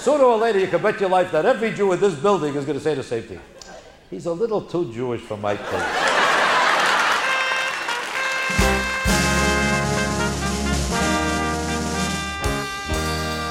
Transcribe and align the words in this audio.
Sooner 0.00 0.24
or 0.24 0.38
later, 0.38 0.58
you 0.58 0.66
can 0.66 0.80
bet 0.80 0.98
your 0.98 1.10
life 1.10 1.30
that 1.32 1.44
every 1.44 1.74
Jew 1.74 1.92
in 1.92 2.00
this 2.00 2.14
building 2.14 2.54
is 2.54 2.64
going 2.64 2.78
to 2.78 2.82
say 2.82 2.94
the 2.94 3.02
same 3.02 3.22
thing. 3.22 3.40
He's 4.08 4.24
a 4.24 4.32
little 4.32 4.62
too 4.62 4.90
Jewish 4.94 5.20
for 5.20 5.36
my 5.36 5.56
taste. 5.56 5.74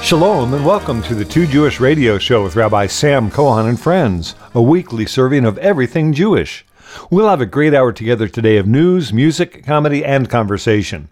Shalom 0.04 0.52
and 0.52 0.66
welcome 0.66 1.04
to 1.04 1.14
the 1.14 1.24
Too 1.24 1.46
Jewish 1.46 1.78
Radio 1.78 2.18
Show 2.18 2.42
with 2.42 2.56
Rabbi 2.56 2.88
Sam 2.88 3.30
Cohon 3.30 3.68
and 3.68 3.78
friends, 3.78 4.34
a 4.52 4.60
weekly 4.60 5.06
serving 5.06 5.44
of 5.44 5.56
everything 5.58 6.12
Jewish. 6.12 6.66
We'll 7.12 7.28
have 7.28 7.40
a 7.40 7.46
great 7.46 7.74
hour 7.74 7.92
together 7.92 8.26
today 8.26 8.56
of 8.56 8.66
news, 8.66 9.12
music, 9.12 9.64
comedy, 9.64 10.04
and 10.04 10.28
conversation. 10.28 11.10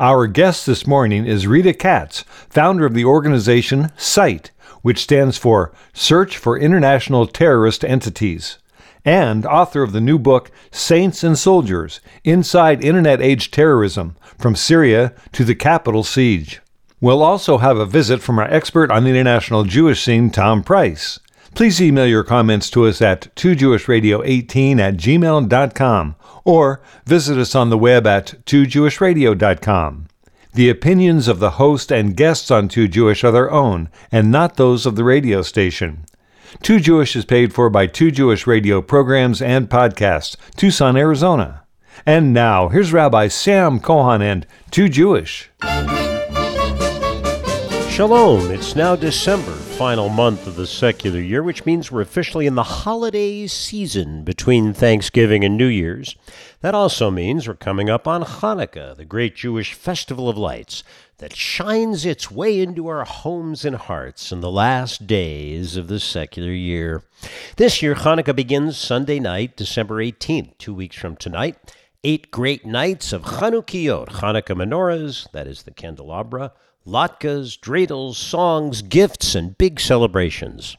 Our 0.00 0.26
guest 0.26 0.66
this 0.66 0.84
morning 0.84 1.26
is 1.26 1.46
Rita 1.46 1.74
Katz, 1.74 2.22
founder 2.48 2.86
of 2.86 2.94
the 2.94 3.04
organization 3.04 3.92
SITE, 3.96 4.50
which 4.82 5.02
stands 5.02 5.36
for 5.38 5.72
Search 5.92 6.36
for 6.36 6.58
International 6.58 7.26
Terrorist 7.26 7.84
Entities, 7.84 8.58
and 9.04 9.46
author 9.46 9.82
of 9.82 9.92
the 9.92 10.00
new 10.00 10.18
book 10.18 10.50
Saints 10.70 11.24
and 11.24 11.38
Soldiers 11.38 12.00
Inside 12.24 12.84
Internet 12.84 13.20
Age 13.20 13.50
Terrorism 13.50 14.16
From 14.38 14.54
Syria 14.54 15.12
to 15.32 15.44
the 15.44 15.54
Capitol 15.54 16.04
Siege. 16.04 16.60
We'll 17.00 17.22
also 17.22 17.58
have 17.58 17.78
a 17.78 17.86
visit 17.86 18.20
from 18.20 18.38
our 18.38 18.50
expert 18.50 18.90
on 18.90 19.04
the 19.04 19.10
international 19.10 19.64
Jewish 19.64 20.02
scene, 20.02 20.30
Tom 20.30 20.62
Price. 20.62 21.18
Please 21.54 21.80
email 21.80 22.06
your 22.06 22.24
comments 22.24 22.70
to 22.70 22.86
us 22.86 23.00
at 23.02 23.34
toojewishradio18 23.36 24.78
at 24.78 24.96
gmail.com 24.96 26.14
or 26.44 26.80
visit 27.06 27.38
us 27.38 27.54
on 27.54 27.70
the 27.70 27.78
web 27.78 28.06
at 28.06 28.34
toojewishradio.com. 28.44 30.09
The 30.52 30.68
opinions 30.68 31.28
of 31.28 31.38
the 31.38 31.50
host 31.50 31.92
and 31.92 32.16
guests 32.16 32.50
on 32.50 32.68
Too 32.68 32.88
Jewish 32.88 33.22
are 33.22 33.30
their 33.30 33.50
own 33.52 33.88
and 34.10 34.32
not 34.32 34.56
those 34.56 34.84
of 34.84 34.96
the 34.96 35.04
radio 35.04 35.42
station. 35.42 36.04
Too 36.60 36.80
Jewish 36.80 37.14
is 37.14 37.24
paid 37.24 37.52
for 37.52 37.70
by 37.70 37.86
Too 37.86 38.10
Jewish 38.10 38.48
radio 38.48 38.82
programs 38.82 39.40
and 39.40 39.68
podcasts, 39.68 40.36
Tucson, 40.56 40.96
Arizona. 40.96 41.62
And 42.04 42.32
now, 42.32 42.68
here's 42.68 42.92
Rabbi 42.92 43.28
Sam 43.28 43.78
Cohon 43.78 44.20
and 44.22 44.44
Too 44.72 44.88
Jewish. 44.88 45.50
Shalom. 47.90 48.50
It's 48.52 48.76
now 48.76 48.94
December, 48.94 49.50
final 49.52 50.08
month 50.08 50.46
of 50.46 50.54
the 50.54 50.66
secular 50.66 51.20
year, 51.20 51.42
which 51.42 51.66
means 51.66 51.90
we're 51.90 52.00
officially 52.00 52.46
in 52.46 52.54
the 52.54 52.62
holiday 52.62 53.46
season 53.48 54.22
between 54.22 54.72
Thanksgiving 54.72 55.44
and 55.44 55.58
New 55.58 55.66
Year's. 55.66 56.16
That 56.60 56.74
also 56.74 57.10
means 57.10 57.46
we're 57.46 57.54
coming 57.54 57.90
up 57.90 58.06
on 58.06 58.22
Hanukkah, 58.22 58.96
the 58.96 59.04
great 59.04 59.34
Jewish 59.34 59.74
festival 59.74 60.28
of 60.28 60.38
lights 60.38 60.84
that 61.18 61.36
shines 61.36 62.06
its 62.06 62.30
way 62.30 62.60
into 62.60 62.86
our 62.86 63.04
homes 63.04 63.64
and 63.64 63.76
hearts 63.76 64.32
in 64.32 64.40
the 64.40 64.50
last 64.50 65.06
days 65.06 65.76
of 65.76 65.88
the 65.88 66.00
secular 66.00 66.52
year. 66.52 67.02
This 67.56 67.82
year, 67.82 67.96
Hanukkah 67.96 68.36
begins 68.36 68.78
Sunday 68.78 69.18
night, 69.18 69.56
December 69.56 69.96
18th, 69.96 70.56
two 70.58 70.72
weeks 70.72 70.96
from 70.96 71.16
tonight. 71.16 71.56
Eight 72.02 72.30
great 72.30 72.64
nights 72.64 73.12
of 73.12 73.24
Chanukiot, 73.24 74.08
Hanukkah 74.08 74.56
menorahs, 74.56 75.30
that 75.32 75.46
is 75.46 75.64
the 75.64 75.70
candelabra 75.70 76.52
latkes, 76.86 77.60
dreidels, 77.60 78.14
songs, 78.14 78.80
gifts, 78.80 79.34
and 79.34 79.58
big 79.58 79.78
celebrations. 79.78 80.78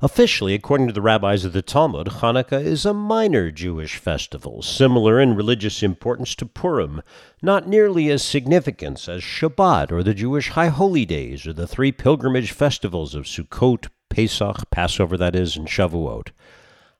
Officially, 0.00 0.54
according 0.54 0.86
to 0.86 0.92
the 0.92 1.02
rabbis 1.02 1.44
of 1.44 1.52
the 1.52 1.62
Talmud, 1.62 2.06
Hanukkah 2.06 2.64
is 2.64 2.86
a 2.86 2.94
minor 2.94 3.50
Jewish 3.50 3.96
festival, 3.96 4.62
similar 4.62 5.20
in 5.20 5.34
religious 5.34 5.82
importance 5.82 6.36
to 6.36 6.46
Purim, 6.46 7.02
not 7.42 7.66
nearly 7.66 8.08
as 8.08 8.22
significant 8.22 9.08
as 9.08 9.20
Shabbat 9.20 9.90
or 9.90 10.04
the 10.04 10.14
Jewish 10.14 10.50
High 10.50 10.68
Holy 10.68 11.04
Days 11.04 11.44
or 11.44 11.52
the 11.52 11.66
three 11.66 11.90
pilgrimage 11.90 12.52
festivals 12.52 13.16
of 13.16 13.24
Sukkot, 13.24 13.88
Pesach, 14.10 14.70
Passover 14.70 15.16
that 15.16 15.34
is, 15.34 15.56
and 15.56 15.66
Shavuot. 15.66 16.28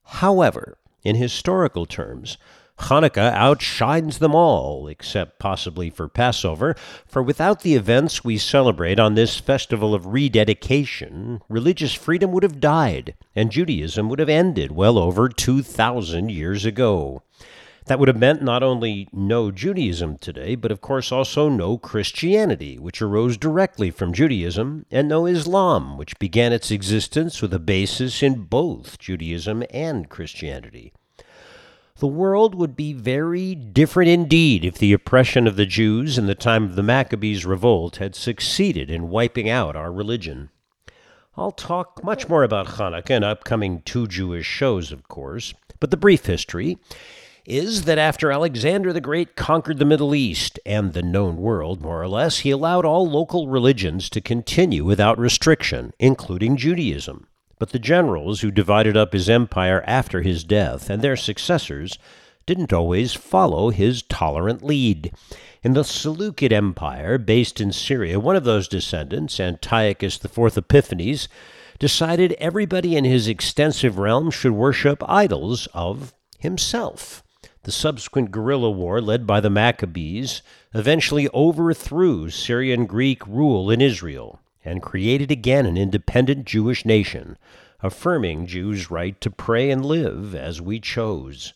However, 0.02 0.78
in 1.04 1.14
historical 1.14 1.86
terms, 1.86 2.38
Hanukkah 2.82 3.32
outshines 3.32 4.18
them 4.18 4.34
all, 4.34 4.88
except 4.88 5.38
possibly 5.38 5.88
for 5.88 6.08
Passover, 6.08 6.74
for 7.06 7.22
without 7.22 7.62
the 7.62 7.74
events 7.74 8.24
we 8.24 8.38
celebrate 8.38 8.98
on 8.98 9.14
this 9.14 9.38
festival 9.38 9.94
of 9.94 10.06
rededication, 10.06 11.40
religious 11.48 11.94
freedom 11.94 12.32
would 12.32 12.42
have 12.42 12.60
died, 12.60 13.14
and 13.36 13.52
Judaism 13.52 14.08
would 14.08 14.18
have 14.18 14.28
ended 14.28 14.72
well 14.72 14.98
over 14.98 15.28
2,000 15.28 16.30
years 16.30 16.64
ago. 16.64 17.22
That 17.86 17.98
would 17.98 18.08
have 18.08 18.18
meant 18.18 18.42
not 18.42 18.62
only 18.62 19.08
no 19.12 19.50
Judaism 19.50 20.16
today, 20.18 20.54
but 20.54 20.70
of 20.70 20.80
course 20.80 21.10
also 21.10 21.48
no 21.48 21.78
Christianity, 21.78 22.78
which 22.78 23.02
arose 23.02 23.36
directly 23.36 23.90
from 23.90 24.12
Judaism, 24.12 24.86
and 24.90 25.08
no 25.08 25.26
Islam, 25.26 25.96
which 25.96 26.18
began 26.18 26.52
its 26.52 26.70
existence 26.70 27.42
with 27.42 27.52
a 27.52 27.58
basis 27.58 28.22
in 28.22 28.44
both 28.44 28.98
Judaism 28.98 29.64
and 29.70 30.08
Christianity. 30.08 30.92
The 32.02 32.08
world 32.08 32.56
would 32.56 32.74
be 32.74 32.92
very 32.92 33.54
different 33.54 34.10
indeed 34.10 34.64
if 34.64 34.76
the 34.76 34.92
oppression 34.92 35.46
of 35.46 35.54
the 35.54 35.64
Jews 35.64 36.18
in 36.18 36.26
the 36.26 36.34
time 36.34 36.64
of 36.64 36.74
the 36.74 36.82
Maccabees' 36.82 37.46
revolt 37.46 37.98
had 37.98 38.16
succeeded 38.16 38.90
in 38.90 39.08
wiping 39.08 39.48
out 39.48 39.76
our 39.76 39.92
religion. 39.92 40.50
I'll 41.36 41.52
talk 41.52 42.02
much 42.02 42.28
more 42.28 42.42
about 42.42 42.66
Hanukkah 42.66 43.10
in 43.10 43.22
upcoming 43.22 43.82
Too 43.82 44.08
Jewish 44.08 44.46
shows, 44.46 44.90
of 44.90 45.06
course, 45.06 45.54
but 45.78 45.92
the 45.92 45.96
brief 45.96 46.26
history 46.26 46.76
is 47.46 47.82
that 47.84 47.98
after 47.98 48.32
Alexander 48.32 48.92
the 48.92 49.00
Great 49.00 49.36
conquered 49.36 49.78
the 49.78 49.84
Middle 49.84 50.12
East 50.12 50.58
and 50.66 50.94
the 50.94 51.04
known 51.04 51.36
world, 51.36 51.82
more 51.82 52.02
or 52.02 52.08
less, 52.08 52.40
he 52.40 52.50
allowed 52.50 52.84
all 52.84 53.08
local 53.08 53.46
religions 53.46 54.10
to 54.10 54.20
continue 54.20 54.84
without 54.84 55.20
restriction, 55.20 55.92
including 56.00 56.56
Judaism. 56.56 57.28
But 57.62 57.70
the 57.70 57.78
generals 57.78 58.40
who 58.40 58.50
divided 58.50 58.96
up 58.96 59.12
his 59.12 59.30
empire 59.30 59.84
after 59.86 60.22
his 60.22 60.42
death 60.42 60.90
and 60.90 61.00
their 61.00 61.14
successors 61.14 61.96
didn't 62.44 62.72
always 62.72 63.14
follow 63.14 63.70
his 63.70 64.02
tolerant 64.02 64.64
lead. 64.64 65.12
In 65.62 65.74
the 65.74 65.84
Seleucid 65.84 66.52
Empire, 66.52 67.18
based 67.18 67.60
in 67.60 67.70
Syria, 67.70 68.18
one 68.18 68.34
of 68.34 68.42
those 68.42 68.66
descendants, 68.66 69.38
Antiochus 69.38 70.18
IV 70.24 70.58
Epiphanes, 70.58 71.28
decided 71.78 72.32
everybody 72.40 72.96
in 72.96 73.04
his 73.04 73.28
extensive 73.28 73.96
realm 73.96 74.32
should 74.32 74.54
worship 74.54 75.00
idols 75.08 75.68
of 75.72 76.12
himself. 76.40 77.22
The 77.62 77.70
subsequent 77.70 78.32
guerrilla 78.32 78.72
war 78.72 79.00
led 79.00 79.24
by 79.24 79.38
the 79.38 79.50
Maccabees 79.50 80.42
eventually 80.74 81.28
overthrew 81.32 82.28
Syrian 82.28 82.86
Greek 82.86 83.24
rule 83.24 83.70
in 83.70 83.80
Israel 83.80 84.40
and 84.64 84.82
created 84.82 85.30
again 85.30 85.66
an 85.66 85.76
independent 85.76 86.46
Jewish 86.46 86.84
nation, 86.84 87.36
affirming 87.80 88.46
Jews' 88.46 88.90
right 88.90 89.20
to 89.20 89.30
pray 89.30 89.70
and 89.70 89.84
live 89.84 90.34
as 90.34 90.60
we 90.60 90.80
chose. 90.80 91.52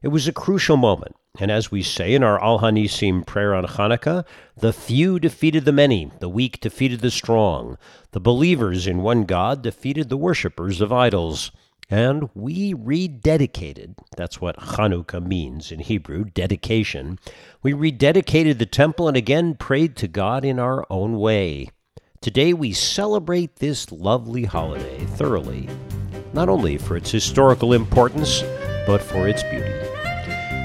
It 0.00 0.08
was 0.08 0.28
a 0.28 0.32
crucial 0.32 0.76
moment, 0.76 1.16
and 1.40 1.50
as 1.50 1.72
we 1.72 1.82
say 1.82 2.14
in 2.14 2.22
our 2.22 2.40
Al 2.42 2.60
Hanisim 2.60 3.26
prayer 3.26 3.54
on 3.54 3.64
Hanukkah, 3.64 4.24
the 4.56 4.72
few 4.72 5.18
defeated 5.18 5.64
the 5.64 5.72
many, 5.72 6.10
the 6.20 6.28
weak 6.28 6.60
defeated 6.60 7.00
the 7.00 7.10
strong, 7.10 7.76
the 8.12 8.20
believers 8.20 8.86
in 8.86 9.02
one 9.02 9.24
God 9.24 9.62
defeated 9.62 10.08
the 10.08 10.16
worshippers 10.16 10.80
of 10.80 10.92
idols. 10.92 11.50
And 11.90 12.28
we 12.34 12.74
rededicated, 12.74 13.94
that's 14.14 14.40
what 14.40 14.58
Chanukah 14.58 15.26
means 15.26 15.72
in 15.72 15.80
Hebrew, 15.80 16.24
dedication. 16.24 17.18
We 17.62 17.72
rededicated 17.72 18.58
the 18.58 18.66
temple 18.66 19.08
and 19.08 19.16
again 19.16 19.54
prayed 19.54 19.96
to 19.96 20.06
God 20.06 20.44
in 20.44 20.58
our 20.58 20.86
own 20.90 21.18
way. 21.18 21.70
Today 22.20 22.52
we 22.52 22.72
celebrate 22.72 23.54
this 23.56 23.92
lovely 23.92 24.42
holiday 24.42 25.04
thoroughly, 25.04 25.68
not 26.32 26.48
only 26.48 26.76
for 26.76 26.96
its 26.96 27.12
historical 27.12 27.72
importance, 27.72 28.42
but 28.88 29.00
for 29.00 29.28
its 29.28 29.44
beauty. 29.44 29.72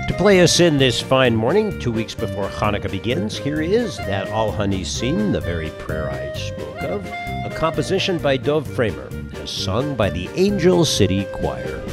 To 0.07 0.15
play 0.17 0.41
us 0.41 0.59
in 0.59 0.79
this 0.79 0.99
fine 0.99 1.35
morning, 1.35 1.79
two 1.79 1.91
weeks 1.91 2.15
before 2.15 2.47
Hanukkah 2.49 2.89
begins, 2.89 3.37
here 3.37 3.61
is 3.61 3.97
that 3.97 4.29
Al 4.29 4.51
Hanisim, 4.51 5.31
the 5.31 5.41
very 5.41 5.69
prayer 5.71 6.09
I 6.09 6.33
spoke 6.33 6.81
of, 6.81 7.05
a 7.05 7.53
composition 7.55 8.17
by 8.17 8.37
Dove 8.37 8.65
Framer, 8.65 9.09
as 9.35 9.51
sung 9.51 9.95
by 9.95 10.09
the 10.09 10.29
Angel 10.33 10.83
City 10.83 11.25
Choir. 11.33 11.83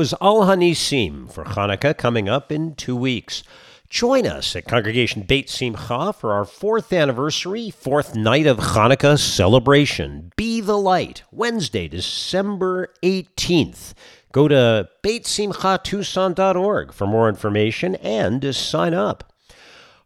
Was 0.00 0.14
Al 0.22 0.46
Hanisim 0.46 1.30
for 1.30 1.44
Hanukkah 1.44 1.94
coming 1.94 2.26
up 2.26 2.50
in 2.50 2.74
two 2.74 2.96
weeks. 2.96 3.42
Join 3.90 4.26
us 4.26 4.56
at 4.56 4.64
Congregation 4.64 5.20
Beit 5.20 5.50
Simcha 5.50 6.14
for 6.14 6.32
our 6.32 6.46
fourth 6.46 6.90
anniversary, 6.90 7.68
fourth 7.68 8.16
night 8.16 8.46
of 8.46 8.56
Hanukkah 8.56 9.18
celebration. 9.18 10.32
Be 10.36 10.62
the 10.62 10.78
Light, 10.78 11.22
Wednesday, 11.30 11.86
December 11.86 12.88
18th. 13.02 13.92
Go 14.32 14.48
to 14.48 14.88
BeitSimchaTucson.org 15.02 16.94
for 16.94 17.06
more 17.06 17.28
information 17.28 17.96
and 17.96 18.40
to 18.40 18.54
sign 18.54 18.94
up. 18.94 19.34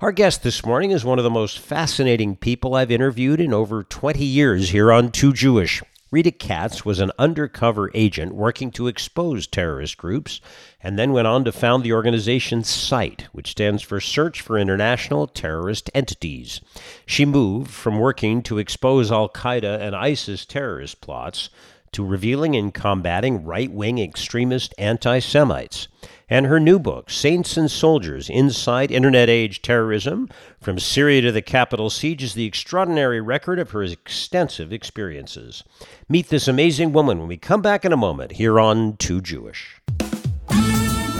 Our 0.01 0.11
guest 0.11 0.43
this 0.43 0.67
morning 0.67 0.91
is 0.91 1.05
one 1.05 1.21
of 1.21 1.25
the 1.25 1.31
most 1.31 1.61
fascinating 1.61 2.35
people 2.35 2.75
I've 2.75 2.91
interviewed 2.91 3.41
in 3.41 3.55
over 3.55 3.85
20 3.85 4.25
years 4.25 4.71
here 4.71 4.91
on 4.91 5.13
Too 5.13 5.33
Jewish. 5.33 5.85
Rita 6.11 6.31
Katz 6.31 6.85
was 6.85 7.01
an 7.01 7.11
undercover 7.19 7.91
agent 7.95 8.35
working 8.35 8.71
to 8.73 8.87
expose 8.87 9.47
terrorist 9.47 9.97
groups 9.97 10.41
and 10.83 10.99
then 10.99 11.13
went 11.13 11.27
on 11.27 11.45
to 11.45 11.53
found 11.53 11.83
the 11.83 11.93
organization 11.93 12.63
SITE, 12.63 13.27
which 13.33 13.51
stands 13.51 13.83
for 13.83 14.01
Search 14.01 14.41
for 14.41 14.59
International 14.59 15.27
Terrorist 15.27 15.91
Entities. 15.95 16.61
She 17.07 17.25
moved 17.25 17.71
from 17.71 17.99
working 17.99 18.43
to 18.43 18.59
expose 18.59 19.11
Al 19.11 19.29
Qaeda 19.29 19.81
and 19.81 19.97
ISIS 19.97 20.45
terrorist 20.45 21.01
plots 21.01 21.49
to 21.93 22.05
revealing 22.05 22.55
and 22.55 22.75
combating 22.75 23.45
right 23.45 23.73
wing 23.73 23.99
extremist 23.99 24.75
anti 24.77 25.21
Semites. 25.21 25.89
And 26.29 26.47
her 26.47 26.59
new 26.59 26.79
book, 26.79 27.11
Saints 27.11 27.57
and 27.57 27.71
Soldiers 27.71 28.31
Inside 28.31 28.91
Internet 28.91 29.29
Age 29.29 29.61
Terrorism 29.61 30.29
From 30.61 30.79
Syria 30.79 31.21
to 31.21 31.33
the 31.33 31.43
Capitol 31.43 31.91
Siege, 31.91 32.23
is 32.23 32.35
the 32.35 32.47
extraordinary 32.47 33.21
record 33.21 33.59
of 33.59 33.73
her 33.73 33.83
extensive 33.83 34.73
experiences. 34.73 35.65
Meet 36.09 36.29
this 36.29 36.49
amazing 36.49 36.93
woman 36.93 37.19
when 37.19 37.29
we 37.29 37.37
come 37.37 37.61
back 37.61 37.85
in 37.85 37.93
a 37.93 37.97
moment 37.97 38.33
here 38.33 38.59
on 38.59 38.97
Too 38.97 39.21
Jewish. 39.21 39.81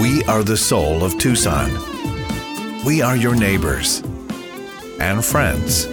We 0.01 0.25
are 0.25 0.43
the 0.43 0.57
soul 0.57 1.05
of 1.05 1.19
Tucson. 1.19 1.71
We 2.85 3.03
are 3.03 3.17
your 3.17 3.35
neighbors 3.35 4.03
and 5.01 5.25
friends. 5.25 5.87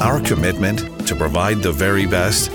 Our 0.00 0.20
commitment 0.20 1.06
to 1.08 1.16
provide 1.16 1.62
the 1.62 1.72
very 1.72 2.06
best 2.06 2.50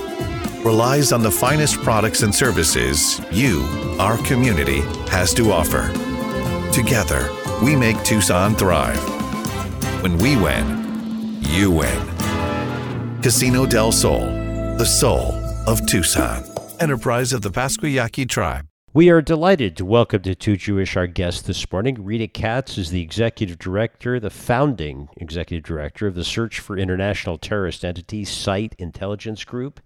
relies 0.63 1.11
on 1.11 1.23
the 1.23 1.31
finest 1.31 1.77
products 1.77 2.21
and 2.21 2.33
services 2.33 3.21
you, 3.31 3.63
our 4.00 4.17
community, 4.19 4.81
has 5.09 5.33
to 5.33 5.51
offer. 5.51 5.88
Together, 6.73 7.29
we 7.63 7.75
make 7.75 8.01
Tucson 8.03 8.56
thrive. 8.56 9.00
When 10.03 10.17
we 10.17 10.35
win, 10.35 11.39
you 11.41 11.71
win. 11.71 13.21
Casino 13.21 13.65
del 13.65 13.91
Sol, 13.91 14.19
the 14.77 14.85
soul 14.85 15.33
of 15.67 15.85
Tucson. 15.88 16.44
Enterprise 16.79 17.33
of 17.33 17.41
the 17.41 17.51
Pascua 17.51 17.89
Yaqui 17.89 18.25
Tribe. 18.25 18.65
We 18.91 19.09
are 19.09 19.21
delighted 19.21 19.77
to 19.77 19.85
welcome 19.85 20.23
to 20.23 20.33
Too 20.33 20.57
Jewish 20.57 20.97
our 20.97 21.05
guest 21.05 21.45
this 21.45 21.71
morning. 21.71 22.03
Rita 22.03 22.27
Katz 22.27 22.77
is 22.77 22.89
the 22.89 23.01
executive 23.01 23.59
director, 23.59 24.19
the 24.19 24.31
founding 24.31 25.09
executive 25.15 25.63
director 25.63 26.07
of 26.07 26.15
the 26.15 26.23
Search 26.23 26.59
for 26.59 26.75
International 26.75 27.38
Terrorist 27.38 27.85
Entities 27.85 28.31
Site 28.31 28.73
Intelligence 28.79 29.44
Group. 29.44 29.79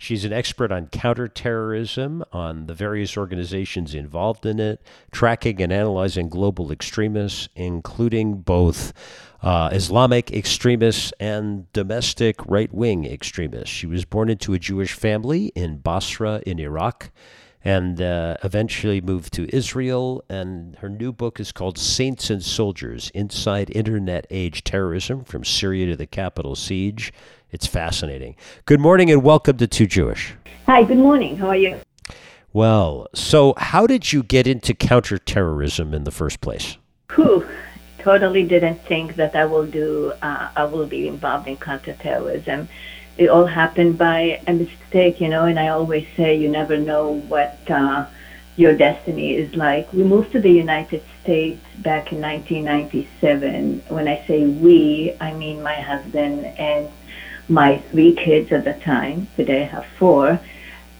She's 0.00 0.24
an 0.24 0.32
expert 0.32 0.70
on 0.70 0.86
counterterrorism, 0.86 2.24
on 2.32 2.66
the 2.66 2.74
various 2.74 3.16
organizations 3.16 3.94
involved 3.94 4.46
in 4.46 4.60
it, 4.60 4.80
tracking 5.10 5.60
and 5.60 5.72
analyzing 5.72 6.28
global 6.28 6.70
extremists, 6.70 7.48
including 7.56 8.36
both 8.42 8.92
uh, 9.42 9.70
Islamic 9.72 10.30
extremists 10.30 11.12
and 11.18 11.70
domestic 11.72 12.36
right 12.46 12.72
wing 12.72 13.04
extremists. 13.06 13.70
She 13.70 13.86
was 13.86 14.04
born 14.04 14.30
into 14.30 14.54
a 14.54 14.58
Jewish 14.58 14.92
family 14.92 15.46
in 15.56 15.78
Basra, 15.78 16.42
in 16.46 16.60
Iraq 16.60 17.10
and 17.64 18.00
uh, 18.00 18.36
eventually 18.44 19.00
moved 19.00 19.32
to 19.34 19.54
Israel. 19.54 20.24
And 20.28 20.76
her 20.76 20.88
new 20.88 21.12
book 21.12 21.40
is 21.40 21.52
called 21.52 21.76
Saints 21.76 22.30
and 22.30 22.42
Soldiers 22.42 23.10
Inside 23.14 23.70
Internet 23.74 24.26
Age 24.30 24.64
Terrorism 24.64 25.24
from 25.24 25.44
Syria 25.44 25.86
to 25.86 25.96
the 25.96 26.06
Capitol 26.06 26.54
Siege. 26.54 27.12
It's 27.50 27.66
fascinating. 27.66 28.36
Good 28.66 28.80
morning 28.80 29.10
and 29.10 29.22
welcome 29.22 29.56
to 29.58 29.66
Too 29.66 29.86
Jewish. 29.86 30.34
Hi, 30.66 30.84
good 30.84 30.98
morning. 30.98 31.36
How 31.36 31.48
are 31.48 31.56
you? 31.56 31.80
Well, 32.52 33.08
so 33.14 33.54
how 33.56 33.86
did 33.86 34.12
you 34.12 34.22
get 34.22 34.46
into 34.46 34.74
counterterrorism 34.74 35.94
in 35.94 36.04
the 36.04 36.10
first 36.10 36.40
place? 36.40 36.78
Whew, 37.14 37.46
totally 37.98 38.42
didn't 38.42 38.82
think 38.84 39.16
that 39.16 39.34
I 39.34 39.44
will 39.44 39.66
do, 39.66 40.12
uh, 40.22 40.50
I 40.56 40.64
will 40.64 40.86
be 40.86 41.08
involved 41.08 41.48
in 41.48 41.56
counterterrorism 41.56 42.68
it 43.18 43.28
all 43.28 43.46
happened 43.46 43.98
by 43.98 44.40
a 44.46 44.52
mistake, 44.52 45.20
you 45.20 45.28
know, 45.28 45.44
and 45.44 45.58
I 45.58 45.68
always 45.68 46.06
say 46.16 46.36
you 46.36 46.48
never 46.48 46.76
know 46.76 47.20
what 47.26 47.58
uh, 47.68 48.06
your 48.56 48.76
destiny 48.76 49.34
is 49.34 49.54
like. 49.56 49.92
We 49.92 50.04
moved 50.04 50.30
to 50.32 50.40
the 50.40 50.50
United 50.50 51.02
States 51.20 51.60
back 51.78 52.12
in 52.12 52.20
1997. 52.20 53.82
When 53.88 54.06
I 54.06 54.24
say 54.26 54.46
we, 54.46 55.14
I 55.20 55.34
mean 55.34 55.62
my 55.62 55.74
husband 55.74 56.46
and 56.46 56.88
my 57.48 57.78
three 57.90 58.14
kids 58.14 58.52
at 58.52 58.64
the 58.64 58.74
time. 58.74 59.28
Today 59.36 59.62
I 59.62 59.66
have 59.66 59.86
four. 59.98 60.40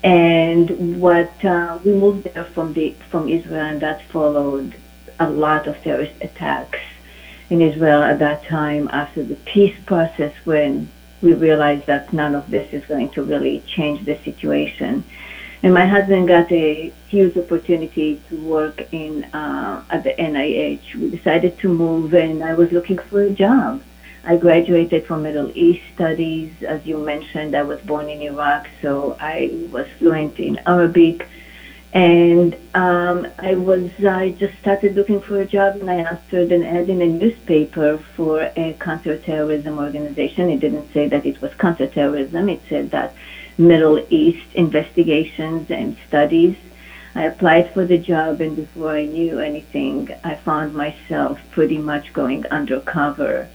And 0.03 1.01
what 1.01 1.45
uh, 1.45 1.79
we 1.85 1.93
moved 1.93 2.25
there 2.25 2.45
from 2.45 2.73
the 2.73 2.95
from 3.11 3.29
Israel, 3.29 3.67
and 3.67 3.81
that 3.81 4.03
followed 4.03 4.75
a 5.19 5.29
lot 5.29 5.67
of 5.67 5.83
terrorist 5.83 6.15
attacks 6.21 6.79
in 7.51 7.61
Israel 7.61 8.03
at 8.03 8.19
that 8.21 8.45
time 8.45 8.89
after 8.93 9.23
the 9.25 9.35
peace 9.35 9.77
process 9.87 10.33
when 10.45 10.89
we 11.21 11.33
realized 11.35 11.87
that 11.87 12.13
none 12.13 12.35
of 12.35 12.49
this 12.51 12.73
is 12.73 12.85
going 12.87 13.09
to 13.11 13.23
really 13.23 13.61
change 13.67 14.05
the 14.05 14.17
situation. 14.23 15.03
And 15.63 15.75
my 15.75 15.87
husband 15.87 16.29
got 16.29 16.53
a 16.53 16.93
huge 17.09 17.37
opportunity 17.37 18.21
to 18.29 18.41
work 18.41 18.93
in 18.93 19.25
uh, 19.25 19.83
at 19.91 20.05
the 20.05 20.11
NIH. 20.11 20.95
We 20.95 21.11
decided 21.11 21.59
to 21.59 21.69
move, 21.69 22.15
and 22.15 22.45
I 22.45 22.55
was 22.55 22.71
looking 22.71 22.99
for 22.99 23.23
a 23.23 23.31
job. 23.31 23.83
I 24.29 24.37
graduated 24.37 25.07
from 25.07 25.23
Middle 25.23 25.51
East 25.55 25.83
Studies. 25.95 26.53
As 26.63 26.85
you 26.85 26.99
mentioned, 26.99 27.55
I 27.55 27.63
was 27.63 27.81
born 27.81 28.11
in 28.11 28.21
Iraq, 28.21 28.69
so 28.83 29.17
I 29.19 29.51
was 29.73 29.87
fluent 29.99 30.39
in 30.39 30.61
Arabic. 30.67 31.27
And 31.95 32.55
um, 32.75 33.27
I 33.39 33.55
was 33.55 33.91
I 34.05 34.33
just 34.33 34.59
started 34.59 34.97
looking 34.97 35.23
for 35.23 35.41
a 35.41 35.47
job, 35.47 35.77
and 35.77 35.91
I 35.91 36.01
answered 36.13 36.53
an 36.53 36.63
ad 36.63 36.91
in 36.91 37.01
a 37.01 37.07
newspaper 37.07 37.97
for 38.17 38.53
a 38.55 38.77
counterterrorism 38.79 39.79
organization. 39.79 40.51
It 40.51 40.61
didn't 40.61 40.93
say 40.93 41.09
that 41.09 41.25
it 41.25 41.41
was 41.41 41.55
counterterrorism. 41.55 42.51
It 42.51 42.61
said 42.69 42.91
that 42.91 43.15
Middle 43.57 43.99
East 44.11 44.55
investigations 44.55 45.71
and 45.71 45.97
studies. 46.07 46.55
I 47.15 47.25
applied 47.25 47.73
for 47.73 47.87
the 47.87 47.97
job, 47.97 48.43
and 48.43 48.55
before 48.55 48.91
I 48.91 49.07
knew 49.07 49.39
anything, 49.39 50.11
I 50.23 50.35
found 50.35 50.75
myself 50.75 51.41
pretty 51.51 51.79
much 51.79 52.13
going 52.13 52.45
undercover, 52.49 53.49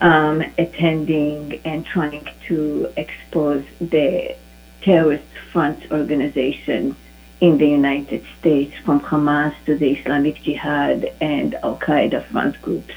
um, 0.00 0.42
attending 0.58 1.60
and 1.64 1.84
trying 1.84 2.28
to 2.46 2.92
expose 2.96 3.64
the 3.80 4.36
terrorist 4.82 5.24
front 5.52 5.90
organization 5.90 6.94
in 7.40 7.58
the 7.58 7.68
United 7.68 8.24
States, 8.38 8.74
from 8.84 9.00
Hamas 9.00 9.54
to 9.64 9.76
the 9.76 9.92
Islamic 9.92 10.42
Jihad 10.42 11.12
and 11.20 11.54
Al 11.62 11.76
Qaeda 11.76 12.24
front 12.26 12.60
groups. 12.62 12.94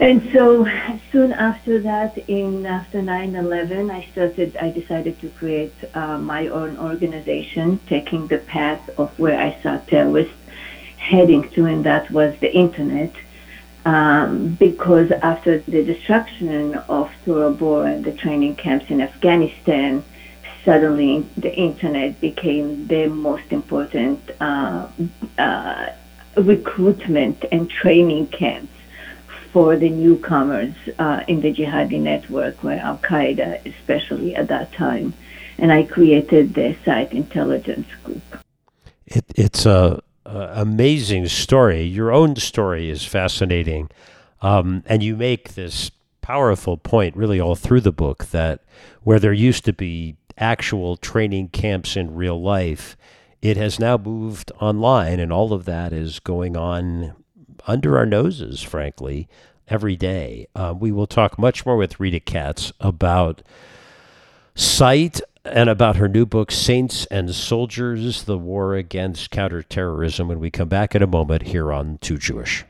And 0.00 0.30
so 0.32 0.66
soon 1.12 1.32
after 1.32 1.78
that, 1.80 2.16
in 2.26 2.64
after 2.64 3.02
9/11, 3.02 3.90
I 3.90 4.02
started. 4.12 4.56
I 4.56 4.70
decided 4.70 5.20
to 5.20 5.28
create 5.28 5.74
uh, 5.94 6.16
my 6.18 6.48
own 6.48 6.78
organization, 6.78 7.78
taking 7.86 8.26
the 8.26 8.38
path 8.38 8.82
of 8.98 9.16
where 9.18 9.38
I 9.38 9.50
saw 9.62 9.76
terrorists 9.76 10.32
heading 10.96 11.48
to, 11.50 11.66
and 11.66 11.84
that 11.84 12.10
was 12.10 12.34
the 12.40 12.52
internet. 12.52 13.12
Um, 13.84 14.56
because 14.56 15.10
after 15.10 15.58
the 15.60 15.82
destruction 15.82 16.74
of 16.74 17.10
Tora 17.24 17.50
Bora 17.50 17.92
and 17.92 18.04
the 18.04 18.12
training 18.12 18.56
camps 18.56 18.90
in 18.90 19.00
Afghanistan, 19.00 20.04
suddenly 20.64 21.26
the 21.36 21.54
internet 21.54 22.20
became 22.20 22.86
the 22.88 23.06
most 23.06 23.50
important 23.52 24.20
uh, 24.40 24.86
uh, 25.38 25.86
recruitment 26.36 27.44
and 27.50 27.70
training 27.70 28.26
camps 28.26 28.72
for 29.52 29.76
the 29.76 29.88
newcomers 29.88 30.74
uh, 30.98 31.24
in 31.26 31.40
the 31.40 31.52
jihadi 31.52 31.98
network, 31.98 32.62
where 32.62 32.78
Al 32.80 32.98
Qaeda, 32.98 33.64
especially 33.66 34.36
at 34.36 34.48
that 34.48 34.72
time, 34.72 35.14
and 35.58 35.72
I 35.72 35.82
created 35.82 36.54
the 36.54 36.76
Site 36.84 37.12
Intelligence 37.12 37.88
Group. 38.04 38.22
It, 39.06 39.24
it's 39.34 39.66
a, 39.66 40.00
a, 40.30 40.60
amazing 40.62 41.28
story. 41.28 41.82
Your 41.82 42.12
own 42.12 42.36
story 42.36 42.90
is 42.90 43.04
fascinating, 43.04 43.90
um, 44.40 44.82
and 44.86 45.02
you 45.02 45.16
make 45.16 45.54
this 45.54 45.90
powerful 46.20 46.76
point 46.76 47.16
really 47.16 47.40
all 47.40 47.54
through 47.56 47.80
the 47.80 47.92
book 47.92 48.26
that 48.26 48.62
where 49.02 49.18
there 49.18 49.32
used 49.32 49.64
to 49.64 49.72
be 49.72 50.16
actual 50.38 50.96
training 50.96 51.48
camps 51.48 51.96
in 51.96 52.14
real 52.14 52.40
life. 52.40 52.96
It 53.42 53.56
has 53.56 53.78
now 53.78 53.96
moved 53.96 54.52
online, 54.60 55.18
and 55.18 55.32
all 55.32 55.52
of 55.52 55.64
that 55.64 55.92
is 55.92 56.20
going 56.20 56.56
on 56.56 57.14
under 57.66 57.96
our 57.96 58.06
noses, 58.06 58.62
frankly, 58.62 59.28
every 59.68 59.96
day. 59.96 60.46
Uh, 60.54 60.74
we 60.78 60.92
will 60.92 61.06
talk 61.06 61.38
much 61.38 61.64
more 61.64 61.76
with 61.76 62.00
Rita 62.00 62.20
Katz 62.20 62.72
about 62.80 63.42
Site, 64.54 65.20
and 65.44 65.70
about 65.70 65.96
her 65.96 66.08
new 66.08 66.26
book, 66.26 66.50
Saints 66.50 67.06
and 67.06 67.34
Soldiers 67.34 68.24
The 68.24 68.38
War 68.38 68.74
Against 68.74 69.30
Counterterrorism, 69.30 70.28
when 70.28 70.40
we 70.40 70.50
come 70.50 70.68
back 70.68 70.94
in 70.94 71.02
a 71.02 71.06
moment 71.06 71.42
here 71.42 71.72
on 71.72 71.98
Too 71.98 72.18
Jewish. 72.18 72.64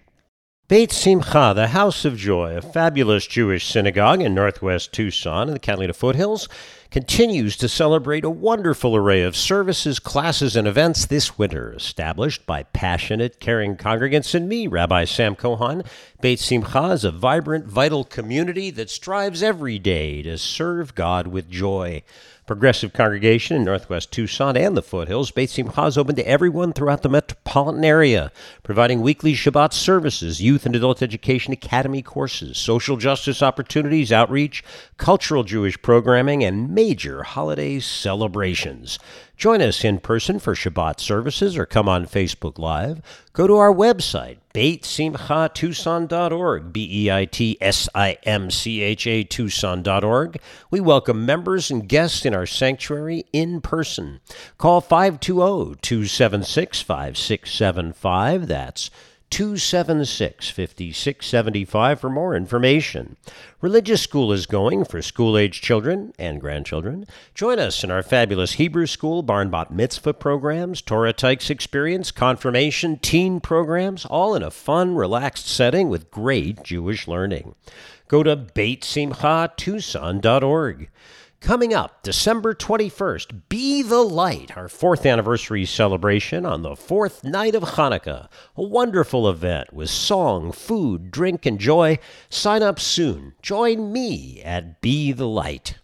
Beit 0.69 0.93
Simcha, 0.93 1.53
the 1.53 1.67
House 1.67 2.05
of 2.05 2.17
Joy, 2.17 2.57
a 2.57 2.63
fabulous 2.63 3.27
Jewish 3.27 3.67
synagogue 3.67 4.23
in 4.23 4.37
northwest 4.37 4.93
Tucson 4.93 5.49
in 5.49 5.55
the 5.55 5.59
Catalina 5.59 5.93
foothills, 5.93 6.49
continues 6.93 7.57
to 7.57 7.69
celebrate 7.69 8.25
a 8.25 8.31
wonderful 8.31 8.95
array 8.95 9.23
of 9.23 9.35
services, 9.35 9.99
classes, 9.99 10.55
and 10.55 10.69
events 10.69 11.07
this 11.07 11.37
winter. 11.37 11.73
Established 11.73 12.47
by 12.47 12.63
passionate, 12.63 13.41
caring 13.41 13.77
congregants 13.77 14.33
and 14.33 14.49
me, 14.49 14.69
Rabbi 14.69 15.07
Sam 15.07 15.35
Cohon, 15.35 15.85
Beit 16.21 16.39
Simcha 16.39 16.91
is 16.93 17.03
a 17.03 17.11
vibrant, 17.11 17.67
vital 17.67 18.05
community 18.05 18.71
that 18.71 18.91
strives 18.91 19.43
every 19.43 19.81
day 19.81 20.23
to 20.23 20.39
serve 20.39 20.95
God 20.95 21.27
with 21.27 21.51
joy. 21.51 22.05
Progressive 22.51 22.93
congregation 22.93 23.57
in 23.57 23.63
northwest 23.63 24.11
Tucson 24.11 24.57
and 24.57 24.77
the 24.77 24.83
foothills, 24.83 25.31
Beit 25.31 25.51
Simcha 25.51 25.85
is 25.85 25.97
open 25.97 26.17
to 26.17 26.27
everyone 26.27 26.73
throughout 26.73 27.03
the 27.03 27.09
metropolitan 27.09 27.85
area, 27.85 28.33
providing 28.65 29.03
weekly 29.03 29.35
Shabbat 29.35 29.73
services, 29.73 30.43
youth 30.43 30.67
and 30.67 30.75
adult 30.75 31.01
education 31.01 31.53
academy 31.53 32.03
courses, 32.03 32.59
social 32.59 32.97
justice 32.97 33.41
opportunities, 33.41 34.11
outreach, 34.11 34.65
cultural 34.97 35.45
Jewish 35.45 35.81
programming, 35.81 36.43
and 36.43 36.75
major 36.75 37.23
holiday 37.23 37.79
celebrations. 37.79 38.99
Join 39.41 39.61
us 39.63 39.83
in 39.85 39.99
person 40.01 40.39
for 40.39 40.55
Shabbat 40.55 41.01
services 41.01 41.57
or 41.57 41.65
come 41.65 41.89
on 41.89 42.05
Facebook 42.05 42.59
Live. 42.59 43.01
Go 43.33 43.47
to 43.47 43.57
our 43.57 43.73
website, 43.73 44.37
beitsimchatucson.org, 44.53 46.75
B 46.75 47.07
E 47.07 47.11
I 47.11 47.25
T 47.25 47.57
S 47.59 47.89
I 47.95 48.19
M 48.25 48.51
C 48.51 48.83
H 48.83 49.07
A 49.07 49.25
Tucson.org. 49.25 50.39
We 50.71 50.81
welcome 50.81 51.25
members 51.25 51.71
and 51.71 51.89
guests 51.89 52.27
in 52.27 52.35
our 52.35 52.45
sanctuary 52.45 53.25
in 53.33 53.63
person. 53.63 54.21
Call 54.59 54.83
520 54.83 55.77
276 55.81 56.83
5675. 56.83 58.47
That's 58.47 58.91
276 59.31 60.51
5675 60.51 62.01
for 62.01 62.11
more 62.11 62.35
information. 62.35 63.17
Religious 63.61 64.03
School 64.03 64.33
is 64.33 64.47
going 64.47 64.85
for 64.85 65.01
school 65.01 65.39
age 65.39 65.61
children 65.61 66.13
and 66.19 66.41
grandchildren. 66.41 67.05
Join 67.35 67.59
us 67.59 67.85
in 67.85 67.91
our 67.91 68.03
fabulous 68.03 68.55
Hebrew 68.55 68.87
School, 68.87 69.23
Barn 69.23 69.51
Bat 69.51 69.71
Mitzvah 69.71 70.15
programs, 70.15 70.81
Torah 70.83 71.13
Tykes 71.13 71.51
experience, 71.51 72.11
confirmation, 72.11 72.99
teen 72.99 73.39
programs, 73.41 74.05
all 74.05 74.35
in 74.35 74.43
a 74.43 74.51
fun, 74.51 74.97
relaxed 74.97 75.47
setting 75.47 75.89
with 75.89 76.11
great 76.11 76.65
Jewish 76.65 77.07
learning. 77.07 77.55
Go 78.09 78.25
to 78.25 78.37
BeitSimchaTucson.org. 78.37 80.91
Coming 81.41 81.73
up, 81.73 82.03
December 82.03 82.55
21st, 82.55 83.49
Be 83.49 83.83
the 83.83 84.03
Light, 84.03 84.55
our 84.59 84.69
fourth 84.69 85.07
anniversary 85.07 85.65
celebration 85.65 86.45
on 86.45 86.61
the 86.61 86.77
fourth 86.77 87.25
night 87.25 87.55
of 87.55 87.63
Hanukkah. 87.63 88.29
A 88.57 88.63
wonderful 88.63 89.29
event 89.29 89.73
with 89.73 89.89
song, 89.89 90.53
food, 90.53 91.11
drink, 91.11 91.47
and 91.47 91.59
joy. 91.59 91.99
Sign 92.29 92.63
up 92.63 92.79
soon. 92.79 93.33
Join 93.41 93.91
me 93.91 94.43
at 94.45 94.83
Be 94.83 95.13
the 95.13 95.27
Light. 95.27 95.79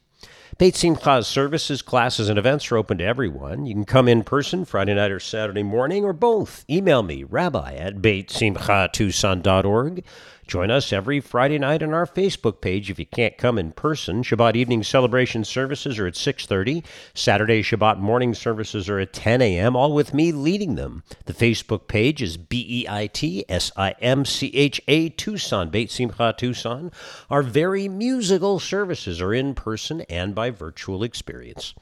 Beit 0.58 0.74
Simcha's 0.74 1.26
services, 1.26 1.82
classes, 1.82 2.30
and 2.30 2.38
events 2.38 2.72
are 2.72 2.78
open 2.78 2.96
to 2.98 3.04
everyone. 3.04 3.66
You 3.66 3.74
can 3.74 3.84
come 3.84 4.08
in 4.08 4.24
person 4.24 4.64
Friday 4.64 4.94
night 4.94 5.10
or 5.10 5.20
Saturday 5.20 5.62
morning, 5.62 6.02
or 6.02 6.14
both. 6.14 6.64
Email 6.70 7.02
me, 7.02 7.24
rabbi 7.24 7.74
at 7.74 7.96
beitsimchatucson.org. 7.96 10.02
Join 10.46 10.70
us 10.70 10.92
every 10.92 11.18
Friday 11.18 11.58
night 11.58 11.82
on 11.82 11.92
our 11.92 12.06
Facebook 12.06 12.60
page 12.60 12.88
if 12.88 13.00
you 13.00 13.06
can't 13.06 13.36
come 13.36 13.58
in 13.58 13.72
person. 13.72 14.22
Shabbat 14.22 14.54
evening 14.54 14.84
celebration 14.84 15.42
services 15.42 15.98
are 15.98 16.06
at 16.06 16.14
6:30. 16.14 16.84
Saturday 17.14 17.64
Shabbat 17.64 17.98
morning 17.98 18.32
services 18.32 18.88
are 18.88 19.00
at 19.00 19.12
10 19.12 19.42
a.m. 19.42 19.74
All 19.74 19.92
with 19.92 20.14
me 20.14 20.30
leading 20.30 20.76
them. 20.76 21.02
The 21.24 21.32
Facebook 21.32 21.88
page 21.88 22.22
is 22.22 22.36
B 22.36 22.64
E 22.68 22.86
I 22.88 23.08
T 23.08 23.44
S 23.48 23.72
I 23.76 23.96
M 24.00 24.24
C 24.24 24.52
H 24.54 24.80
A 24.86 25.08
Tucson, 25.08 25.68
Beit 25.68 25.90
Simcha 25.90 26.32
Tucson. 26.38 26.92
Our 27.28 27.42
very 27.42 27.88
musical 27.88 28.60
services 28.60 29.20
are 29.20 29.34
in 29.34 29.52
person 29.56 30.02
and 30.02 30.32
by 30.32 30.50
virtual 30.50 31.02
experience. 31.02 31.74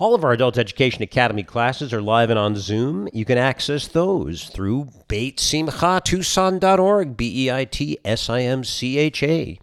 All 0.00 0.14
of 0.14 0.24
our 0.24 0.32
Adult 0.32 0.56
Education 0.56 1.02
Academy 1.02 1.42
classes 1.42 1.92
are 1.92 2.00
live 2.00 2.30
and 2.30 2.38
on 2.38 2.56
Zoom. 2.56 3.06
You 3.12 3.26
can 3.26 3.36
access 3.36 3.86
those 3.86 4.44
through 4.44 4.88
BeitSimchaTucson.org, 5.10 7.18
B 7.18 7.44
E 7.44 7.52
I 7.52 7.66
T 7.66 7.98
S 8.02 8.30
I 8.30 8.40
M 8.40 8.64
C 8.64 8.96
H 8.96 9.22
A. 9.22 9.60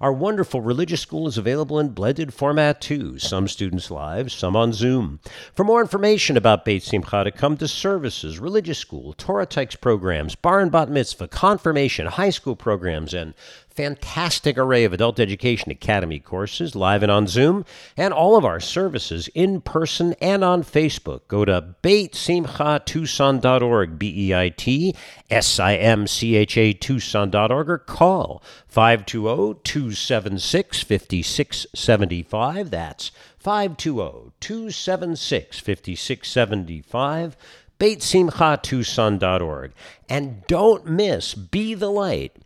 Our 0.00 0.12
wonderful 0.12 0.60
religious 0.60 1.00
school 1.00 1.26
is 1.26 1.36
available 1.36 1.80
in 1.80 1.88
blended 1.88 2.32
format 2.32 2.80
too, 2.80 3.18
some 3.18 3.48
students 3.48 3.90
live, 3.90 4.30
some 4.30 4.54
on 4.54 4.72
Zoom. 4.72 5.18
For 5.54 5.64
more 5.64 5.80
information 5.80 6.36
about 6.36 6.64
Beit 6.64 6.84
Simcha, 6.84 7.24
to 7.24 7.32
come 7.32 7.56
to 7.56 7.66
services, 7.66 8.38
religious 8.38 8.78
school, 8.78 9.12
Torah 9.14 9.44
Tykes 9.44 9.74
programs, 9.74 10.36
bar 10.36 10.60
and 10.60 10.70
bat 10.70 10.88
mitzvah, 10.88 11.26
confirmation, 11.26 12.06
high 12.06 12.30
school 12.30 12.54
programs, 12.54 13.12
and 13.12 13.34
fantastic 13.80 14.58
array 14.58 14.84
of 14.84 14.92
adult 14.92 15.18
education 15.18 15.70
academy 15.70 16.20
courses 16.20 16.76
live 16.76 17.02
and 17.02 17.10
on 17.10 17.26
Zoom, 17.26 17.64
and 17.96 18.12
all 18.12 18.36
of 18.36 18.44
our 18.44 18.60
services 18.60 19.28
in 19.28 19.62
person 19.62 20.14
and 20.20 20.44
on 20.44 20.62
Facebook. 20.62 21.22
Go 21.28 21.46
to 21.46 21.74
beitsimchatucson.org, 21.82 23.98
B 23.98 24.28
E 24.28 24.34
I 24.34 24.50
T 24.50 24.94
S 25.30 25.58
I 25.58 25.76
M 25.76 26.06
C 26.06 26.36
H 26.36 26.58
A 26.58 26.74
Tucson.org, 26.74 27.70
or 27.70 27.78
call 27.78 28.42
520 28.68 29.60
276 29.64 30.82
5675. 30.82 32.70
That's 32.70 33.12
520 33.38 34.32
276 34.40 35.58
5675 35.58 37.34
beitsimchatucson.org. 37.78 39.72
And 40.06 40.46
don't 40.46 40.84
miss 40.84 41.34
Be 41.34 41.72
the 41.72 41.90
Light 41.90 42.36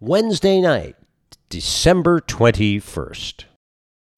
Wednesday 0.00 0.60
night, 0.60 0.94
December 1.48 2.20
21st. 2.20 3.44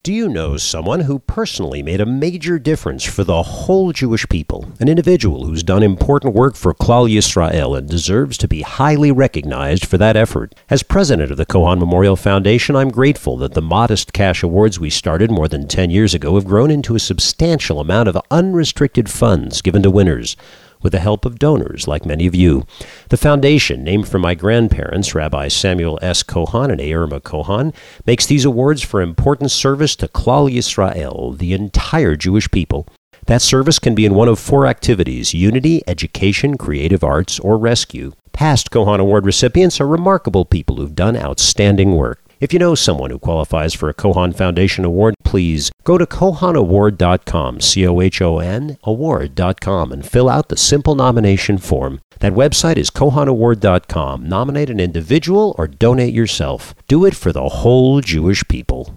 Do 0.02 0.12
you 0.12 0.28
know 0.28 0.56
someone 0.56 1.00
who 1.00 1.20
personally 1.20 1.84
made 1.84 2.00
a 2.00 2.06
major 2.06 2.58
difference 2.58 3.04
for 3.04 3.22
the 3.22 3.44
whole 3.44 3.92
Jewish 3.92 4.28
people? 4.28 4.72
An 4.80 4.88
individual 4.88 5.46
who's 5.46 5.62
done 5.62 5.84
important 5.84 6.34
work 6.34 6.56
for 6.56 6.74
Klal 6.74 7.08
Yisrael 7.08 7.78
and 7.78 7.88
deserves 7.88 8.36
to 8.38 8.48
be 8.48 8.62
highly 8.62 9.12
recognized 9.12 9.86
for 9.86 9.98
that 9.98 10.16
effort. 10.16 10.56
As 10.68 10.82
president 10.82 11.30
of 11.30 11.36
the 11.36 11.46
Cohon 11.46 11.78
Memorial 11.78 12.16
Foundation, 12.16 12.74
I'm 12.74 12.90
grateful 12.90 13.36
that 13.36 13.54
the 13.54 13.62
modest 13.62 14.12
cash 14.12 14.42
awards 14.42 14.80
we 14.80 14.90
started 14.90 15.30
more 15.30 15.46
than 15.46 15.68
10 15.68 15.90
years 15.90 16.12
ago 16.12 16.34
have 16.34 16.44
grown 16.44 16.72
into 16.72 16.96
a 16.96 17.00
substantial 17.00 17.78
amount 17.78 18.08
of 18.08 18.18
unrestricted 18.32 19.08
funds 19.08 19.62
given 19.62 19.84
to 19.84 19.92
winners 19.92 20.36
with 20.82 20.92
the 20.92 21.00
help 21.00 21.24
of 21.24 21.38
donors 21.38 21.88
like 21.88 22.06
many 22.06 22.26
of 22.26 22.34
you. 22.34 22.66
The 23.08 23.16
foundation, 23.16 23.84
named 23.84 24.08
for 24.08 24.18
my 24.18 24.34
grandparents, 24.34 25.14
Rabbi 25.14 25.48
Samuel 25.48 25.98
S. 26.02 26.22
Cohon 26.22 26.70
and 26.70 26.80
Irma 26.80 27.20
Cohon, 27.20 27.74
makes 28.06 28.26
these 28.26 28.44
awards 28.44 28.82
for 28.82 29.00
important 29.00 29.50
service 29.50 29.96
to 29.96 30.08
Klal 30.08 30.52
Yisrael, 30.52 31.36
the 31.36 31.52
entire 31.52 32.16
Jewish 32.16 32.50
people. 32.50 32.86
That 33.26 33.42
service 33.42 33.78
can 33.78 33.94
be 33.94 34.06
in 34.06 34.14
one 34.14 34.28
of 34.28 34.38
four 34.38 34.66
activities 34.66 35.34
unity, 35.34 35.82
education, 35.86 36.56
creative 36.56 37.04
arts, 37.04 37.38
or 37.40 37.58
rescue. 37.58 38.12
Past 38.32 38.70
Cohon 38.70 39.00
Award 39.00 39.26
recipients 39.26 39.80
are 39.80 39.86
remarkable 39.86 40.44
people 40.44 40.76
who've 40.76 40.94
done 40.94 41.16
outstanding 41.16 41.96
work. 41.96 42.22
If 42.40 42.52
you 42.52 42.60
know 42.60 42.76
someone 42.76 43.10
who 43.10 43.18
qualifies 43.18 43.74
for 43.74 43.88
a 43.88 43.94
Cohon 43.94 44.32
Foundation 44.32 44.84
Award, 44.84 45.16
please 45.24 45.72
go 45.82 45.98
to 45.98 46.06
cohonaward.com, 46.06 47.60
C 47.60 47.84
O 47.84 48.00
H 48.00 48.22
O 48.22 48.38
N, 48.38 48.78
award.com, 48.84 49.90
and 49.90 50.06
fill 50.06 50.28
out 50.28 50.48
the 50.48 50.56
simple 50.56 50.94
nomination 50.94 51.58
form. 51.58 52.00
That 52.20 52.34
website 52.34 52.76
is 52.76 52.90
cohonaward.com. 52.90 54.28
Nominate 54.28 54.70
an 54.70 54.78
individual 54.78 55.56
or 55.58 55.66
donate 55.66 56.14
yourself. 56.14 56.76
Do 56.86 57.04
it 57.04 57.16
for 57.16 57.32
the 57.32 57.48
whole 57.48 58.00
Jewish 58.00 58.46
people. 58.46 58.94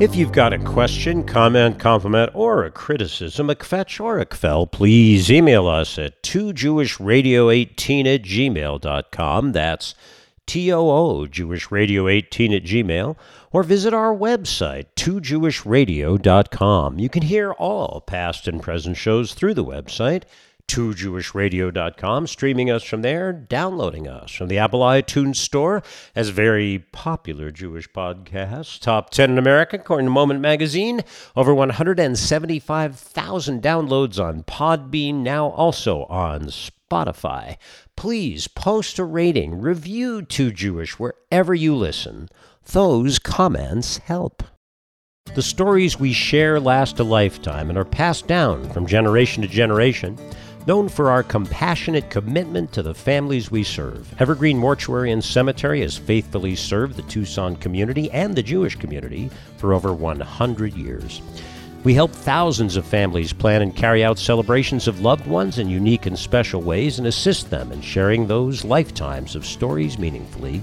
If 0.00 0.16
you've 0.16 0.32
got 0.32 0.52
a 0.54 0.58
question, 0.58 1.24
comment, 1.24 1.78
compliment, 1.78 2.30
or 2.32 2.64
a 2.64 2.70
criticism, 2.70 3.50
a 3.50 3.54
kvetch 3.54 4.02
or 4.02 4.18
a 4.18 4.24
kvel, 4.24 4.72
please 4.72 5.30
email 5.30 5.68
us 5.68 5.98
at 5.98 6.22
toojewishradio18 6.22 8.14
at 8.14 8.22
gmail.com. 8.22 9.52
That's 9.52 9.94
T-O-O, 10.46 11.26
jewishradio18 11.26 12.56
at 12.56 12.64
gmail, 12.64 13.14
or 13.52 13.62
visit 13.62 13.92
our 13.92 14.16
website, 14.16 14.86
toojewishradio.com. 14.96 16.98
You 16.98 17.08
can 17.10 17.22
hear 17.22 17.52
all 17.52 18.00
past 18.00 18.48
and 18.48 18.62
present 18.62 18.96
shows 18.96 19.34
through 19.34 19.52
the 19.52 19.66
website, 19.66 20.22
toojewishradio.com, 20.70 22.26
streaming 22.28 22.70
us 22.70 22.84
from 22.84 23.02
there, 23.02 23.32
downloading 23.32 24.06
us 24.06 24.30
from 24.30 24.46
the 24.46 24.58
Apple 24.58 24.82
iTunes 24.82 25.34
Store 25.36 25.82
as 26.14 26.28
very 26.28 26.86
popular 26.92 27.50
Jewish 27.50 27.90
podcasts. 27.90 28.78
Top 28.78 29.10
10 29.10 29.32
in 29.32 29.38
America, 29.38 29.74
according 29.74 30.06
to 30.06 30.10
Moment 30.10 30.40
Magazine. 30.40 31.00
Over 31.34 31.52
175,000 31.52 33.60
downloads 33.60 34.24
on 34.24 34.44
Podbean, 34.44 35.16
now 35.16 35.48
also 35.48 36.04
on 36.04 36.42
Spotify. 36.42 37.56
Please 37.96 38.46
post 38.46 39.00
a 39.00 39.04
rating, 39.04 39.60
review 39.60 40.22
Too 40.22 40.52
Jewish 40.52 41.00
wherever 41.00 41.52
you 41.52 41.74
listen. 41.74 42.28
Those 42.66 43.18
comments 43.18 43.98
help. 43.98 44.44
The 45.34 45.42
stories 45.42 45.98
we 45.98 46.12
share 46.12 46.60
last 46.60 47.00
a 47.00 47.04
lifetime 47.04 47.70
and 47.70 47.78
are 47.78 47.84
passed 47.84 48.28
down 48.28 48.70
from 48.70 48.86
generation 48.86 49.42
to 49.42 49.48
generation. 49.48 50.16
Known 50.66 50.90
for 50.90 51.10
our 51.10 51.22
compassionate 51.22 52.10
commitment 52.10 52.70
to 52.72 52.82
the 52.82 52.92
families 52.92 53.50
we 53.50 53.64
serve, 53.64 54.14
Evergreen 54.20 54.58
Mortuary 54.58 55.10
and 55.10 55.24
Cemetery 55.24 55.80
has 55.80 55.96
faithfully 55.96 56.54
served 56.54 56.96
the 56.96 57.02
Tucson 57.02 57.56
community 57.56 58.10
and 58.10 58.34
the 58.34 58.42
Jewish 58.42 58.76
community 58.76 59.30
for 59.56 59.72
over 59.72 59.94
100 59.94 60.74
years. 60.74 61.22
We 61.82 61.94
help 61.94 62.12
thousands 62.12 62.76
of 62.76 62.84
families 62.84 63.32
plan 63.32 63.62
and 63.62 63.74
carry 63.74 64.04
out 64.04 64.18
celebrations 64.18 64.86
of 64.86 65.00
loved 65.00 65.26
ones 65.26 65.58
in 65.58 65.70
unique 65.70 66.04
and 66.04 66.18
special 66.18 66.60
ways 66.60 66.98
and 66.98 67.06
assist 67.06 67.48
them 67.48 67.72
in 67.72 67.80
sharing 67.80 68.26
those 68.26 68.62
lifetimes 68.62 69.34
of 69.34 69.46
stories 69.46 69.98
meaningfully. 69.98 70.62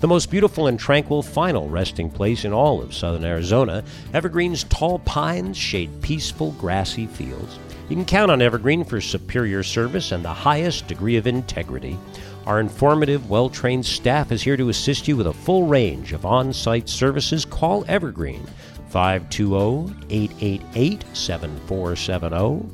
The 0.00 0.08
most 0.08 0.30
beautiful 0.30 0.66
and 0.66 0.78
tranquil 0.78 1.22
final 1.22 1.70
resting 1.70 2.10
place 2.10 2.44
in 2.44 2.52
all 2.52 2.82
of 2.82 2.94
southern 2.94 3.24
Arizona, 3.24 3.82
Evergreen's 4.12 4.64
tall 4.64 4.98
pines 4.98 5.56
shade 5.56 6.02
peaceful 6.02 6.50
grassy 6.52 7.06
fields. 7.06 7.58
You 7.88 7.96
can 7.96 8.04
count 8.04 8.30
on 8.30 8.42
Evergreen 8.42 8.84
for 8.84 9.00
superior 9.00 9.62
service 9.62 10.12
and 10.12 10.22
the 10.22 10.28
highest 10.28 10.88
degree 10.88 11.16
of 11.16 11.26
integrity. 11.26 11.98
Our 12.44 12.60
informative, 12.60 13.30
well 13.30 13.48
trained 13.48 13.86
staff 13.86 14.30
is 14.30 14.42
here 14.42 14.58
to 14.58 14.68
assist 14.68 15.08
you 15.08 15.16
with 15.16 15.26
a 15.26 15.32
full 15.32 15.66
range 15.66 16.12
of 16.12 16.26
on 16.26 16.52
site 16.52 16.88
services. 16.88 17.46
Call 17.46 17.86
Evergreen 17.88 18.46
520 18.90 19.94
888 20.10 21.04
7470. 21.16 22.68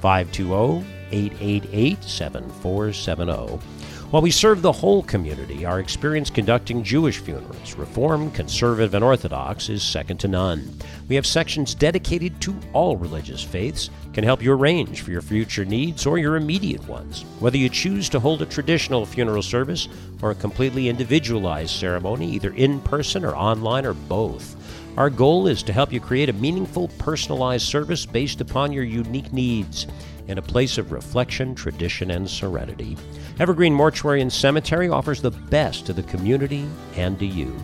520 0.00 0.86
888 1.10 2.04
7470. 2.04 3.79
While 4.10 4.22
we 4.22 4.32
serve 4.32 4.60
the 4.60 4.72
whole 4.72 5.04
community, 5.04 5.64
our 5.64 5.78
experience 5.78 6.30
conducting 6.30 6.82
Jewish 6.82 7.18
funerals, 7.18 7.76
Reform, 7.76 8.32
Conservative, 8.32 8.94
and 8.94 9.04
Orthodox, 9.04 9.68
is 9.68 9.84
second 9.84 10.18
to 10.18 10.26
none. 10.26 10.68
We 11.08 11.14
have 11.14 11.24
sections 11.24 11.76
dedicated 11.76 12.40
to 12.40 12.58
all 12.72 12.96
religious 12.96 13.40
faiths, 13.40 13.88
can 14.12 14.24
help 14.24 14.42
you 14.42 14.52
arrange 14.52 15.02
for 15.02 15.12
your 15.12 15.22
future 15.22 15.64
needs 15.64 16.06
or 16.06 16.18
your 16.18 16.34
immediate 16.34 16.84
ones. 16.88 17.24
Whether 17.38 17.58
you 17.58 17.68
choose 17.68 18.08
to 18.08 18.18
hold 18.18 18.42
a 18.42 18.46
traditional 18.46 19.06
funeral 19.06 19.42
service 19.42 19.86
or 20.22 20.32
a 20.32 20.34
completely 20.34 20.88
individualized 20.88 21.70
ceremony, 21.70 22.32
either 22.32 22.52
in 22.54 22.80
person 22.80 23.24
or 23.24 23.36
online 23.36 23.86
or 23.86 23.94
both. 23.94 24.56
Our 24.96 25.08
goal 25.08 25.46
is 25.46 25.62
to 25.62 25.72
help 25.72 25.92
you 25.92 26.00
create 26.00 26.28
a 26.28 26.32
meaningful, 26.32 26.88
personalized 26.98 27.68
service 27.68 28.06
based 28.06 28.40
upon 28.40 28.72
your 28.72 28.82
unique 28.82 29.32
needs 29.32 29.86
in 30.28 30.38
a 30.38 30.42
place 30.42 30.78
of 30.78 30.92
reflection, 30.92 31.54
tradition, 31.54 32.10
and 32.10 32.28
serenity. 32.28 32.96
Evergreen 33.38 33.74
Mortuary 33.74 34.20
and 34.20 34.32
Cemetery 34.32 34.88
offers 34.88 35.22
the 35.22 35.30
best 35.30 35.86
to 35.86 35.92
the 35.92 36.02
community 36.04 36.66
and 36.96 37.18
to 37.18 37.26
you. 37.26 37.56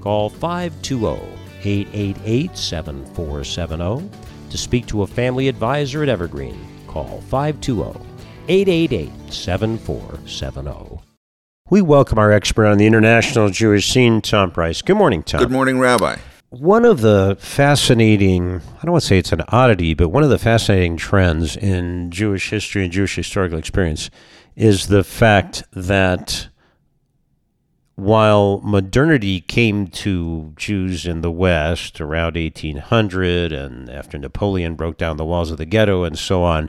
Call 0.00 0.28
520 0.28 1.20
888 1.64 2.56
7470 2.56 4.10
to 4.50 4.58
speak 4.58 4.86
to 4.86 5.02
a 5.02 5.06
family 5.06 5.48
advisor 5.48 6.02
at 6.02 6.08
Evergreen. 6.08 6.58
Call 6.86 7.20
520 7.28 8.00
888 8.48 9.32
7470. 9.32 11.00
We 11.70 11.80
welcome 11.80 12.18
our 12.18 12.32
expert 12.32 12.66
on 12.66 12.78
the 12.78 12.86
international 12.86 13.48
Jewish 13.48 13.90
scene, 13.90 14.20
Tom 14.20 14.50
Price. 14.50 14.82
Good 14.82 14.96
morning, 14.96 15.22
Tom. 15.22 15.40
Good 15.40 15.50
morning, 15.50 15.78
Rabbi. 15.78 16.18
One 16.52 16.84
of 16.84 17.00
the 17.00 17.38
fascinating, 17.40 18.56
I 18.56 18.82
don't 18.84 18.92
want 18.92 19.00
to 19.00 19.08
say 19.08 19.16
it's 19.16 19.32
an 19.32 19.40
oddity, 19.48 19.94
but 19.94 20.10
one 20.10 20.22
of 20.22 20.28
the 20.28 20.38
fascinating 20.38 20.98
trends 20.98 21.56
in 21.56 22.10
Jewish 22.10 22.50
history 22.50 22.84
and 22.84 22.92
Jewish 22.92 23.16
historical 23.16 23.58
experience 23.58 24.10
is 24.54 24.88
the 24.88 25.02
fact 25.02 25.62
that 25.72 26.48
while 28.02 28.60
modernity 28.64 29.40
came 29.40 29.86
to 29.86 30.52
Jews 30.56 31.06
in 31.06 31.20
the 31.20 31.30
West 31.30 32.00
around 32.00 32.34
1800 32.34 33.52
and 33.52 33.88
after 33.88 34.18
Napoleon 34.18 34.74
broke 34.74 34.98
down 34.98 35.16
the 35.16 35.24
walls 35.24 35.52
of 35.52 35.56
the 35.56 35.64
ghetto 35.64 36.02
and 36.02 36.18
so 36.18 36.42
on, 36.42 36.68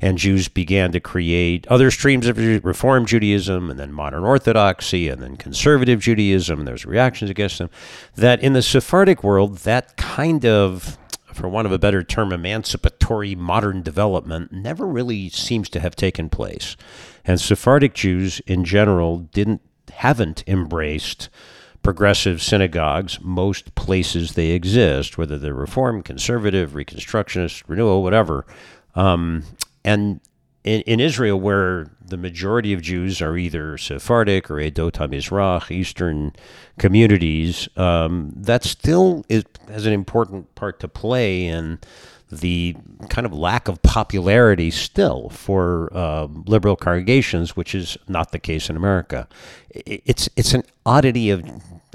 and 0.00 0.18
Jews 0.18 0.48
began 0.48 0.92
to 0.92 1.00
create 1.00 1.66
other 1.68 1.90
streams 1.90 2.26
of 2.26 2.36
Reform 2.36 3.06
Judaism 3.06 3.70
and 3.70 3.80
then 3.80 3.92
modern 3.92 4.24
Orthodoxy 4.24 5.08
and 5.08 5.22
then 5.22 5.36
conservative 5.36 6.00
Judaism, 6.00 6.66
there's 6.66 6.84
reactions 6.84 7.30
against 7.30 7.58
them, 7.58 7.70
that 8.14 8.42
in 8.42 8.52
the 8.52 8.62
Sephardic 8.62 9.24
world, 9.24 9.58
that 9.58 9.96
kind 9.96 10.44
of 10.44 10.98
for 11.32 11.48
want 11.48 11.66
of 11.66 11.72
a 11.72 11.78
better 11.78 12.04
term, 12.04 12.32
emancipatory 12.32 13.34
modern 13.34 13.82
development 13.82 14.52
never 14.52 14.86
really 14.86 15.28
seems 15.30 15.68
to 15.70 15.80
have 15.80 15.96
taken 15.96 16.28
place. 16.28 16.76
And 17.24 17.40
Sephardic 17.40 17.94
Jews 17.94 18.40
in 18.46 18.64
general 18.64 19.18
didn't 19.18 19.62
haven't 19.94 20.44
embraced 20.46 21.28
progressive 21.82 22.42
synagogues 22.42 23.18
most 23.20 23.74
places 23.74 24.32
they 24.32 24.50
exist, 24.50 25.18
whether 25.18 25.38
they're 25.38 25.54
Reform, 25.54 26.02
Conservative, 26.02 26.72
Reconstructionist, 26.72 27.62
Renewal, 27.68 28.02
whatever. 28.02 28.46
Um, 28.94 29.44
and 29.84 30.20
in, 30.64 30.80
in, 30.82 30.98
Israel, 30.98 31.38
where 31.38 31.90
the 32.04 32.16
majority 32.16 32.72
of 32.72 32.80
Jews 32.80 33.20
are 33.20 33.36
either 33.36 33.76
Sephardic 33.76 34.50
or 34.50 34.54
Edot 34.54 34.92
HaMizrach, 34.92 35.70
Eastern 35.70 36.32
communities, 36.78 37.68
um, 37.76 38.32
that 38.34 38.64
still 38.64 39.24
is, 39.28 39.44
has 39.68 39.84
an 39.84 39.92
important 39.92 40.54
part 40.54 40.80
to 40.80 40.88
play 40.88 41.46
in 41.46 41.78
the 42.30 42.76
kind 43.10 43.26
of 43.26 43.32
lack 43.32 43.68
of 43.68 43.82
popularity 43.82 44.70
still 44.70 45.28
for 45.28 45.90
uh, 45.94 46.26
liberal 46.46 46.76
congregations, 46.76 47.56
which 47.56 47.74
is 47.74 47.96
not 48.08 48.32
the 48.32 48.38
case 48.38 48.70
in 48.70 48.76
America. 48.76 49.28
It's 49.70 50.28
it's 50.36 50.54
an 50.54 50.64
oddity 50.86 51.30
of 51.30 51.44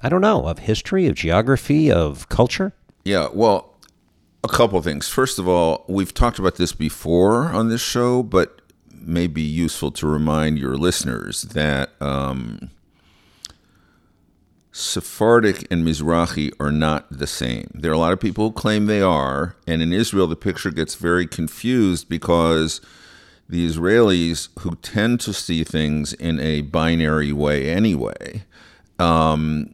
I 0.04 0.10
don't 0.10 0.22
know 0.22 0.46
of 0.46 0.60
history, 0.60 1.08
of 1.08 1.16
geography, 1.16 1.92
of 1.92 2.30
culture. 2.30 2.74
Yeah, 3.04 3.30
well, 3.34 3.76
a 4.44 4.48
couple 4.48 4.82
things. 4.82 5.08
First 5.08 5.40
of 5.40 5.48
all, 5.48 5.86
we've 5.88 6.14
talked 6.14 6.40
about 6.40 6.56
this 6.56 6.74
before 6.74 7.46
on 7.46 7.70
this 7.70 7.82
show, 7.82 8.24
but 8.24 8.59
may 9.02 9.28
be 9.28 9.42
useful 9.42 9.92
to 9.92 10.08
remind 10.08 10.60
your 10.60 10.76
listeners 10.76 11.44
that. 11.44 11.90
Um, 12.02 12.72
Sephardic 14.72 15.68
and 15.70 15.86
Mizrahi 15.86 16.54
are 16.58 16.72
not 16.72 17.06
the 17.10 17.28
same. 17.28 17.70
There 17.74 17.92
are 17.92 17.96
a 17.96 17.98
lot 17.98 18.14
of 18.14 18.20
people 18.20 18.46
who 18.46 18.54
claim 18.54 18.86
they 18.86 19.02
are, 19.02 19.56
and 19.68 19.82
in 19.82 19.92
Israel, 19.92 20.28
the 20.28 20.38
picture 20.38 20.72
gets 20.72 20.96
very 20.96 21.28
confused 21.28 22.08
because 22.08 22.80
the 23.50 23.68
Israelis, 23.68 24.48
who 24.60 24.76
tend 24.76 25.20
to 25.22 25.34
see 25.34 25.64
things 25.64 26.14
in 26.14 26.40
a 26.40 26.62
binary 26.62 27.34
way 27.34 27.70
anyway, 27.70 28.44
um, 29.00 29.74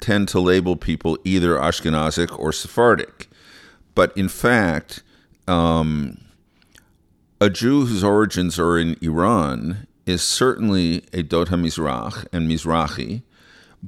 tend 0.00 0.28
to 0.28 0.40
label 0.40 0.76
people 0.76 1.18
either 1.24 1.56
Ashkenazic 1.56 2.38
or 2.38 2.52
Sephardic. 2.52 3.28
But 3.94 4.16
in 4.16 4.28
fact, 4.28 5.02
um, 5.48 6.18
a 7.42 7.50
Jew 7.50 7.86
whose 7.86 8.04
origins 8.04 8.56
are 8.56 8.78
in 8.78 8.96
Iran 9.02 9.88
is 10.06 10.22
certainly 10.22 11.00
Edot 11.12 11.46
Mizrach 11.46 12.26
and 12.32 12.48
Mizrahi 12.48 13.22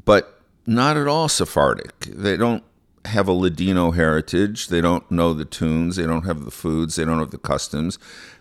but 0.05 0.41
not 0.67 0.97
at 0.97 1.07
all 1.07 1.29
Sephardic. 1.29 2.01
They 2.01 2.37
don't 2.37 2.65
have 3.05 3.29
a 3.29 3.33
Ladino 3.33 3.93
heritage. 3.93 4.69
They 4.69 4.81
don't 4.81 5.09
know 5.09 5.33
the 5.33 5.45
tunes. 5.45 5.95
They 5.95 6.07
don't 6.07 6.25
have 6.25 6.45
the 6.45 6.51
foods. 6.51 6.97
They 6.97 7.05
don't 7.05 7.21
have 7.21 7.31
the 7.31 7.39
customs. 7.39 7.97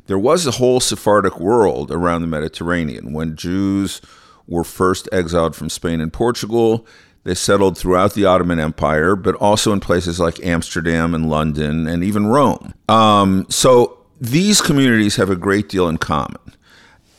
There 0.08 0.18
was 0.18 0.48
a 0.48 0.52
whole 0.52 0.80
Sephardic 0.80 1.40
world 1.40 1.92
around 1.92 2.22
the 2.22 2.28
Mediterranean. 2.28 3.14
When 3.14 3.36
Jews 3.36 4.02
were 4.48 4.64
first 4.64 5.08
exiled 5.12 5.56
from 5.56 5.70
Spain 5.70 6.02
and 6.02 6.12
Portugal, 6.12 6.88
they 7.24 7.36
settled 7.36 7.78
throughout 7.78 8.14
the 8.14 8.26
Ottoman 8.26 8.60
Empire, 8.60 9.16
but 9.16 9.36
also 9.36 9.72
in 9.74 9.80
places 9.80 10.20
like 10.20 10.44
Amsterdam 10.44 11.14
and 11.14 11.30
London 11.30 11.88
and 11.88 12.04
even 12.04 12.28
Rome. 12.28 12.74
Um, 12.90 13.46
so 13.50 14.03
these 14.24 14.62
communities 14.62 15.18
have 15.18 15.30
a 15.30 15.36
great 15.36 15.68
deal 15.70 15.88
in 15.90 15.98
common. 15.98 16.40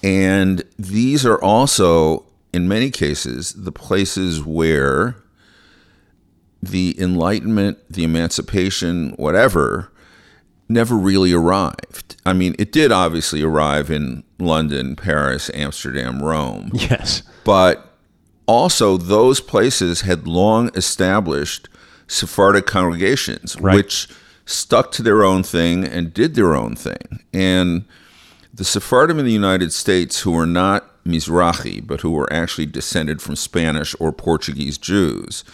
And 0.02 0.62
these 0.78 1.24
are 1.24 1.40
also 1.42 2.26
in 2.54 2.68
many 2.68 2.90
cases, 2.90 3.52
the 3.52 3.72
places 3.72 4.44
where 4.44 5.16
the 6.62 6.94
Enlightenment, 6.98 7.78
the 7.90 8.04
emancipation, 8.04 9.10
whatever, 9.16 9.92
never 10.68 10.94
really 10.94 11.32
arrived. 11.32 12.16
I 12.24 12.32
mean, 12.32 12.54
it 12.58 12.72
did 12.72 12.92
obviously 12.92 13.42
arrive 13.42 13.90
in 13.90 14.22
London, 14.38 14.96
Paris, 14.96 15.50
Amsterdam, 15.52 16.22
Rome. 16.22 16.70
Yes. 16.74 17.22
But 17.44 17.98
also, 18.46 18.96
those 18.96 19.40
places 19.40 20.02
had 20.02 20.28
long 20.28 20.70
established 20.74 21.68
Sephardic 22.06 22.66
congregations, 22.66 23.60
right. 23.60 23.74
which 23.74 24.08
stuck 24.46 24.92
to 24.92 25.02
their 25.02 25.24
own 25.24 25.42
thing 25.42 25.84
and 25.84 26.12
did 26.12 26.34
their 26.34 26.54
own 26.54 26.76
thing. 26.76 27.22
And 27.32 27.84
the 28.52 28.64
Sephardim 28.64 29.18
in 29.18 29.24
the 29.24 29.32
United 29.32 29.72
States 29.72 30.20
who 30.20 30.32
were 30.32 30.46
not 30.46 30.90
Mizrahi, 31.04 31.86
but 31.86 32.00
who 32.00 32.10
were 32.10 32.32
actually 32.32 32.66
descended 32.66 33.20
from 33.20 33.36
Spanish 33.36 33.94
or 33.98 34.12
Portuguese 34.12 34.78
Jews, 34.78 35.44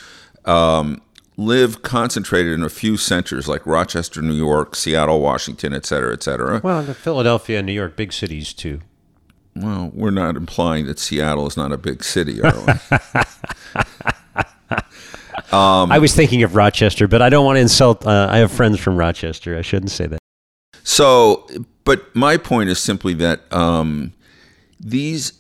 um, 0.45 1.01
live 1.37 1.83
concentrated 1.83 2.53
in 2.53 2.63
a 2.63 2.69
few 2.69 2.97
centers 2.97 3.49
like 3.49 3.67
Rochester, 3.67 4.21
New 4.21 4.35
York, 4.35 4.77
Seattle, 4.77 5.21
Washington, 5.21 5.73
et 5.73 5.87
cetera, 5.87 6.13
et 6.13 6.23
cetera. 6.23 6.61
Well, 6.63 6.83
Philadelphia 6.85 7.59
and 7.59 7.67
New 7.67 7.73
York, 7.73 7.97
big 7.97 8.13
cities 8.13 8.53
too. 8.53 8.81
Well, 9.57 9.91
we're 9.95 10.11
not 10.11 10.37
implying 10.37 10.87
that 10.87 10.99
Seattle 10.99 11.47
is 11.47 11.57
not 11.57 11.73
a 11.73 11.79
big 11.79 12.05
city, 12.05 12.41
are 12.41 12.55
we? 12.67 12.73
I 15.91 15.99
was 15.99 16.15
thinking 16.15 16.43
of 16.43 16.55
Rochester, 16.55 17.09
but 17.09 17.23
I 17.23 17.29
don't 17.29 17.45
want 17.45 17.57
to 17.57 17.61
insult. 17.61 18.07
Uh, 18.07 18.29
I 18.31 18.39
have 18.39 18.53
friends 18.53 18.79
from 18.79 18.97
Rochester. 18.97 19.57
I 19.57 19.63
shouldn't 19.63 19.91
say 19.91 20.07
that. 20.07 20.19
So, 20.85 21.47
but 21.85 22.15
my 22.15 22.37
point 22.37 22.71
is 22.71 22.79
simply 22.79 23.15
that 23.15 23.53
um, 23.53 24.13
these 24.79 25.35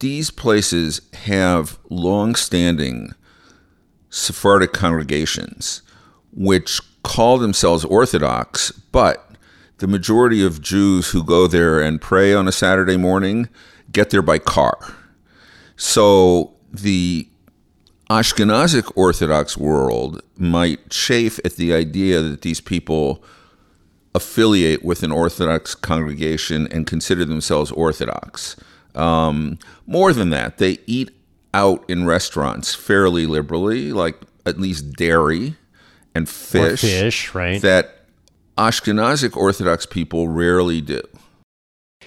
these 0.00 0.30
places 0.30 1.00
have 1.14 1.78
long-standing 1.88 3.12
Sephardic 4.10 4.72
congregations, 4.72 5.82
which 6.32 6.80
call 7.02 7.38
themselves 7.38 7.84
Orthodox, 7.84 8.70
but 8.70 9.30
the 9.78 9.86
majority 9.86 10.44
of 10.44 10.60
Jews 10.60 11.10
who 11.10 11.24
go 11.24 11.46
there 11.46 11.80
and 11.80 12.00
pray 12.00 12.34
on 12.34 12.46
a 12.46 12.52
Saturday 12.52 12.96
morning 12.96 13.48
get 13.92 14.10
there 14.10 14.22
by 14.22 14.38
car. 14.38 14.94
So 15.76 16.54
the 16.72 17.28
Ashkenazic 18.10 18.92
Orthodox 18.96 19.56
world 19.56 20.20
might 20.36 20.90
chafe 20.90 21.38
at 21.44 21.56
the 21.56 21.72
idea 21.72 22.20
that 22.20 22.42
these 22.42 22.60
people 22.60 23.24
affiliate 24.14 24.84
with 24.84 25.02
an 25.02 25.10
Orthodox 25.10 25.74
congregation 25.74 26.68
and 26.68 26.86
consider 26.86 27.24
themselves 27.24 27.72
Orthodox. 27.72 28.56
Um, 28.94 29.58
more 29.86 30.12
than 30.12 30.30
that, 30.30 30.58
they 30.58 30.78
eat 30.86 31.10
out 31.52 31.84
in 31.88 32.06
restaurants 32.06 32.74
fairly 32.74 33.26
liberally, 33.26 33.92
like 33.92 34.20
at 34.44 34.60
least 34.60 34.92
dairy 34.92 35.56
and 36.14 36.28
fish. 36.28 36.80
fish, 36.80 37.34
right. 37.34 37.60
That 37.62 38.06
Ashkenazic 38.58 39.36
Orthodox 39.36 39.86
people 39.86 40.28
rarely 40.28 40.80
do. 40.80 41.02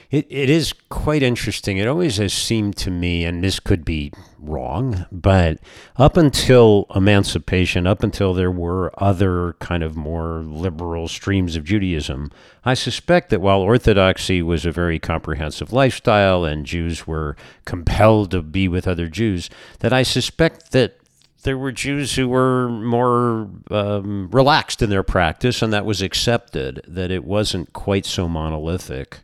It, 0.10 0.26
it 0.30 0.50
is 0.50 0.74
quite 0.88 1.22
interesting. 1.22 1.78
It 1.78 1.88
always 1.88 2.16
has 2.18 2.34
seemed 2.34 2.78
to 2.78 2.90
me, 2.90 3.26
and 3.26 3.44
this 3.44 3.60
could 3.60 3.84
be 3.84 4.14
wrong, 4.40 5.06
but 5.12 5.60
up 5.98 6.16
until 6.16 6.86
emancipation, 6.96 7.86
up 7.86 8.04
until 8.04 8.34
there 8.34 8.52
were 8.52 8.94
other 8.98 9.54
kind 9.60 9.84
of 9.84 9.98
more 9.98 10.40
liberal 10.40 11.10
streams 11.10 11.58
of 11.58 11.66
Judaism, 11.66 12.32
I 12.64 12.74
suspect 12.74 13.30
that 13.32 13.42
while 13.42 13.60
Orthodoxy 13.60 14.42
was 14.42 14.66
a 14.66 14.72
very 14.72 14.98
comprehensive 14.98 15.74
lifestyle 15.74 16.46
and 16.46 16.66
Jews 16.66 17.06
were 17.06 17.36
compelled 17.66 18.32
to 18.32 18.42
be 18.42 18.70
with 18.70 18.88
other 18.88 19.10
Jews, 19.10 19.50
that 19.80 19.92
I 19.92 20.04
suspect 20.04 20.72
that 20.72 21.00
there 21.44 21.58
were 21.58 21.74
Jews 21.74 22.16
who 22.16 22.30
were 22.30 22.70
more 22.70 23.50
um, 23.72 24.30
relaxed 24.32 24.82
in 24.82 24.90
their 24.90 25.04
practice, 25.04 25.62
and 25.62 25.74
that 25.74 25.86
was 25.86 26.02
accepted, 26.02 26.82
that 26.88 27.12
it 27.12 27.26
wasn't 27.26 27.74
quite 27.74 28.06
so 28.06 28.30
monolithic. 28.30 29.20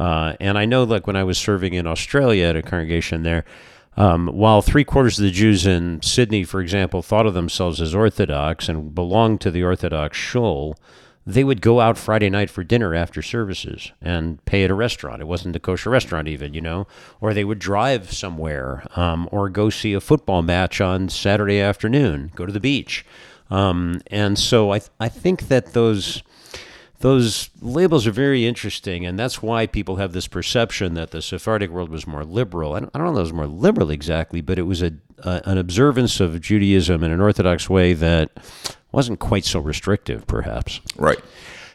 Uh, 0.00 0.34
and 0.40 0.56
I 0.56 0.64
know, 0.64 0.84
like 0.84 1.06
when 1.06 1.14
I 1.14 1.24
was 1.24 1.36
serving 1.36 1.74
in 1.74 1.86
Australia 1.86 2.46
at 2.46 2.56
a 2.56 2.62
congregation 2.62 3.22
there, 3.22 3.44
um, 3.98 4.28
while 4.28 4.62
three 4.62 4.82
quarters 4.82 5.18
of 5.18 5.26
the 5.26 5.30
Jews 5.30 5.66
in 5.66 6.00
Sydney, 6.00 6.42
for 6.42 6.62
example, 6.62 7.02
thought 7.02 7.26
of 7.26 7.34
themselves 7.34 7.82
as 7.82 7.94
Orthodox 7.94 8.66
and 8.70 8.94
belonged 8.94 9.42
to 9.42 9.50
the 9.50 9.62
Orthodox 9.62 10.16
shul, 10.16 10.74
they 11.26 11.44
would 11.44 11.60
go 11.60 11.80
out 11.80 11.98
Friday 11.98 12.30
night 12.30 12.48
for 12.48 12.64
dinner 12.64 12.94
after 12.94 13.20
services 13.20 13.92
and 14.00 14.42
pay 14.46 14.64
at 14.64 14.70
a 14.70 14.74
restaurant. 14.74 15.20
It 15.20 15.26
wasn't 15.26 15.54
a 15.54 15.60
kosher 15.60 15.90
restaurant, 15.90 16.28
even, 16.28 16.54
you 16.54 16.62
know, 16.62 16.86
or 17.20 17.34
they 17.34 17.44
would 17.44 17.58
drive 17.58 18.10
somewhere 18.10 18.86
um, 18.96 19.28
or 19.30 19.50
go 19.50 19.68
see 19.68 19.92
a 19.92 20.00
football 20.00 20.40
match 20.40 20.80
on 20.80 21.10
Saturday 21.10 21.60
afternoon, 21.60 22.32
go 22.34 22.46
to 22.46 22.52
the 22.52 22.58
beach. 22.58 23.04
Um, 23.50 24.00
and 24.06 24.38
so 24.38 24.70
I, 24.70 24.78
th- 24.78 24.90
I 24.98 25.10
think 25.10 25.48
that 25.48 25.74
those 25.74 26.22
those 27.00 27.48
labels 27.60 28.06
are 28.06 28.12
very 28.12 28.46
interesting, 28.46 29.06
and 29.06 29.18
that's 29.18 29.42
why 29.42 29.66
people 29.66 29.96
have 29.96 30.12
this 30.12 30.26
perception 30.26 30.94
that 30.94 31.10
the 31.10 31.22
Sephardic 31.22 31.70
world 31.70 31.88
was 31.88 32.06
more 32.06 32.24
liberal. 32.24 32.74
I 32.74 32.80
don't, 32.80 32.90
I 32.94 32.98
don't 32.98 33.06
know 33.06 33.12
if 33.14 33.18
it 33.18 33.22
was 33.22 33.32
more 33.32 33.46
liberal 33.46 33.90
exactly, 33.90 34.42
but 34.42 34.58
it 34.58 34.62
was 34.62 34.82
a, 34.82 34.92
a, 35.18 35.40
an 35.46 35.58
observance 35.58 36.20
of 36.20 36.40
Judaism 36.40 37.02
in 37.02 37.10
an 37.10 37.20
Orthodox 37.20 37.70
way 37.70 37.94
that 37.94 38.30
wasn't 38.92 39.18
quite 39.18 39.46
so 39.46 39.60
restrictive, 39.60 40.26
perhaps. 40.26 40.80
Right. 40.96 41.20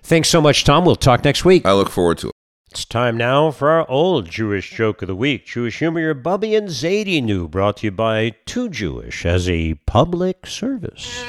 Thanks 0.04 0.30
so 0.30 0.42
much, 0.42 0.64
Tom. 0.64 0.86
We'll 0.86 0.96
talk 0.96 1.24
next 1.24 1.44
week. 1.44 1.66
I 1.66 1.74
look 1.74 1.90
forward 1.90 2.20
to 2.20 2.28
it. 2.28 2.34
It's 2.70 2.86
time 2.86 3.18
now 3.18 3.50
for 3.52 3.70
our 3.70 3.90
old 3.90 4.30
Jewish 4.30 4.70
joke 4.70 5.02
of 5.02 5.08
the 5.08 5.16
week. 5.16 5.48
Jewish 5.48 5.80
humor 5.80 6.02
your 6.02 6.14
Bubby 6.14 6.56
and 6.56 6.68
Zadie 6.68 7.24
knew, 7.24 7.48
brought 7.48 7.78
to 7.78 7.88
you 7.88 7.92
by 7.92 8.36
Too 8.46 8.70
Jewish 8.70 9.26
as 9.26 9.50
a 9.50 9.76
public 9.86 10.46
service. 10.46 11.24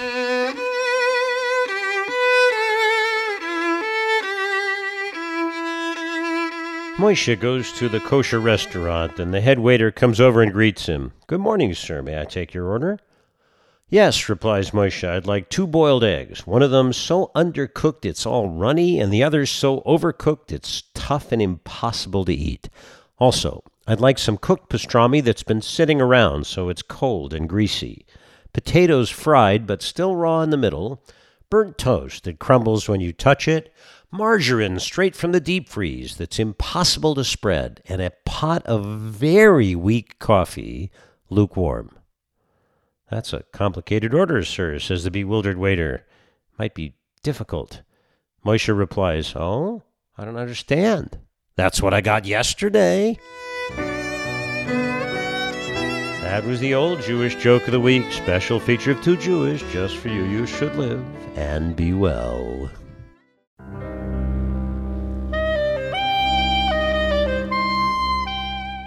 Moishe 6.99 7.39
goes 7.39 7.73
to 7.73 7.91
the 7.91 8.01
kosher 8.01 8.41
restaurant, 8.41 9.21
and 9.21 9.33
the 9.33 9.43
head 9.43 9.59
waiter 9.59 9.91
comes 9.91 10.19
over 10.19 10.41
and 10.41 10.51
greets 10.51 10.87
him. 10.87 11.13
Good 11.27 11.41
morning, 11.41 11.75
sir. 11.75 12.01
May 12.01 12.19
I 12.19 12.25
take 12.25 12.55
your 12.55 12.69
order? 12.69 12.99
Yes, 13.91 14.31
replies 14.31 14.71
Moishe. 14.71 15.07
I'd 15.07 15.27
like 15.27 15.51
two 15.51 15.67
boiled 15.67 16.03
eggs. 16.03 16.47
One 16.47 16.63
of 16.63 16.71
them 16.71 16.95
so 16.95 17.31
undercooked 17.37 18.07
it's 18.07 18.25
all 18.25 18.49
runny, 18.49 18.99
and 18.99 19.13
the 19.13 19.23
other 19.23 19.45
so 19.45 19.83
overcooked 19.83 20.51
it's 20.51 20.85
tough 20.95 21.33
and 21.33 21.43
impossible 21.43 22.25
to 22.25 22.33
eat. 22.33 22.71
Also, 23.19 23.63
I'd 23.87 24.01
like 24.01 24.19
some 24.19 24.39
cooked 24.39 24.71
pastrami 24.71 25.23
that's 25.23 25.43
been 25.43 25.61
sitting 25.61 26.01
around 26.01 26.47
so 26.47 26.71
it's 26.71 26.81
cold 26.81 27.35
and 27.35 27.47
greasy. 27.47 28.07
Potatoes 28.55 29.11
fried 29.11 29.67
but 29.67 29.83
still 29.83 30.17
raw 30.17 30.41
in 30.41 30.49
the 30.49 30.57
middle. 30.57 31.03
Burnt 31.51 31.77
toast 31.77 32.25
that 32.25 32.39
crumbles 32.39 32.89
when 32.89 33.03
you 33.03 33.13
touch 33.13 33.47
it 33.47 33.71
margarine 34.11 34.79
straight 34.79 35.17
from 35.17 35.33
the 35.33 35.41
deep 35.41 35.69
freeze 35.69 36.17
that's 36.17 36.39
impossible 36.39 37.15
to 37.15 37.25
spread, 37.25 37.83
and 37.89 38.01
a 38.01 38.13
pot 38.25 38.65
of 38.67 38.85
very 38.85 39.75
weak 39.75 40.19
coffee, 40.19 40.91
lukewarm. 41.31 41.97
That's 43.11 43.33
a 43.33 43.45
complicated 43.53 44.15
order, 44.15 44.43
sir, 44.45 44.79
says 44.79 45.05
the 45.05 45.11
bewildered 45.11 45.59
waiter. 45.59 46.05
Might 46.59 46.75
be 46.75 46.97
difficult. 47.23 47.83
Moshe 48.45 48.77
replies, 48.77 49.35
Oh, 49.37 49.83
I 50.17 50.25
don't 50.25 50.37
understand. 50.37 51.19
That's 51.57 51.81
what 51.81 51.95
I 51.95 52.01
got 52.01 52.25
yesterday. 52.25 53.19
That 56.27 56.45
was 56.45 56.61
the 56.61 56.75
old 56.75 57.01
Jewish 57.03 57.37
joke 57.37 57.67
of 57.67 57.73
the 57.73 57.81
week, 57.81 58.11
special 58.11 58.59
feature 58.59 58.91
of 58.91 59.01
Too 59.01 59.17
Jewish, 59.17 59.63
just 59.73 59.97
for 59.97 60.09
you. 60.09 60.25
You 60.25 60.47
should 60.47 60.75
live 60.77 61.05
and 61.37 61.77
be 61.77 61.93
well. 61.93 62.71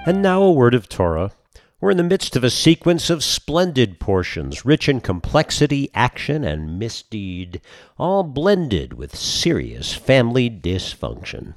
And 0.09 0.23
now 0.23 0.41
a 0.41 0.51
word 0.51 0.73
of 0.73 0.89
Torah. 0.89 1.33
We're 1.79 1.91
in 1.91 1.97
the 1.97 2.03
midst 2.03 2.35
of 2.35 2.43
a 2.43 2.49
sequence 2.49 3.11
of 3.11 3.23
splendid 3.23 3.99
portions, 3.99 4.65
rich 4.65 4.89
in 4.89 5.01
complexity, 5.01 5.91
action, 5.93 6.43
and 6.43 6.79
misdeed, 6.79 7.61
all 7.95 8.23
blended 8.23 8.93
with 8.93 9.15
serious 9.15 9.93
family 9.93 10.49
dysfunction. 10.49 11.53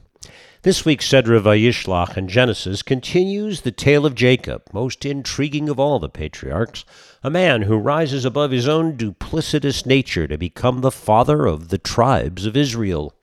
This 0.65 0.85
week's 0.85 1.09
Sedra 1.09 1.41
Vayishlach 1.41 2.19
in 2.19 2.29
Genesis 2.29 2.83
continues 2.83 3.63
the 3.63 3.73
tale 3.73 4.05
of 4.05 4.15
Jacob, 4.15 4.65
most 4.71 5.07
intriguing 5.07 5.71
of 5.71 5.81
all 5.81 5.99
the 5.99 6.11
patriarchs, 6.11 6.85
a 7.25 7.31
man 7.31 7.63
who 7.63 7.79
rises 7.79 8.27
above 8.27 8.51
his 8.51 8.69
own 8.69 8.99
duplicitous 8.99 9.87
nature 9.87 10.29
to 10.29 10.37
become 10.37 10.83
the 10.83 10.91
father 10.91 11.47
of 11.47 11.71
the 11.71 11.79
tribes 11.79 12.45
of 12.45 12.55
Israel. 12.55 13.15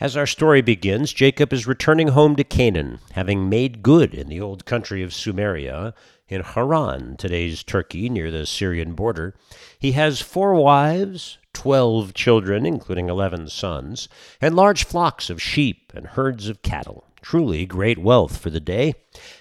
As 0.00 0.16
our 0.16 0.26
story 0.26 0.62
begins, 0.62 1.12
Jacob 1.12 1.52
is 1.52 1.66
returning 1.66 2.08
home 2.08 2.34
to 2.36 2.42
Canaan, 2.42 3.00
having 3.12 3.50
made 3.50 3.82
good 3.82 4.14
in 4.14 4.28
the 4.28 4.40
old 4.40 4.64
country 4.64 5.02
of 5.02 5.10
Sumeria, 5.10 5.92
in 6.26 6.40
Haran, 6.40 7.18
today's 7.18 7.62
Turkey, 7.62 8.08
near 8.08 8.30
the 8.30 8.46
Syrian 8.46 8.94
border. 8.94 9.34
He 9.78 9.92
has 9.92 10.22
four 10.22 10.54
wives, 10.54 11.36
twelve 11.52 12.14
children, 12.14 12.64
including 12.64 13.10
eleven 13.10 13.50
sons, 13.50 14.08
and 14.40 14.56
large 14.56 14.84
flocks 14.84 15.28
of 15.28 15.42
sheep 15.42 15.92
and 15.94 16.06
herds 16.06 16.48
of 16.48 16.62
cattle. 16.62 17.04
Truly 17.22 17.66
great 17.66 17.98
wealth 17.98 18.38
for 18.38 18.50
the 18.50 18.60
day. 18.60 18.94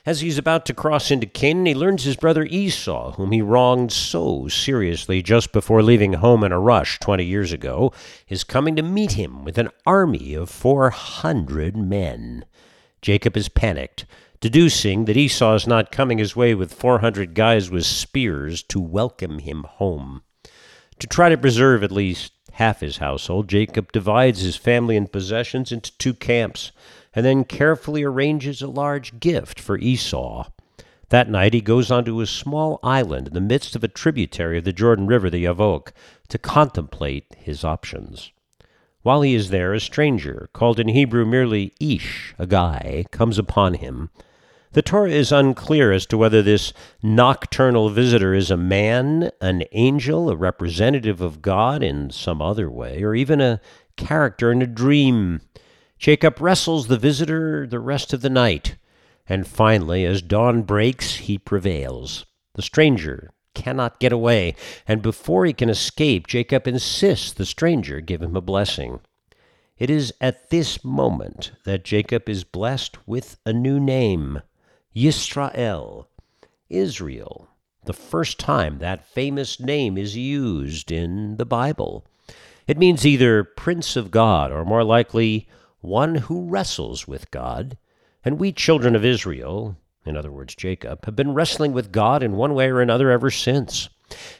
As 0.06 0.22
he's 0.22 0.38
about 0.38 0.66
to 0.66 0.74
cross 0.74 1.12
into 1.12 1.26
Canaan, 1.26 1.66
he 1.66 1.74
learns 1.74 2.04
his 2.04 2.18
brother 2.18 2.44
Esau, 2.44 3.14
whom 3.14 3.32
he 3.32 3.42
wronged 3.42 3.92
so 3.92 4.48
seriously 4.48 5.22
just 5.22 5.52
before 5.52 5.82
leaving 5.82 6.14
home 6.14 6.44
in 6.44 6.52
a 6.52 6.60
rush 6.60 7.00
twenty 7.00 7.24
years 7.24 7.54
ago, 7.54 7.94
is 8.28 8.44
coming 8.44 8.76
to 8.76 8.84
meet 8.84 9.14
him 9.14 9.46
with 9.46 9.58
an 9.58 9.70
army 9.86 10.34
of 10.34 10.50
four 10.50 10.90
hundred 10.90 11.78
men. 11.78 12.44
Jacob 13.02 13.38
is 13.38 13.48
panicked, 13.48 14.06
deducing 14.42 15.06
that 15.06 15.18
Esau 15.18 15.56
is 15.56 15.66
not 15.66 15.92
coming 15.92 16.18
his 16.18 16.36
way 16.36 16.54
with 16.54 16.74
four 16.74 17.00
hundred 17.00 17.34
guys 17.34 17.72
with 17.72 17.86
spears 17.86 18.62
to 18.64 18.80
welcome 18.80 19.40
him 19.40 19.64
home. 19.64 20.22
To 21.00 21.08
try 21.08 21.30
to 21.30 21.38
preserve 21.38 21.82
at 21.82 21.94
least 21.94 22.34
half 22.52 22.82
his 22.82 22.98
household, 22.98 23.48
Jacob 23.48 23.94
divides 23.94 24.42
his 24.42 24.58
family 24.58 24.98
and 24.98 25.10
possessions 25.10 25.72
into 25.72 25.98
two 25.98 26.14
camps 26.14 26.74
and 27.16 27.26
then 27.26 27.44
carefully 27.44 28.04
arranges 28.04 28.62
a 28.62 28.68
large 28.68 29.20
gift 29.20 29.60
for 29.60 29.78
Esau. 29.78 30.50
That 31.10 31.30
night 31.30 31.54
he 31.54 31.62
goes 31.62 31.90
onto 31.90 32.22
a 32.22 32.28
small 32.28 32.80
island 32.84 33.28
in 33.28 33.34
the 33.34 33.42
midst 33.42 33.76
of 33.76 33.84
a 33.84 33.88
tributary 33.88 34.60
of 34.60 34.64
the 34.64 34.74
Jordan 34.74 35.08
River, 35.08 35.30
the 35.30 35.46
Yavok, 35.46 35.92
to 36.28 36.38
contemplate 36.38 37.26
his 37.36 37.64
options. 37.64 38.32
While 39.02 39.22
he 39.22 39.34
is 39.34 39.50
there, 39.50 39.74
a 39.74 39.80
stranger, 39.80 40.50
called 40.54 40.80
in 40.80 40.90
Hebrew 40.90 41.26
merely 41.26 41.74
Ish, 41.80 42.36
a 42.38 42.46
guy, 42.46 43.06
comes 43.12 43.40
upon 43.40 43.76
him. 43.76 44.10
The 44.74 44.84
Torah 44.84 45.10
is 45.10 45.32
unclear 45.32 45.92
as 45.92 46.06
to 46.08 46.18
whether 46.18 46.44
this 46.44 46.74
nocturnal 47.02 47.90
visitor 47.90 48.36
is 48.36 48.52
a 48.52 48.58
man, 48.58 49.32
an 49.42 49.64
angel, 49.72 50.30
a 50.30 50.36
representative 50.36 51.22
of 51.22 51.42
God 51.42 51.82
in 51.82 52.12
some 52.12 52.40
other 52.40 52.70
way, 52.70 53.02
or 53.02 53.16
even 53.16 53.42
a 53.42 53.62
character 53.96 54.52
in 54.52 54.62
a 54.62 54.68
dream. 54.68 55.42
Jacob 56.00 56.40
wrestles 56.40 56.88
the 56.88 56.98
visitor 56.98 57.68
the 57.68 57.80
rest 57.80 58.14
of 58.14 58.22
the 58.22 58.30
night, 58.30 58.78
and 59.28 59.46
finally, 59.46 60.06
as 60.06 60.22
dawn 60.22 60.62
breaks, 60.62 61.16
he 61.16 61.38
prevails. 61.38 62.26
The 62.54 62.62
stranger 62.62 63.32
cannot 63.54 64.00
get 64.00 64.14
away, 64.14 64.56
and 64.88 65.02
before 65.02 65.46
he 65.46 65.52
can 65.52 65.70
escape, 65.70 66.26
Jacob 66.26 66.68
insists 66.68 67.34
the 67.34 67.46
stranger 67.46 68.00
give 68.00 68.22
him 68.22 68.38
a 68.38 68.42
blessing. 68.42 69.02
It 69.78 69.90
is 69.90 70.14
at 70.22 70.50
this 70.50 70.86
moment 70.86 71.52
that 71.66 71.84
Jacob 71.84 72.30
is 72.30 72.46
blessed 72.46 72.98
with 73.06 73.38
a 73.46 73.52
new 73.52 73.78
name, 73.78 74.42
Yisrael, 74.96 76.06
Israel, 76.70 77.50
the 77.84 77.94
first 77.94 78.40
time 78.40 78.80
that 78.80 79.06
famous 79.06 79.60
name 79.60 79.98
is 79.98 80.16
used 80.16 80.94
in 80.94 81.36
the 81.36 81.46
Bible. 81.46 82.06
It 82.68 82.78
means 82.78 83.06
either 83.06 83.44
Prince 83.44 83.98
of 83.98 84.12
God, 84.12 84.52
or 84.52 84.64
more 84.64 84.84
likely, 84.86 85.48
one 85.82 86.16
who 86.16 86.46
wrestles 86.46 87.08
with 87.08 87.32
God. 87.32 87.78
And 88.24 88.40
we 88.40 88.52
children 88.52 88.96
of 88.96 89.06
Israel, 89.06 89.78
in 90.06 90.18
other 90.18 90.32
words, 90.32 90.56
Jacob, 90.56 91.06
have 91.06 91.16
been 91.16 91.34
wrestling 91.34 91.72
with 91.72 91.92
God 91.92 92.22
in 92.24 92.34
one 92.34 92.54
way 92.54 92.70
or 92.70 92.82
another 92.82 93.12
ever 93.12 93.32
since. 93.32 93.90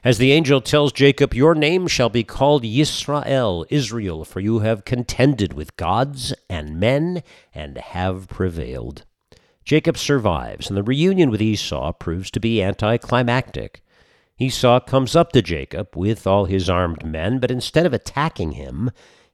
As 0.04 0.18
the 0.18 0.32
angel 0.32 0.62
tells 0.62 0.92
Jacob, 0.92 1.34
Your 1.34 1.54
name 1.54 1.88
shall 1.88 2.10
be 2.10 2.24
called 2.24 2.64
Yisrael, 2.64 3.66
Israel, 3.70 4.26
for 4.26 4.40
you 4.40 4.60
have 4.60 4.84
contended 4.84 5.54
with 5.54 5.78
gods 5.78 6.34
and 6.50 6.80
men 6.80 7.22
and 7.54 7.78
have 7.78 8.28
prevailed. 8.28 9.06
Jacob 9.64 9.98
survives, 9.98 10.68
and 10.68 10.76
the 10.76 10.84
reunion 10.84 11.30
with 11.30 11.42
Esau 11.42 11.94
proves 11.94 12.32
to 12.32 12.40
be 12.40 12.64
anticlimactic. 12.64 13.84
Esau 14.40 14.80
comes 14.80 15.16
up 15.16 15.32
to 15.34 15.42
Jacob 15.44 15.96
with 15.96 16.26
all 16.26 16.46
his 16.46 16.70
armed 16.70 17.06
men, 17.06 17.40
but 17.40 17.52
instead 17.52 17.86
of 17.86 17.94
attacking 17.94 18.54
him, 18.54 18.90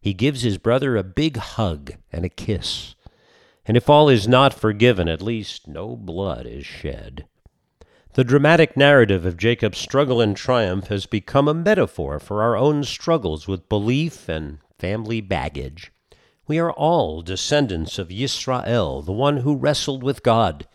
he 0.05 0.13
gives 0.13 0.43
his 0.43 0.59
brother 0.59 0.95
a 0.95 1.03
big 1.03 1.35
hug 1.35 1.93
and 2.11 2.23
a 2.23 2.29
kiss. 2.29 2.93
And 3.65 3.75
if 3.75 3.89
all 3.89 4.07
is 4.07 4.27
not 4.27 4.53
forgiven, 4.53 5.09
at 5.09 5.19
least 5.19 5.67
no 5.67 5.95
blood 5.95 6.45
is 6.45 6.63
shed. 6.63 7.25
The 8.13 8.23
dramatic 8.23 8.77
narrative 8.77 9.25
of 9.25 9.35
Jacob's 9.35 9.79
struggle 9.79 10.21
and 10.21 10.37
triumph 10.37 10.89
has 10.89 11.07
become 11.07 11.47
a 11.47 11.55
metaphor 11.55 12.19
for 12.19 12.43
our 12.43 12.55
own 12.55 12.83
struggles 12.83 13.47
with 13.47 13.67
belief 13.67 14.29
and 14.29 14.59
family 14.77 15.21
baggage. 15.21 15.91
We 16.45 16.59
are 16.59 16.71
all 16.71 17.23
descendants 17.23 17.97
of 17.97 18.09
Yisrael, 18.09 19.03
the 19.03 19.11
one 19.11 19.37
who 19.37 19.55
wrestled 19.55 20.03
with 20.03 20.21
God. 20.21 20.67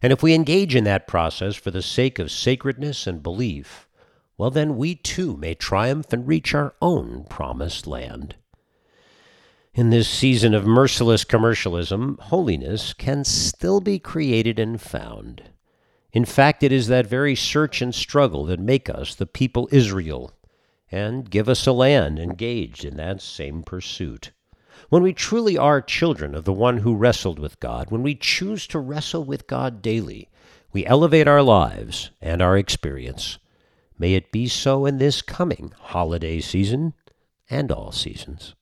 And 0.00 0.12
if 0.12 0.22
we 0.22 0.32
engage 0.32 0.76
in 0.76 0.84
that 0.84 1.08
process 1.08 1.56
for 1.56 1.72
the 1.72 1.82
sake 1.82 2.20
of 2.20 2.30
sacredness 2.30 3.08
and 3.08 3.20
belief, 3.20 3.88
well, 4.38 4.52
then 4.52 4.76
we 4.76 4.94
too 4.94 5.36
may 5.36 5.56
triumph 5.56 6.12
and 6.12 6.28
reach 6.28 6.54
our 6.54 6.76
own 6.80 7.26
promised 7.28 7.88
land. 7.88 8.36
In 9.76 9.90
this 9.90 10.08
season 10.08 10.54
of 10.54 10.64
merciless 10.64 11.22
commercialism, 11.22 12.16
holiness 12.22 12.94
can 12.94 13.24
still 13.24 13.82
be 13.82 13.98
created 13.98 14.58
and 14.58 14.80
found. 14.80 15.50
In 16.14 16.24
fact, 16.24 16.62
it 16.62 16.72
is 16.72 16.86
that 16.86 17.06
very 17.06 17.36
search 17.36 17.82
and 17.82 17.94
struggle 17.94 18.46
that 18.46 18.58
make 18.58 18.88
us 18.88 19.14
the 19.14 19.26
people 19.26 19.68
Israel 19.70 20.32
and 20.90 21.28
give 21.28 21.46
us 21.46 21.66
a 21.66 21.72
land 21.72 22.18
engaged 22.18 22.86
in 22.86 22.96
that 22.96 23.20
same 23.20 23.62
pursuit. 23.62 24.30
When 24.88 25.02
we 25.02 25.12
truly 25.12 25.58
are 25.58 25.82
children 25.82 26.34
of 26.34 26.44
the 26.44 26.54
one 26.54 26.78
who 26.78 26.96
wrestled 26.96 27.38
with 27.38 27.60
God, 27.60 27.90
when 27.90 28.02
we 28.02 28.14
choose 28.14 28.66
to 28.68 28.78
wrestle 28.78 29.24
with 29.24 29.46
God 29.46 29.82
daily, 29.82 30.30
we 30.72 30.86
elevate 30.86 31.28
our 31.28 31.42
lives 31.42 32.10
and 32.22 32.40
our 32.40 32.56
experience. 32.56 33.36
May 33.98 34.14
it 34.14 34.32
be 34.32 34.48
so 34.48 34.86
in 34.86 34.96
this 34.96 35.20
coming 35.20 35.74
holiday 35.78 36.40
season 36.40 36.94
and 37.50 37.70
all 37.70 37.92
seasons. 37.92 38.54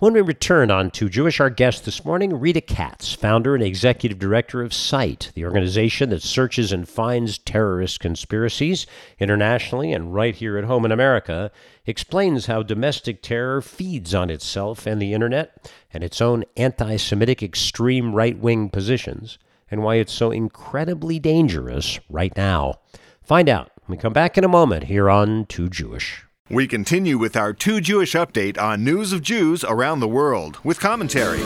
When 0.00 0.14
we 0.14 0.22
return 0.22 0.72
on 0.72 0.90
Too 0.90 1.08
Jewish, 1.08 1.38
our 1.38 1.50
guest 1.50 1.84
this 1.84 2.04
morning, 2.04 2.40
Rita 2.40 2.60
Katz, 2.60 3.14
founder 3.14 3.54
and 3.54 3.62
executive 3.62 4.18
director 4.18 4.60
of 4.60 4.74
SITE, 4.74 5.30
the 5.36 5.44
organization 5.44 6.10
that 6.10 6.20
searches 6.20 6.72
and 6.72 6.88
finds 6.88 7.38
terrorist 7.38 8.00
conspiracies 8.00 8.88
internationally 9.20 9.92
and 9.92 10.12
right 10.12 10.34
here 10.34 10.58
at 10.58 10.64
home 10.64 10.84
in 10.84 10.90
America, 10.90 11.52
explains 11.86 12.46
how 12.46 12.64
domestic 12.64 13.22
terror 13.22 13.62
feeds 13.62 14.16
on 14.16 14.30
itself 14.30 14.84
and 14.84 15.00
the 15.00 15.14
internet 15.14 15.70
and 15.92 16.02
its 16.02 16.20
own 16.20 16.42
anti 16.56 16.96
Semitic 16.96 17.40
extreme 17.40 18.16
right 18.16 18.36
wing 18.36 18.70
positions, 18.70 19.38
and 19.70 19.84
why 19.84 19.94
it's 19.94 20.12
so 20.12 20.32
incredibly 20.32 21.20
dangerous 21.20 22.00
right 22.10 22.36
now. 22.36 22.80
Find 23.22 23.48
out 23.48 23.70
when 23.86 23.96
we 23.96 24.02
come 24.02 24.12
back 24.12 24.36
in 24.36 24.42
a 24.42 24.48
moment 24.48 24.84
here 24.84 25.08
on 25.08 25.46
Too 25.46 25.68
Jewish. 25.68 26.24
We 26.50 26.66
continue 26.66 27.16
with 27.16 27.38
our 27.38 27.54
Too 27.54 27.80
Jewish 27.80 28.12
update 28.12 28.58
on 28.58 28.84
news 28.84 29.14
of 29.14 29.22
Jews 29.22 29.64
around 29.64 30.00
the 30.00 30.08
world 30.08 30.58
with 30.62 30.78
commentary. 30.78 31.40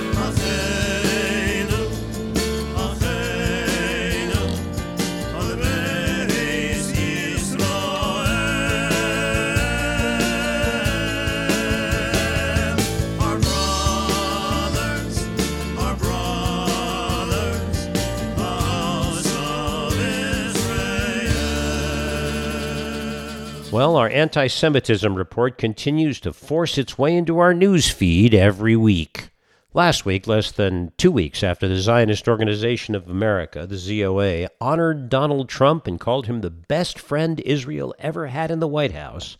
Well, 23.70 23.96
our 23.96 24.08
anti 24.08 24.46
Semitism 24.46 25.14
report 25.14 25.58
continues 25.58 26.20
to 26.20 26.32
force 26.32 26.78
its 26.78 26.96
way 26.96 27.14
into 27.14 27.38
our 27.38 27.52
news 27.52 27.90
feed 27.90 28.34
every 28.34 28.74
week. 28.76 29.28
Last 29.74 30.06
week, 30.06 30.26
less 30.26 30.50
than 30.50 30.92
two 30.96 31.12
weeks 31.12 31.42
after 31.42 31.68
the 31.68 31.76
Zionist 31.76 32.28
Organization 32.28 32.94
of 32.94 33.10
America, 33.10 33.66
the 33.66 33.76
ZOA, 33.76 34.48
honored 34.58 35.10
Donald 35.10 35.50
Trump 35.50 35.86
and 35.86 36.00
called 36.00 36.26
him 36.26 36.40
the 36.40 36.48
best 36.48 36.98
friend 36.98 37.40
Israel 37.40 37.94
ever 37.98 38.28
had 38.28 38.50
in 38.50 38.60
the 38.60 38.66
White 38.66 38.92
House, 38.92 39.36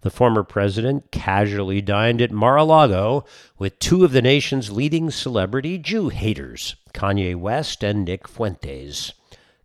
the 0.00 0.10
former 0.10 0.42
president 0.42 1.10
casually 1.10 1.82
dined 1.82 2.22
at 2.22 2.32
Mar 2.32 2.56
a 2.56 2.64
Lago 2.64 3.26
with 3.58 3.78
two 3.78 4.06
of 4.06 4.12
the 4.12 4.22
nation's 4.22 4.72
leading 4.72 5.10
celebrity 5.10 5.76
Jew 5.76 6.08
haters, 6.08 6.76
Kanye 6.94 7.36
West 7.36 7.84
and 7.84 8.06
Nick 8.06 8.26
Fuentes. 8.26 9.12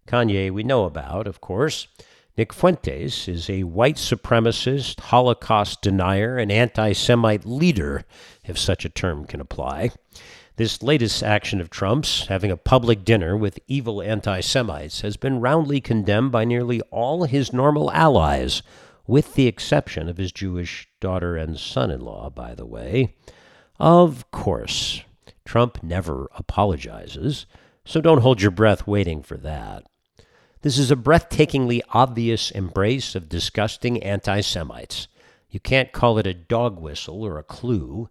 Kanye, 0.05 0.51
we 0.51 0.63
know 0.63 0.83
about, 0.83 1.27
of 1.27 1.39
course. 1.39 1.87
Nick 2.37 2.53
Fuentes 2.53 3.27
is 3.27 3.49
a 3.49 3.63
white 3.63 3.97
supremacist, 3.97 4.99
Holocaust 5.01 5.81
denier, 5.81 6.37
and 6.37 6.49
anti 6.49 6.93
Semite 6.93 7.45
leader, 7.45 8.05
if 8.45 8.57
such 8.57 8.85
a 8.85 8.89
term 8.89 9.25
can 9.25 9.41
apply. 9.41 9.91
This 10.55 10.81
latest 10.81 11.23
action 11.23 11.59
of 11.59 11.69
Trump's, 11.69 12.27
having 12.27 12.49
a 12.49 12.57
public 12.57 13.03
dinner 13.03 13.35
with 13.35 13.59
evil 13.67 14.01
anti 14.01 14.39
Semites, 14.39 15.01
has 15.01 15.17
been 15.17 15.41
roundly 15.41 15.81
condemned 15.81 16.31
by 16.31 16.45
nearly 16.45 16.79
all 16.91 17.25
his 17.25 17.51
normal 17.51 17.91
allies, 17.91 18.63
with 19.05 19.33
the 19.33 19.47
exception 19.47 20.07
of 20.07 20.17
his 20.17 20.31
Jewish 20.31 20.87
daughter 21.01 21.35
and 21.35 21.59
son 21.59 21.91
in 21.91 21.99
law, 21.99 22.29
by 22.29 22.55
the 22.55 22.65
way. 22.65 23.13
Of 23.77 24.31
course, 24.31 25.03
Trump 25.43 25.83
never 25.83 26.29
apologizes, 26.35 27.45
so 27.83 27.99
don't 27.99 28.21
hold 28.21 28.41
your 28.41 28.51
breath 28.51 28.87
waiting 28.87 29.21
for 29.21 29.35
that. 29.37 29.83
This 30.61 30.77
is 30.77 30.91
a 30.91 30.95
breathtakingly 30.95 31.81
obvious 31.89 32.51
embrace 32.51 33.15
of 33.15 33.27
disgusting 33.27 34.03
anti 34.03 34.41
Semites. 34.41 35.07
You 35.49 35.59
can't 35.59 35.91
call 35.91 36.19
it 36.19 36.27
a 36.27 36.35
dog 36.35 36.79
whistle 36.79 37.23
or 37.23 37.39
a 37.39 37.43
clue. 37.43 38.09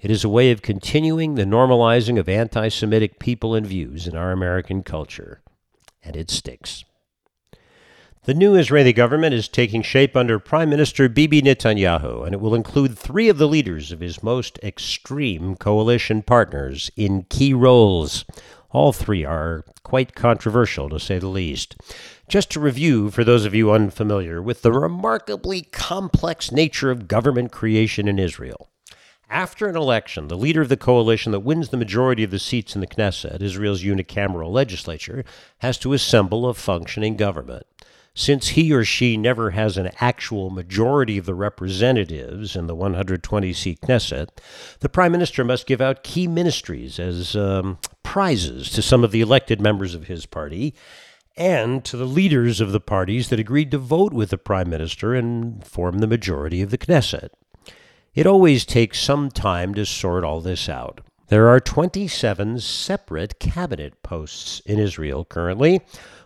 It 0.00 0.10
is 0.10 0.24
a 0.24 0.28
way 0.30 0.50
of 0.50 0.62
continuing 0.62 1.34
the 1.34 1.44
normalizing 1.44 2.18
of 2.18 2.26
anti 2.26 2.68
Semitic 2.68 3.18
people 3.18 3.54
and 3.54 3.66
views 3.66 4.06
in 4.06 4.16
our 4.16 4.32
American 4.32 4.82
culture. 4.82 5.42
And 6.02 6.16
it 6.16 6.30
sticks. 6.30 6.84
The 8.24 8.34
new 8.34 8.54
Israeli 8.54 8.94
government 8.94 9.34
is 9.34 9.48
taking 9.48 9.82
shape 9.82 10.16
under 10.16 10.38
Prime 10.38 10.70
Minister 10.70 11.08
Bibi 11.08 11.42
Netanyahu, 11.42 12.24
and 12.24 12.34
it 12.34 12.40
will 12.40 12.54
include 12.54 12.96
three 12.96 13.28
of 13.28 13.36
the 13.36 13.48
leaders 13.48 13.92
of 13.92 14.00
his 14.00 14.22
most 14.22 14.58
extreme 14.62 15.54
coalition 15.56 16.22
partners 16.22 16.90
in 16.96 17.24
key 17.24 17.52
roles. 17.52 18.24
All 18.72 18.92
three 18.92 19.24
are 19.24 19.64
quite 19.82 20.14
controversial, 20.14 20.88
to 20.90 21.00
say 21.00 21.18
the 21.18 21.26
least. 21.26 21.76
Just 22.28 22.50
to 22.52 22.60
review, 22.60 23.10
for 23.10 23.24
those 23.24 23.44
of 23.44 23.54
you 23.54 23.72
unfamiliar 23.72 24.40
with 24.40 24.62
the 24.62 24.72
remarkably 24.72 25.62
complex 25.62 26.52
nature 26.52 26.90
of 26.90 27.08
government 27.08 27.50
creation 27.50 28.06
in 28.06 28.18
Israel. 28.18 28.70
After 29.28 29.68
an 29.68 29.76
election, 29.76 30.28
the 30.28 30.36
leader 30.36 30.60
of 30.60 30.68
the 30.68 30.76
coalition 30.76 31.32
that 31.32 31.40
wins 31.40 31.68
the 31.68 31.76
majority 31.76 32.24
of 32.24 32.30
the 32.30 32.38
seats 32.38 32.74
in 32.74 32.80
the 32.80 32.86
Knesset, 32.86 33.40
Israel's 33.40 33.82
unicameral 33.82 34.50
legislature, 34.50 35.24
has 35.58 35.78
to 35.78 35.92
assemble 35.92 36.48
a 36.48 36.54
functioning 36.54 37.16
government. 37.16 37.64
Since 38.12 38.48
he 38.48 38.72
or 38.72 38.84
she 38.84 39.16
never 39.16 39.50
has 39.50 39.76
an 39.76 39.90
actual 40.00 40.50
majority 40.50 41.16
of 41.16 41.26
the 41.26 41.34
representatives 41.34 42.56
in 42.56 42.66
the 42.66 42.74
120 42.74 43.52
seat 43.52 43.80
Knesset, 43.80 44.28
the 44.80 44.88
Prime 44.88 45.12
Minister 45.12 45.44
must 45.44 45.66
give 45.66 45.80
out 45.80 46.02
key 46.02 46.26
ministries 46.26 46.98
as 46.98 47.36
um, 47.36 47.78
surprises 48.10 48.70
to 48.70 48.82
some 48.82 49.04
of 49.04 49.12
the 49.12 49.20
elected 49.20 49.60
members 49.60 49.94
of 49.94 50.08
his 50.08 50.26
party 50.26 50.74
and 51.36 51.84
to 51.84 51.96
the 51.96 52.04
leaders 52.04 52.60
of 52.60 52.72
the 52.72 52.80
parties 52.80 53.28
that 53.28 53.38
agreed 53.38 53.70
to 53.70 53.78
vote 53.78 54.12
with 54.12 54.30
the 54.30 54.36
prime 54.36 54.68
minister 54.68 55.14
and 55.14 55.64
form 55.64 55.98
the 55.98 56.08
majority 56.08 56.60
of 56.60 56.70
the 56.70 56.76
Knesset. 56.76 57.28
It 58.12 58.26
always 58.26 58.64
takes 58.64 58.98
some 58.98 59.30
time 59.30 59.74
to 59.74 59.86
sort 59.86 60.24
all 60.24 60.40
this 60.40 60.68
out. 60.68 61.02
There 61.28 61.46
are 61.46 61.60
27 61.60 62.58
separate 62.58 63.38
cabinet 63.38 64.02
posts 64.02 64.58
in 64.66 64.80
Israel 64.80 65.24
currently. 65.24 65.80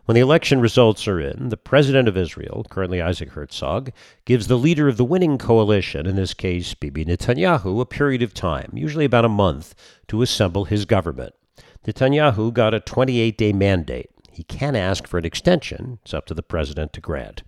When 0.06 0.14
the 0.14 0.22
election 0.22 0.62
results 0.62 1.06
are 1.06 1.20
in, 1.20 1.50
the 1.50 1.58
president 1.58 2.08
of 2.08 2.16
Israel, 2.16 2.64
currently 2.70 3.02
Isaac 3.02 3.32
Herzog, 3.32 3.92
gives 4.24 4.46
the 4.46 4.56
leader 4.56 4.88
of 4.88 4.96
the 4.96 5.04
winning 5.04 5.36
coalition, 5.36 6.06
in 6.06 6.16
this 6.16 6.32
case 6.32 6.72
Bibi 6.72 7.04
Netanyahu, 7.04 7.78
a 7.78 7.84
period 7.84 8.22
of 8.22 8.32
time, 8.32 8.70
usually 8.72 9.04
about 9.04 9.26
a 9.26 9.28
month, 9.28 9.74
to 10.08 10.22
assemble 10.22 10.64
his 10.64 10.86
government. 10.86 11.34
Netanyahu 11.86 12.52
got 12.52 12.74
a 12.74 12.80
28 12.80 13.36
day 13.36 13.52
mandate. 13.52 14.10
He 14.30 14.42
can 14.42 14.74
ask 14.74 15.06
for 15.06 15.18
an 15.18 15.24
extension. 15.24 15.98
It's 16.02 16.12
up 16.12 16.26
to 16.26 16.34
the 16.34 16.42
president 16.42 16.92
to 16.94 17.00
grant. 17.00 17.44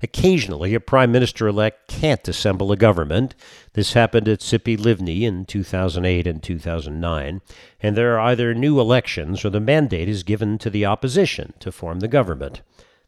Occasionally, 0.00 0.72
a 0.74 0.80
prime 0.80 1.10
minister 1.10 1.48
elect 1.48 1.88
can't 1.88 2.26
assemble 2.28 2.70
a 2.70 2.76
government. 2.76 3.34
This 3.72 3.94
happened 3.94 4.28
at 4.28 4.38
Tzipi 4.38 4.78
Livni 4.78 5.22
in 5.22 5.44
2008 5.46 6.28
and 6.28 6.40
2009. 6.40 7.40
And 7.80 7.96
there 7.96 8.16
are 8.16 8.28
either 8.28 8.54
new 8.54 8.78
elections 8.78 9.44
or 9.44 9.50
the 9.50 9.58
mandate 9.58 10.08
is 10.08 10.22
given 10.22 10.58
to 10.58 10.70
the 10.70 10.86
opposition 10.86 11.54
to 11.58 11.72
form 11.72 11.98
the 11.98 12.06
government. 12.06 12.62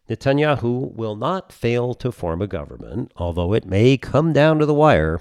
Netanyahu 0.08 0.92
will 0.92 1.14
not 1.14 1.52
fail 1.52 1.94
to 1.94 2.10
form 2.10 2.42
a 2.42 2.48
government, 2.48 3.12
although 3.14 3.52
it 3.52 3.64
may 3.64 3.96
come 3.96 4.32
down 4.32 4.58
to 4.58 4.66
the 4.66 4.74
wire. 4.74 5.20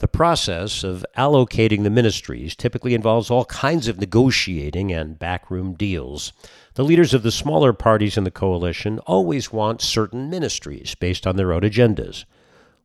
The 0.00 0.08
process 0.08 0.82
of 0.82 1.04
allocating 1.14 1.82
the 1.82 1.90
ministries 1.90 2.56
typically 2.56 2.94
involves 2.94 3.30
all 3.30 3.44
kinds 3.44 3.86
of 3.86 3.98
negotiating 4.00 4.90
and 4.90 5.18
backroom 5.18 5.74
deals. 5.74 6.32
The 6.72 6.84
leaders 6.84 7.12
of 7.12 7.22
the 7.22 7.30
smaller 7.30 7.74
parties 7.74 8.16
in 8.16 8.24
the 8.24 8.30
coalition 8.30 8.98
always 9.00 9.52
want 9.52 9.82
certain 9.82 10.30
ministries 10.30 10.94
based 10.94 11.26
on 11.26 11.36
their 11.36 11.52
own 11.52 11.60
agendas, 11.60 12.24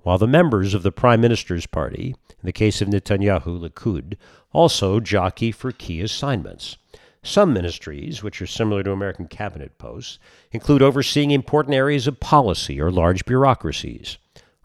while 0.01 0.17
the 0.17 0.27
members 0.27 0.73
of 0.73 0.83
the 0.83 0.91
Prime 0.91 1.21
Minister's 1.21 1.65
party, 1.65 2.17
in 2.31 2.45
the 2.45 2.51
case 2.51 2.81
of 2.81 2.89
Netanyahu 2.89 3.61
Likud, 3.61 4.17
also 4.51 4.99
jockey 4.99 5.53
for 5.53 5.71
key 5.71 6.01
assignments. 6.01 6.77
Some 7.23 7.53
ministries, 7.53 8.23
which 8.23 8.41
are 8.41 8.47
similar 8.47 8.83
to 8.83 8.91
American 8.91 9.29
cabinet 9.29 9.77
posts, 9.77 10.19
include 10.51 10.81
overseeing 10.81 11.31
important 11.31 11.75
areas 11.75 12.07
of 12.07 12.19
policy 12.19 12.81
or 12.81 12.91
large 12.91 13.23
bureaucracies. 13.23 14.17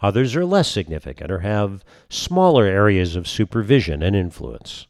Others 0.03 0.35
are 0.35 0.47
less 0.47 0.71
significant 0.71 1.31
or 1.31 1.41
have 1.41 1.85
smaller 2.09 2.65
areas 2.65 3.17
of 3.17 3.29
supervision 3.29 4.03
and 4.03 4.17
influence. 4.17 4.87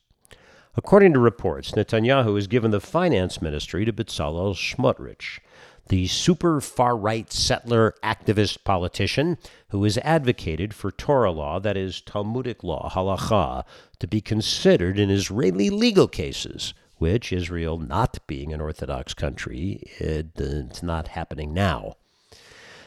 According 0.76 1.14
to 1.14 1.18
reports, 1.18 1.72
Netanyahu 1.72 2.36
has 2.36 2.46
given 2.46 2.70
the 2.70 2.80
finance 2.80 3.42
ministry 3.42 3.84
to 3.84 3.92
Bezalel 3.92 4.54
Smotrich, 4.54 5.40
the 5.88 6.06
super 6.06 6.60
far 6.60 6.96
right 6.96 7.32
settler 7.32 7.94
activist 8.04 8.62
politician 8.62 9.36
who 9.70 9.82
has 9.82 9.98
advocated 9.98 10.72
for 10.72 10.92
Torah 10.92 11.32
law, 11.32 11.58
that 11.58 11.76
is, 11.76 12.00
Talmudic 12.00 12.62
law, 12.62 12.88
halacha, 12.94 13.64
to 13.98 14.06
be 14.06 14.20
considered 14.20 15.00
in 15.00 15.10
Israeli 15.10 15.68
legal 15.68 16.06
cases, 16.06 16.72
which 16.98 17.32
Israel 17.32 17.76
not 17.76 18.18
being 18.28 18.52
an 18.52 18.60
Orthodox 18.60 19.12
country, 19.12 19.82
it, 19.98 20.28
it's 20.36 20.82
not 20.84 21.08
happening 21.08 21.52
now. 21.52 21.96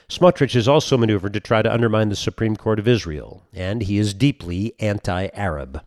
Smotrich 0.10 0.54
has 0.54 0.68
also 0.68 0.98
maneuvered 0.98 1.34
to 1.34 1.40
try 1.40 1.62
to 1.62 1.74
undermine 1.74 2.10
the 2.10 2.16
Supreme 2.16 2.56
Court 2.56 2.80
of 2.80 2.88
Israel, 2.88 3.48
and 3.54 3.82
he 3.82 3.98
is 3.98 4.14
deeply 4.14 4.74
anti 4.80 5.28
Arab. 5.34 5.84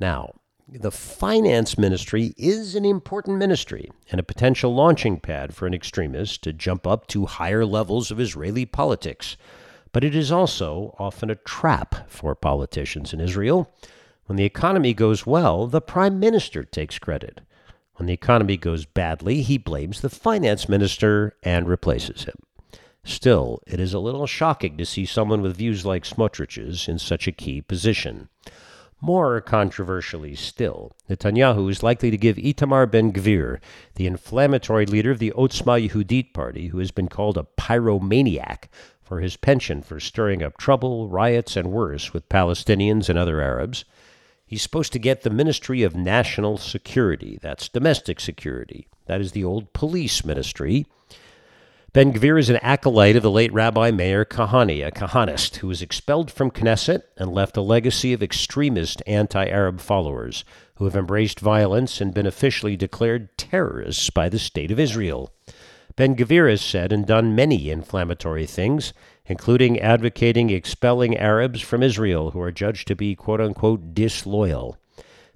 Now, 0.00 0.32
the 0.68 0.90
finance 0.90 1.78
ministry 1.78 2.34
is 2.36 2.74
an 2.74 2.84
important 2.84 3.38
ministry 3.38 3.88
and 4.10 4.18
a 4.18 4.24
potential 4.24 4.74
launching 4.74 5.20
pad 5.20 5.54
for 5.54 5.66
an 5.66 5.74
extremist 5.74 6.42
to 6.42 6.52
jump 6.52 6.86
up 6.86 7.06
to 7.08 7.26
higher 7.26 7.64
levels 7.64 8.10
of 8.10 8.18
Israeli 8.18 8.66
politics. 8.66 9.36
But 9.92 10.02
it 10.02 10.14
is 10.14 10.32
also 10.32 10.96
often 10.98 11.30
a 11.30 11.36
trap 11.36 12.10
for 12.10 12.34
politicians 12.34 13.12
in 13.12 13.20
Israel. 13.20 13.72
When 14.26 14.36
the 14.36 14.44
economy 14.44 14.92
goes 14.92 15.24
well, 15.24 15.68
the 15.68 15.80
prime 15.80 16.18
minister 16.18 16.64
takes 16.64 16.98
credit. 16.98 17.42
When 17.94 18.06
the 18.06 18.12
economy 18.12 18.56
goes 18.56 18.84
badly, 18.84 19.42
he 19.42 19.58
blames 19.58 20.00
the 20.00 20.10
finance 20.10 20.68
minister 20.68 21.36
and 21.44 21.68
replaces 21.68 22.24
him. 22.24 22.34
Still, 23.06 23.62
it 23.68 23.78
is 23.78 23.94
a 23.94 24.00
little 24.00 24.26
shocking 24.26 24.76
to 24.78 24.84
see 24.84 25.06
someone 25.06 25.40
with 25.40 25.56
views 25.56 25.86
like 25.86 26.04
Smotrich's 26.04 26.88
in 26.88 26.98
such 26.98 27.28
a 27.28 27.32
key 27.32 27.60
position. 27.60 28.28
More 29.00 29.40
controversially 29.40 30.34
still, 30.34 30.90
Netanyahu 31.08 31.70
is 31.70 31.84
likely 31.84 32.10
to 32.10 32.16
give 32.16 32.36
Itamar 32.36 32.90
Ben 32.90 33.12
Gvir, 33.12 33.60
the 33.94 34.08
inflammatory 34.08 34.86
leader 34.86 35.12
of 35.12 35.20
the 35.20 35.32
Otzma 35.36 35.88
Yehudit 35.88 36.32
party, 36.32 36.66
who 36.66 36.78
has 36.78 36.90
been 36.90 37.06
called 37.06 37.38
a 37.38 37.46
pyromaniac 37.56 38.64
for 39.00 39.20
his 39.20 39.36
penchant 39.36 39.86
for 39.86 40.00
stirring 40.00 40.42
up 40.42 40.58
trouble, 40.58 41.08
riots, 41.08 41.56
and 41.56 41.70
worse 41.70 42.12
with 42.12 42.28
Palestinians 42.28 43.08
and 43.08 43.16
other 43.16 43.40
Arabs. 43.40 43.84
He's 44.44 44.62
supposed 44.62 44.92
to 44.94 44.98
get 44.98 45.22
the 45.22 45.30
Ministry 45.30 45.84
of 45.84 45.94
National 45.94 46.58
Security. 46.58 47.38
That's 47.40 47.68
domestic 47.68 48.18
security. 48.18 48.88
That 49.06 49.20
is 49.20 49.30
the 49.30 49.44
old 49.44 49.72
police 49.72 50.24
ministry. 50.24 50.86
Ben 51.96 52.12
Gvir 52.12 52.38
is 52.38 52.50
an 52.50 52.58
acolyte 52.60 53.16
of 53.16 53.22
the 53.22 53.30
late 53.30 53.50
Rabbi 53.54 53.90
Meir 53.90 54.26
Kahane, 54.26 54.86
a 54.86 54.90
Kahanist 54.90 55.56
who 55.56 55.68
was 55.68 55.80
expelled 55.80 56.30
from 56.30 56.50
Knesset 56.50 57.04
and 57.16 57.32
left 57.32 57.56
a 57.56 57.62
legacy 57.62 58.12
of 58.12 58.22
extremist 58.22 59.02
anti 59.06 59.46
Arab 59.46 59.80
followers 59.80 60.44
who 60.74 60.84
have 60.84 60.94
embraced 60.94 61.40
violence 61.40 61.98
and 62.02 62.12
been 62.12 62.26
officially 62.26 62.76
declared 62.76 63.38
terrorists 63.38 64.10
by 64.10 64.28
the 64.28 64.38
State 64.38 64.70
of 64.70 64.78
Israel. 64.78 65.32
Ben 65.96 66.14
Gvir 66.14 66.50
has 66.50 66.60
said 66.60 66.92
and 66.92 67.06
done 67.06 67.34
many 67.34 67.70
inflammatory 67.70 68.44
things, 68.44 68.92
including 69.24 69.80
advocating 69.80 70.50
expelling 70.50 71.16
Arabs 71.16 71.62
from 71.62 71.82
Israel 71.82 72.32
who 72.32 72.40
are 72.42 72.52
judged 72.52 72.86
to 72.88 72.94
be 72.94 73.14
quote 73.14 73.40
unquote 73.40 73.94
disloyal. 73.94 74.76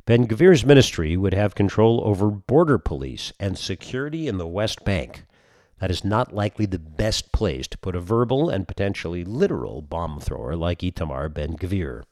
Ben 0.05 0.29
Gvir's 0.29 0.67
ministry 0.67 1.17
would 1.17 1.33
have 1.33 1.55
control 1.55 2.03
over 2.05 2.31
border 2.31 2.77
police 2.77 3.33
and 3.41 3.57
security 3.57 4.29
in 4.29 4.37
the 4.37 4.47
West 4.47 4.85
Bank. 4.85 5.23
That 5.81 5.91
is 5.91 6.05
not 6.05 6.35
likely 6.35 6.67
the 6.67 6.79
best 6.79 7.33
place 7.33 7.67
to 7.69 7.79
put 7.79 7.97
a 7.97 8.01
verbal 8.01 8.51
and 8.51 8.69
potentially 8.69 9.25
literal 9.25 9.83
bomb 9.83 10.21
thrower 10.21 10.55
like 10.55 10.81
Itamar 10.81 11.33
Ben 11.33 11.57
Gvir. 11.57 12.05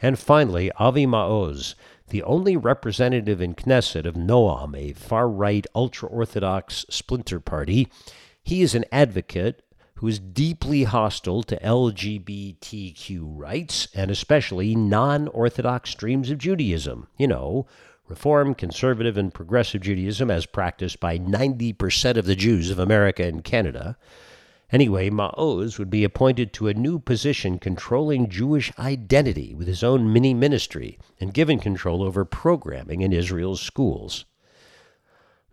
And 0.00 0.18
finally, 0.18 0.70
Avi 0.72 1.06
Maoz, 1.06 1.74
the 2.08 2.22
only 2.24 2.56
representative 2.56 3.40
in 3.40 3.54
Knesset 3.54 4.04
of 4.04 4.14
Noam, 4.14 4.76
a 4.76 4.92
far 4.92 5.28
right, 5.28 5.66
ultra 5.74 6.08
Orthodox 6.08 6.84
splinter 6.90 7.40
party. 7.40 7.88
He 8.42 8.62
is 8.62 8.74
an 8.74 8.84
advocate 8.92 9.62
who 9.96 10.08
is 10.08 10.18
deeply 10.18 10.84
hostile 10.84 11.42
to 11.44 11.58
LGBTQ 11.60 13.20
rights 13.22 13.88
and 13.94 14.10
especially 14.10 14.74
non 14.74 15.28
Orthodox 15.28 15.90
streams 15.90 16.30
of 16.30 16.38
Judaism. 16.38 17.08
You 17.16 17.28
know, 17.28 17.66
Reform, 18.08 18.54
conservative, 18.54 19.16
and 19.16 19.34
progressive 19.34 19.82
Judaism 19.82 20.30
as 20.30 20.46
practiced 20.46 21.00
by 21.00 21.18
90% 21.18 22.16
of 22.16 22.24
the 22.24 22.36
Jews 22.36 22.70
of 22.70 22.78
America 22.78 23.24
and 23.24 23.42
Canada. 23.42 23.96
Anyway, 24.72 25.10
Maoz 25.10 25.78
would 25.78 25.90
be 25.90 26.04
appointed 26.04 26.52
to 26.52 26.68
a 26.68 26.74
new 26.74 26.98
position 26.98 27.58
controlling 27.58 28.28
Jewish 28.28 28.72
identity 28.78 29.54
with 29.54 29.68
his 29.68 29.84
own 29.84 30.12
mini 30.12 30.34
ministry 30.34 30.98
and 31.20 31.34
given 31.34 31.58
control 31.58 32.02
over 32.02 32.24
programming 32.24 33.00
in 33.00 33.12
Israel's 33.12 33.60
schools. 33.60 34.24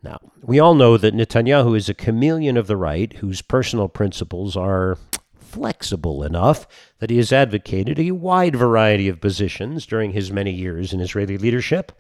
Now, 0.01 0.19
we 0.41 0.59
all 0.59 0.75
know 0.75 0.97
that 0.97 1.13
Netanyahu 1.13 1.77
is 1.77 1.89
a 1.89 1.93
chameleon 1.93 2.57
of 2.57 2.67
the 2.67 2.75
right 2.75 3.13
whose 3.13 3.41
personal 3.41 3.87
principles 3.87 4.57
are 4.57 4.97
flexible 5.35 6.23
enough 6.23 6.67
that 6.99 7.11
he 7.11 7.17
has 7.17 7.31
advocated 7.31 7.99
a 7.99 8.11
wide 8.11 8.55
variety 8.55 9.07
of 9.07 9.21
positions 9.21 9.85
during 9.85 10.11
his 10.11 10.31
many 10.31 10.51
years 10.51 10.91
in 10.91 10.99
Israeli 10.99 11.37
leadership. 11.37 11.91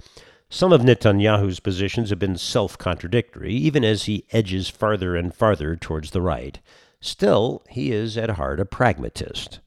Some 0.53 0.71
of 0.71 0.81
Netanyahu's 0.81 1.59
positions 1.59 2.11
have 2.11 2.19
been 2.19 2.37
self 2.37 2.77
contradictory, 2.77 3.55
even 3.55 3.83
as 3.83 4.03
he 4.03 4.27
edges 4.29 4.69
farther 4.69 5.15
and 5.15 5.33
farther 5.33 5.75
towards 5.75 6.11
the 6.11 6.21
right. 6.21 6.59
Still, 7.01 7.63
he 7.67 7.91
is 7.91 8.19
at 8.19 8.29
heart 8.29 8.59
a 8.59 8.65
pragmatist. 8.65 9.61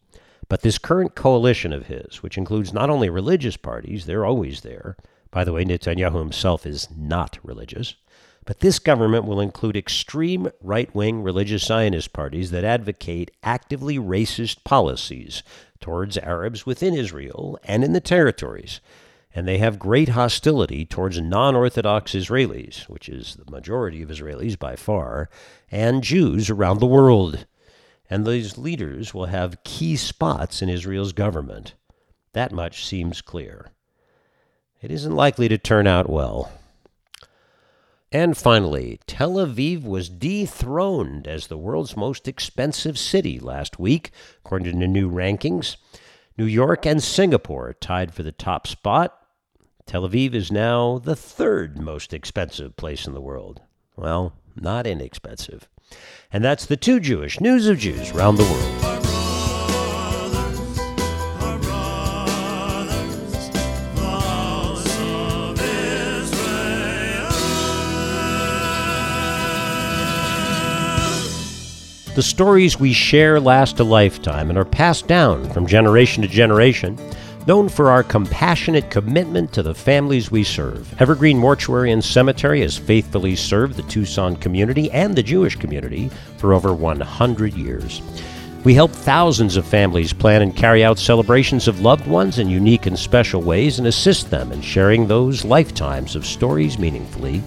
But 0.48 0.60
this 0.60 0.78
current 0.78 1.16
coalition 1.16 1.72
of 1.72 1.86
his, 1.86 2.22
which 2.22 2.38
includes 2.38 2.72
not 2.72 2.88
only 2.88 3.10
religious 3.10 3.56
parties, 3.56 4.06
they're 4.06 4.24
always 4.24 4.60
there. 4.60 4.96
By 5.32 5.42
the 5.42 5.52
way, 5.52 5.64
Netanyahu 5.64 6.20
himself 6.20 6.64
is 6.64 6.86
not 6.96 7.40
religious. 7.42 7.96
But 8.44 8.60
this 8.60 8.78
government 8.78 9.24
will 9.24 9.40
include 9.40 9.76
extreme 9.76 10.52
right 10.62 10.94
wing 10.94 11.20
religious 11.24 11.64
Zionist 11.64 12.12
parties 12.12 12.52
that 12.52 12.62
advocate 12.62 13.32
actively 13.42 13.98
racist 13.98 14.62
policies 14.62 15.42
towards 15.80 16.16
Arabs 16.16 16.64
within 16.64 16.94
Israel 16.94 17.58
and 17.64 17.82
in 17.82 17.92
the 17.92 18.00
territories 18.00 18.80
and 19.36 19.46
they 19.46 19.58
have 19.58 19.78
great 19.78 20.08
hostility 20.08 20.86
towards 20.86 21.20
non 21.20 21.54
Orthodox 21.54 22.12
Israelis, 22.12 22.88
which 22.88 23.06
is 23.06 23.36
the 23.36 23.50
majority 23.50 24.00
of 24.00 24.08
Israelis 24.08 24.58
by 24.58 24.76
far, 24.76 25.28
and 25.70 26.02
Jews 26.02 26.48
around 26.48 26.80
the 26.80 26.86
world. 26.86 27.44
And 28.08 28.26
these 28.26 28.56
leaders 28.56 29.12
will 29.12 29.26
have 29.26 29.62
key 29.62 29.94
spots 29.96 30.62
in 30.62 30.70
Israel's 30.70 31.12
government. 31.12 31.74
That 32.32 32.50
much 32.50 32.86
seems 32.86 33.20
clear. 33.20 33.66
It 34.80 34.90
isn't 34.90 35.14
likely 35.14 35.48
to 35.48 35.58
turn 35.58 35.86
out 35.86 36.08
well. 36.08 36.50
And 38.10 38.38
finally, 38.38 39.00
Tel 39.06 39.34
Aviv 39.34 39.84
was 39.84 40.08
dethroned 40.08 41.28
as 41.28 41.48
the 41.48 41.58
world's 41.58 41.94
most 41.94 42.26
expensive 42.26 42.98
city 42.98 43.38
last 43.38 43.78
week, 43.78 44.12
according 44.38 44.72
to 44.72 44.78
the 44.78 44.86
new 44.86 45.10
rankings. 45.10 45.76
New 46.38 46.46
York 46.46 46.86
and 46.86 47.02
Singapore 47.02 47.74
tied 47.74 48.14
for 48.14 48.22
the 48.22 48.32
top 48.32 48.66
spot. 48.66 49.25
Tel 49.86 50.08
Aviv 50.08 50.34
is 50.34 50.50
now 50.50 50.98
the 50.98 51.14
third 51.14 51.78
most 51.78 52.12
expensive 52.12 52.76
place 52.76 53.06
in 53.06 53.14
the 53.14 53.20
world. 53.20 53.60
Well, 53.94 54.32
not 54.56 54.84
inexpensive. 54.84 55.68
And 56.32 56.44
that's 56.44 56.66
the 56.66 56.76
Too 56.76 56.98
Jewish 56.98 57.40
news 57.40 57.68
of 57.68 57.78
Jews 57.78 58.10
around 58.10 58.34
the 58.34 58.42
world. 58.42 58.82
The 72.16 72.22
stories 72.22 72.80
we 72.80 72.92
share 72.92 73.38
last 73.38 73.78
a 73.78 73.84
lifetime 73.84 74.48
and 74.50 74.58
are 74.58 74.64
passed 74.64 75.06
down 75.06 75.48
from 75.50 75.64
generation 75.64 76.22
to 76.22 76.28
generation, 76.28 76.98
known 77.46 77.68
for 77.68 77.90
our 77.90 78.02
compassionate 78.02 78.90
commitment 78.90 79.52
to 79.52 79.62
the 79.62 79.74
families 79.74 80.30
we 80.30 80.42
serve. 80.42 81.00
Evergreen 81.00 81.38
Mortuary 81.38 81.92
and 81.92 82.04
Cemetery 82.04 82.60
has 82.60 82.76
faithfully 82.76 83.36
served 83.36 83.76
the 83.76 83.82
Tucson 83.82 84.36
community 84.36 84.90
and 84.90 85.14
the 85.14 85.22
Jewish 85.22 85.56
community 85.56 86.10
for 86.38 86.52
over 86.52 86.74
100 86.74 87.54
years. 87.54 88.02
We 88.64 88.74
help 88.74 88.90
thousands 88.90 89.56
of 89.56 89.64
families 89.64 90.12
plan 90.12 90.42
and 90.42 90.56
carry 90.56 90.82
out 90.82 90.98
celebrations 90.98 91.68
of 91.68 91.80
loved 91.80 92.06
ones 92.08 92.38
in 92.40 92.48
unique 92.48 92.86
and 92.86 92.98
special 92.98 93.40
ways 93.40 93.78
and 93.78 93.86
assist 93.86 94.30
them 94.30 94.50
in 94.50 94.60
sharing 94.60 95.06
those 95.06 95.44
lifetimes 95.44 96.16
of 96.16 96.26
stories 96.26 96.78
meaningfully 96.78 97.42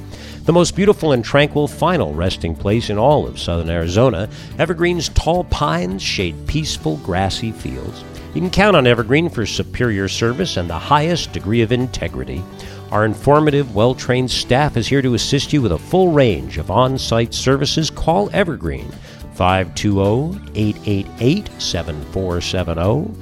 the 0.49 0.53
most 0.53 0.75
beautiful 0.75 1.11
and 1.11 1.23
tranquil 1.23 1.67
final 1.67 2.11
resting 2.11 2.55
place 2.55 2.89
in 2.89 2.97
all 2.97 3.27
of 3.27 3.37
southern 3.37 3.69
Arizona, 3.69 4.27
Evergreen's 4.57 5.09
tall 5.09 5.43
pines 5.43 6.01
shade 6.01 6.47
peaceful 6.47 6.97
grassy 6.97 7.51
fields. 7.51 8.03
You 8.33 8.41
can 8.41 8.51
count 8.51 8.75
on 8.75 8.85
Evergreen 8.85 9.27
for 9.27 9.45
superior 9.45 10.07
service 10.07 10.57
and 10.57 10.69
the 10.69 10.77
highest 10.77 11.33
degree 11.33 11.61
of 11.61 11.71
integrity. 11.71 12.43
Our 12.91 13.03
informative, 13.05 13.73
well 13.73 13.95
trained 13.95 14.29
staff 14.29 14.77
is 14.77 14.87
here 14.87 15.01
to 15.01 15.15
assist 15.15 15.51
you 15.51 15.63
with 15.63 15.71
a 15.71 15.79
full 15.79 16.11
range 16.11 16.59
of 16.59 16.69
on 16.69 16.97
site 16.97 17.33
services. 17.33 17.89
Call 17.89 18.29
Evergreen 18.31 18.91
520 19.33 20.39
888 20.53 21.49
7470. 21.59 23.13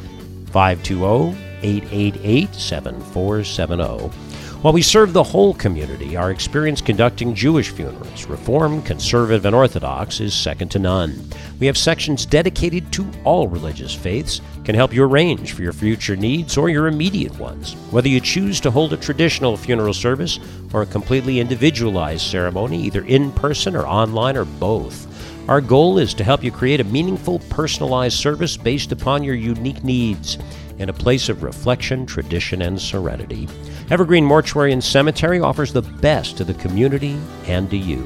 520 0.51 1.37
888 1.63 2.55
7470. 2.55 4.26
While 4.63 4.73
we 4.73 4.81
serve 4.81 5.13
the 5.13 5.21
whole 5.21 5.53
community, 5.53 6.17
our 6.17 6.31
experience 6.31 6.81
conducting 6.81 7.35
Jewish 7.35 7.69
funerals, 7.69 8.25
Reform, 8.25 8.81
Conservative, 8.81 9.45
and 9.45 9.55
Orthodox, 9.55 10.19
is 10.19 10.33
second 10.33 10.71
to 10.71 10.79
none. 10.79 11.29
We 11.59 11.67
have 11.67 11.77
sections 11.77 12.25
dedicated 12.25 12.91
to 12.93 13.07
all 13.23 13.47
religious 13.47 13.93
faiths, 13.93 14.41
can 14.65 14.73
help 14.73 14.93
you 14.93 15.03
arrange 15.03 15.53
for 15.53 15.61
your 15.61 15.73
future 15.73 16.15
needs 16.15 16.57
or 16.57 16.69
your 16.69 16.87
immediate 16.87 17.37
ones. 17.37 17.73
Whether 17.91 18.09
you 18.09 18.19
choose 18.19 18.59
to 18.61 18.71
hold 18.71 18.93
a 18.93 18.97
traditional 18.97 19.57
funeral 19.57 19.93
service 19.93 20.39
or 20.73 20.81
a 20.81 20.87
completely 20.87 21.39
individualized 21.39 22.25
ceremony, 22.25 22.81
either 22.81 23.05
in 23.05 23.31
person 23.33 23.75
or 23.75 23.85
online 23.85 24.35
or 24.35 24.45
both. 24.45 25.05
Our 25.47 25.61
goal 25.61 25.99
is 25.99 26.15
to 26.15 26.23
help 26.23 26.43
you 26.43 26.51
create 26.51 26.79
a 26.79 26.83
meaningful, 26.85 27.39
personalized 27.49 28.17
service 28.17 28.57
based 28.57 28.91
upon 28.91 29.23
your 29.23 29.35
unique 29.35 29.83
needs 29.83 30.39
in 30.79 30.89
a 30.89 30.93
place 30.93 31.29
of 31.29 31.43
reflection, 31.43 32.05
tradition, 32.05 32.61
and 32.63 32.79
serenity. 32.79 33.47
Evergreen 33.89 34.25
Mortuary 34.25 34.73
and 34.73 34.83
Cemetery 34.83 35.39
offers 35.39 35.71
the 35.71 35.81
best 35.81 36.35
to 36.37 36.43
the 36.43 36.53
community 36.55 37.17
and 37.45 37.69
to 37.69 37.77
you. 37.77 38.05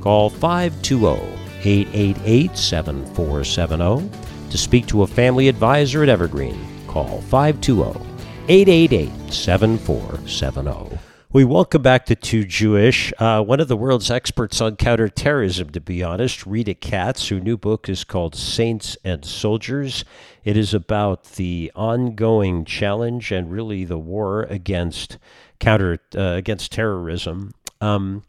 Call 0.00 0.30
520 0.30 1.20
888 1.64 2.56
7470 2.56 4.10
to 4.50 4.56
speak 4.58 4.86
to 4.86 5.02
a 5.02 5.06
family 5.06 5.48
advisor 5.48 6.02
at 6.02 6.08
Evergreen. 6.08 6.58
Call 6.86 7.20
520 7.22 8.00
888 8.48 9.32
7470. 9.32 11.07
We 11.30 11.44
welcome 11.44 11.82
back 11.82 12.06
to 12.06 12.16
Too 12.16 12.44
Jewish, 12.44 13.12
uh, 13.18 13.42
one 13.42 13.60
of 13.60 13.68
the 13.68 13.76
world's 13.76 14.10
experts 14.10 14.62
on 14.62 14.76
counterterrorism, 14.76 15.68
to 15.72 15.80
be 15.80 16.02
honest, 16.02 16.46
Rita 16.46 16.72
Katz, 16.72 17.28
whose 17.28 17.42
new 17.42 17.58
book 17.58 17.86
is 17.86 18.02
called 18.02 18.34
Saints 18.34 18.96
and 19.04 19.26
Soldiers. 19.26 20.06
It 20.42 20.56
is 20.56 20.72
about 20.72 21.24
the 21.32 21.70
ongoing 21.74 22.64
challenge 22.64 23.30
and 23.30 23.52
really 23.52 23.84
the 23.84 23.98
war 23.98 24.44
against 24.44 25.18
counter 25.60 25.98
uh, 26.16 26.32
against 26.32 26.72
terrorism. 26.72 27.52
Um, 27.82 28.22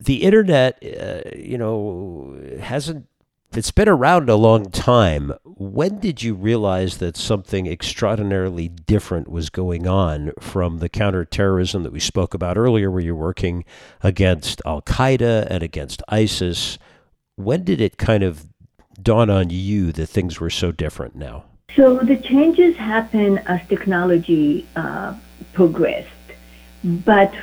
the 0.00 0.24
internet, 0.24 0.82
uh, 0.82 1.30
you 1.36 1.56
know, 1.56 2.36
hasn't 2.60 3.06
it's 3.52 3.72
been 3.72 3.88
around 3.88 4.28
a 4.28 4.36
long 4.36 4.70
time. 4.70 5.32
When 5.44 5.98
did 5.98 6.22
you 6.22 6.34
realize 6.34 6.98
that 6.98 7.16
something 7.16 7.66
extraordinarily 7.66 8.68
different 8.68 9.28
was 9.28 9.50
going 9.50 9.88
on 9.88 10.32
from 10.38 10.78
the 10.78 10.88
counterterrorism 10.88 11.82
that 11.82 11.92
we 11.92 11.98
spoke 12.00 12.32
about 12.32 12.56
earlier, 12.56 12.90
where 12.90 13.00
you're 13.00 13.14
working 13.14 13.64
against 14.02 14.62
Al 14.64 14.82
Qaeda 14.82 15.48
and 15.50 15.62
against 15.64 16.02
ISIS? 16.08 16.78
When 17.34 17.64
did 17.64 17.80
it 17.80 17.98
kind 17.98 18.22
of 18.22 18.46
dawn 19.02 19.30
on 19.30 19.50
you 19.50 19.90
that 19.92 20.06
things 20.06 20.38
were 20.38 20.50
so 20.50 20.70
different 20.70 21.16
now? 21.16 21.44
So 21.74 21.98
the 21.98 22.16
changes 22.16 22.76
happen 22.76 23.38
as 23.38 23.66
technology 23.68 24.66
uh, 24.76 25.14
progressed. 25.54 26.08
But 26.84 27.34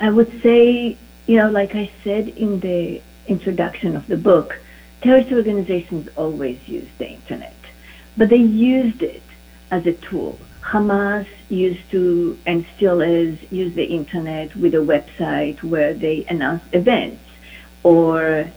I 0.00 0.10
would 0.10 0.42
say, 0.42 0.96
you 1.26 1.36
know, 1.36 1.50
like 1.50 1.74
I 1.74 1.90
said 2.04 2.28
in 2.28 2.60
the 2.60 3.02
introduction 3.26 3.96
of 3.96 4.06
the 4.06 4.16
book, 4.16 4.60
terrorist 5.04 5.30
organizations 5.32 6.08
always 6.16 6.58
use 6.66 6.88
the 6.96 7.06
internet, 7.06 7.54
but 8.16 8.30
they 8.30 8.36
used 8.36 9.02
it 9.02 9.22
as 9.70 9.86
a 9.86 9.92
tool. 9.92 10.38
Hamas 10.62 11.26
used 11.50 11.90
to, 11.90 12.38
and 12.46 12.64
still 12.74 13.02
is, 13.02 13.38
use 13.52 13.74
the 13.74 13.84
internet 13.84 14.56
with 14.56 14.74
a 14.74 14.78
website 14.78 15.62
where 15.62 15.92
they 15.92 16.24
announce 16.30 16.62
events, 16.72 17.22
or 17.82 18.50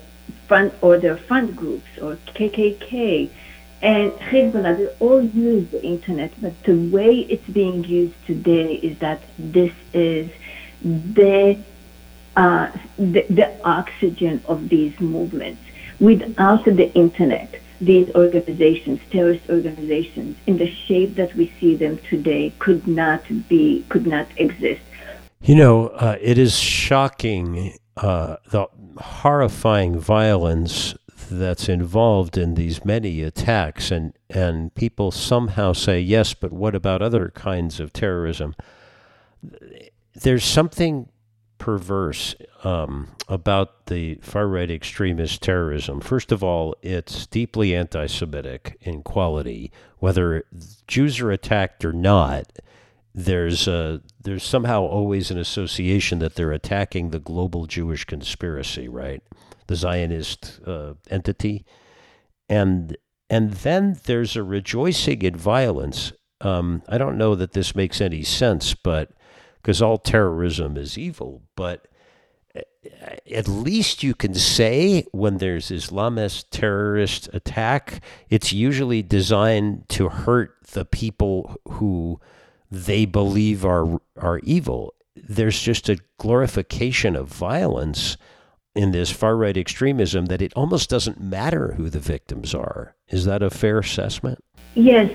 front 0.47 0.73
or 0.81 0.97
their 0.97 1.17
front 1.17 1.53
groups, 1.53 1.89
or 2.01 2.17
KKK, 2.27 3.29
and 3.81 4.13
Hezbollah. 4.13 4.77
They 4.77 4.87
all 5.05 5.21
use 5.21 5.69
the 5.69 5.83
internet, 5.83 6.31
but 6.41 6.53
the 6.63 6.77
way 6.77 7.27
it's 7.33 7.49
being 7.49 7.83
used 7.83 8.15
today 8.25 8.75
is 8.75 8.97
that 8.99 9.21
this 9.37 9.73
is 9.93 10.29
the 10.81 11.59
uh, 12.37 12.71
the, 12.97 13.25
the 13.29 13.49
oxygen 13.65 14.41
of 14.47 14.69
these 14.69 14.97
movements 15.01 15.66
Without 15.99 16.65
the 16.65 16.91
internet, 16.93 17.59
these 17.81 18.09
organizations, 18.15 18.99
terrorist 19.11 19.49
organizations, 19.49 20.37
in 20.45 20.57
the 20.57 20.69
shape 20.69 21.15
that 21.15 21.33
we 21.35 21.51
see 21.59 21.75
them 21.75 21.99
today, 22.09 22.53
could 22.59 22.87
not 22.87 23.23
be, 23.47 23.85
could 23.89 24.05
not 24.07 24.27
exist. 24.37 24.81
You 25.41 25.55
know, 25.55 25.87
uh, 25.89 26.17
it 26.21 26.37
is 26.37 26.57
shocking 26.59 27.77
uh, 27.95 28.37
the 28.51 28.67
horrifying 28.97 29.99
violence 29.99 30.95
that's 31.29 31.67
involved 31.67 32.37
in 32.37 32.53
these 32.53 32.85
many 32.85 33.21
attacks, 33.21 33.91
and 33.91 34.13
and 34.29 34.73
people 34.75 35.11
somehow 35.11 35.73
say 35.73 35.99
yes, 35.99 36.33
but 36.33 36.51
what 36.51 36.75
about 36.75 37.01
other 37.01 37.29
kinds 37.29 37.79
of 37.79 37.93
terrorism? 37.93 38.55
There's 40.13 40.43
something 40.43 41.09
perverse 41.57 42.35
um, 42.63 43.09
about 43.27 43.87
the 43.87 44.15
far 44.21 44.47
right 44.47 44.69
extremist 44.69 45.41
terrorism. 45.41 45.99
First 45.99 46.31
of 46.31 46.43
all, 46.43 46.75
it's 46.81 47.25
deeply 47.27 47.75
anti 47.75 48.07
Semitic 48.07 48.77
in 48.81 49.03
quality. 49.03 49.71
Whether 49.99 50.45
Jews 50.87 51.19
are 51.19 51.31
attacked 51.31 51.83
or 51.83 51.93
not, 51.93 52.51
there's, 53.13 53.67
a, 53.67 54.01
there's 54.21 54.43
somehow 54.43 54.83
always 54.83 55.31
an 55.31 55.37
association 55.39 56.19
that 56.19 56.35
they're 56.35 56.51
attacking 56.51 57.09
the 57.09 57.19
global 57.19 57.65
Jewish 57.65 58.05
conspiracy, 58.05 58.87
right? 58.87 59.23
The 59.67 59.75
Zionist 59.75 60.59
uh, 60.65 60.93
entity. 61.09 61.65
And, 62.47 62.95
and 63.29 63.53
then 63.53 63.99
there's 64.05 64.35
a 64.35 64.43
rejoicing 64.43 65.23
in 65.23 65.35
violence. 65.35 66.13
Um, 66.41 66.83
I 66.87 66.97
don't 66.97 67.17
know 67.17 67.33
that 67.35 67.53
this 67.53 67.75
makes 67.75 67.99
any 67.99 68.21
sense, 68.21 68.75
but 68.75 69.11
because 69.67 69.81
all 69.81 69.97
terrorism 69.97 70.77
is 70.77 70.97
evil, 70.97 71.41
but 71.57 71.89
eh, 72.55 72.61
at 73.29 73.49
least 73.49 74.01
you 74.01 74.15
can 74.15 74.33
say 74.33 75.03
when 75.11 75.39
there's 75.39 75.71
Islamist 75.71 76.45
terrorist 76.51 77.27
attack, 77.33 78.01
it's 78.29 78.53
usually 78.53 79.03
designed 79.03 79.89
to 79.89 80.07
hurt 80.07 80.55
the 80.71 80.85
people 80.85 81.59
who 81.67 82.17
they 82.71 83.03
believe 83.03 83.65
are 83.65 83.99
are 84.15 84.39
evil. 84.39 84.93
There's 85.17 85.61
just 85.61 85.89
a 85.89 85.99
glorification 86.17 87.17
of 87.17 87.27
violence 87.27 88.15
in 88.73 88.91
this 88.91 89.11
far 89.11 89.35
right 89.35 89.57
extremism 89.57 90.27
that 90.27 90.41
it 90.41 90.53
almost 90.55 90.89
doesn't 90.89 91.19
matter 91.19 91.73
who 91.73 91.89
the 91.89 91.99
victims 91.99 92.55
are. 92.55 92.95
Is 93.09 93.25
that 93.25 93.43
a 93.43 93.49
fair 93.49 93.79
assessment? 93.79 94.41
Yes, 94.77 95.11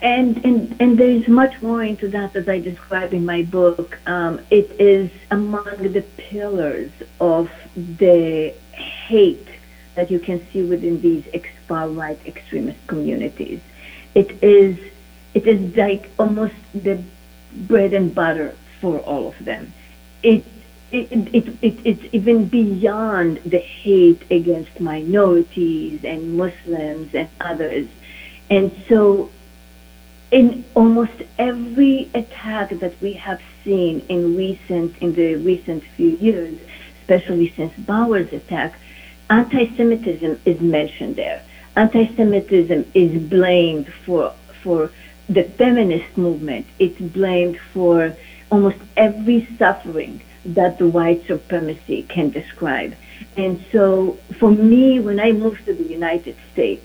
and 0.00 0.42
and 0.42 0.74
and 0.80 0.96
there 0.96 1.10
is 1.10 1.28
much 1.28 1.60
more 1.60 1.82
into 1.84 2.08
that 2.08 2.34
as 2.34 2.48
I 2.48 2.58
describe 2.60 3.12
in 3.12 3.26
my 3.26 3.42
book. 3.42 3.98
Um, 4.06 4.40
it 4.50 4.70
is 4.80 5.10
among 5.30 5.92
the 5.96 6.00
pillars 6.16 6.90
of 7.20 7.50
the 7.76 8.54
hate 8.72 9.48
that 9.96 10.10
you 10.10 10.18
can 10.18 10.40
see 10.50 10.62
within 10.62 11.02
these 11.02 11.24
far 11.68 11.88
right 11.90 12.18
extremist 12.24 12.78
communities. 12.86 13.60
It 14.14 14.42
is 14.42 14.78
it 15.34 15.46
is 15.46 15.76
like 15.76 16.08
almost 16.18 16.54
the 16.72 17.02
bread 17.68 17.92
and 17.92 18.14
butter 18.14 18.54
for 18.80 18.98
all 19.00 19.28
of 19.28 19.44
them. 19.44 19.74
It 20.22 20.42
it, 20.90 21.06
it, 21.34 21.48
it, 21.60 21.74
it's 21.84 22.14
even 22.14 22.46
beyond 22.46 23.42
the 23.44 23.58
hate 23.58 24.22
against 24.30 24.80
minorities 24.80 26.02
and 26.02 26.38
Muslims 26.38 27.14
and 27.14 27.28
others. 27.42 27.88
And 28.52 28.70
so, 28.86 29.30
in 30.30 30.62
almost 30.74 31.18
every 31.38 32.10
attack 32.12 32.68
that 32.80 32.92
we 33.00 33.14
have 33.14 33.40
seen 33.64 34.04
in 34.10 34.36
recent 34.36 34.94
in 34.98 35.14
the 35.14 35.36
recent 35.36 35.82
few 35.96 36.10
years, 36.28 36.58
especially 37.00 37.48
since 37.56 37.72
Bowers' 37.78 38.30
attack, 38.30 38.74
anti-Semitism 39.30 40.38
is 40.44 40.60
mentioned 40.60 41.16
there. 41.16 41.42
Anti-Semitism 41.76 42.92
is 42.92 43.22
blamed 43.22 43.88
for 44.04 44.34
for 44.62 44.90
the 45.30 45.44
feminist 45.44 46.18
movement. 46.18 46.66
It's 46.78 47.00
blamed 47.00 47.58
for 47.72 48.14
almost 48.50 48.80
every 48.98 49.48
suffering 49.56 50.20
that 50.44 50.76
the 50.76 50.88
white 50.88 51.26
supremacy 51.26 52.02
can 52.02 52.28
describe. 52.28 52.94
And 53.34 53.64
so 53.72 54.18
for 54.38 54.50
me, 54.50 55.00
when 55.00 55.18
I 55.20 55.32
moved 55.32 55.64
to 55.64 55.72
the 55.72 55.88
United 56.00 56.36
States, 56.52 56.84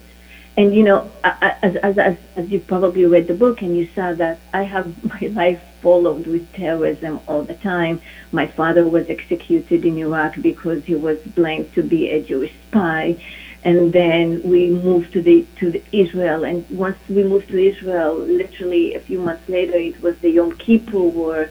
and 0.58 0.74
you 0.74 0.82
know, 0.82 1.08
as, 1.22 1.76
as, 1.76 1.98
as, 1.98 2.16
as 2.34 2.50
you 2.50 2.58
probably 2.58 3.06
read 3.06 3.28
the 3.28 3.34
book 3.34 3.62
and 3.62 3.76
you 3.76 3.86
saw 3.94 4.12
that 4.14 4.40
I 4.52 4.64
have 4.64 4.86
my 5.20 5.28
life 5.28 5.62
followed 5.80 6.26
with 6.26 6.52
terrorism 6.52 7.20
all 7.28 7.42
the 7.44 7.54
time. 7.54 8.00
My 8.32 8.48
father 8.48 8.84
was 8.84 9.08
executed 9.08 9.84
in 9.84 9.96
Iraq 9.98 10.34
because 10.42 10.84
he 10.84 10.96
was 10.96 11.18
blamed 11.20 11.72
to 11.74 11.82
be 11.84 12.10
a 12.10 12.20
Jewish 12.20 12.52
spy. 12.66 13.16
And 13.62 13.92
then 13.92 14.42
we 14.42 14.68
moved 14.70 15.12
to 15.12 15.22
the 15.22 15.46
to 15.60 15.70
the 15.70 15.82
Israel, 15.92 16.44
and 16.44 16.64
once 16.70 16.98
we 17.08 17.24
moved 17.24 17.48
to 17.48 17.58
Israel, 17.58 18.14
literally 18.16 18.94
a 18.94 19.00
few 19.00 19.20
months 19.20 19.48
later, 19.48 19.76
it 19.76 20.00
was 20.00 20.16
the 20.18 20.30
Yom 20.30 20.52
Kippur 20.52 21.08
War, 21.20 21.50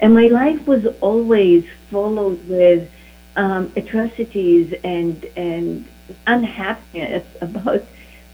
and 0.00 0.12
my 0.12 0.26
life 0.26 0.66
was 0.66 0.84
always 1.00 1.64
followed 1.90 2.46
with 2.46 2.90
um, 3.36 3.72
atrocities 3.74 4.74
and 4.84 5.24
and 5.34 5.86
unhappiness 6.26 7.24
about 7.40 7.82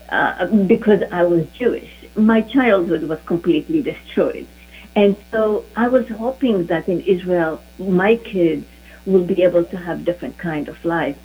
uh, 0.08 0.46
because 0.46 1.02
I 1.10 1.22
was 1.24 1.46
Jewish. 1.50 1.90
My 2.16 2.42
childhood 2.42 3.04
was 3.04 3.20
completely 3.26 3.82
destroyed, 3.82 4.46
and 4.94 5.16
so 5.30 5.64
I 5.76 5.88
was 5.88 6.08
hoping 6.08 6.66
that 6.66 6.88
in 6.88 7.00
Israel 7.00 7.62
my 7.78 8.16
kids 8.16 8.66
will 9.06 9.24
be 9.24 9.42
able 9.42 9.64
to 9.64 9.76
have 9.76 10.04
different 10.04 10.38
kind 10.38 10.68
of 10.68 10.84
life. 10.84 11.18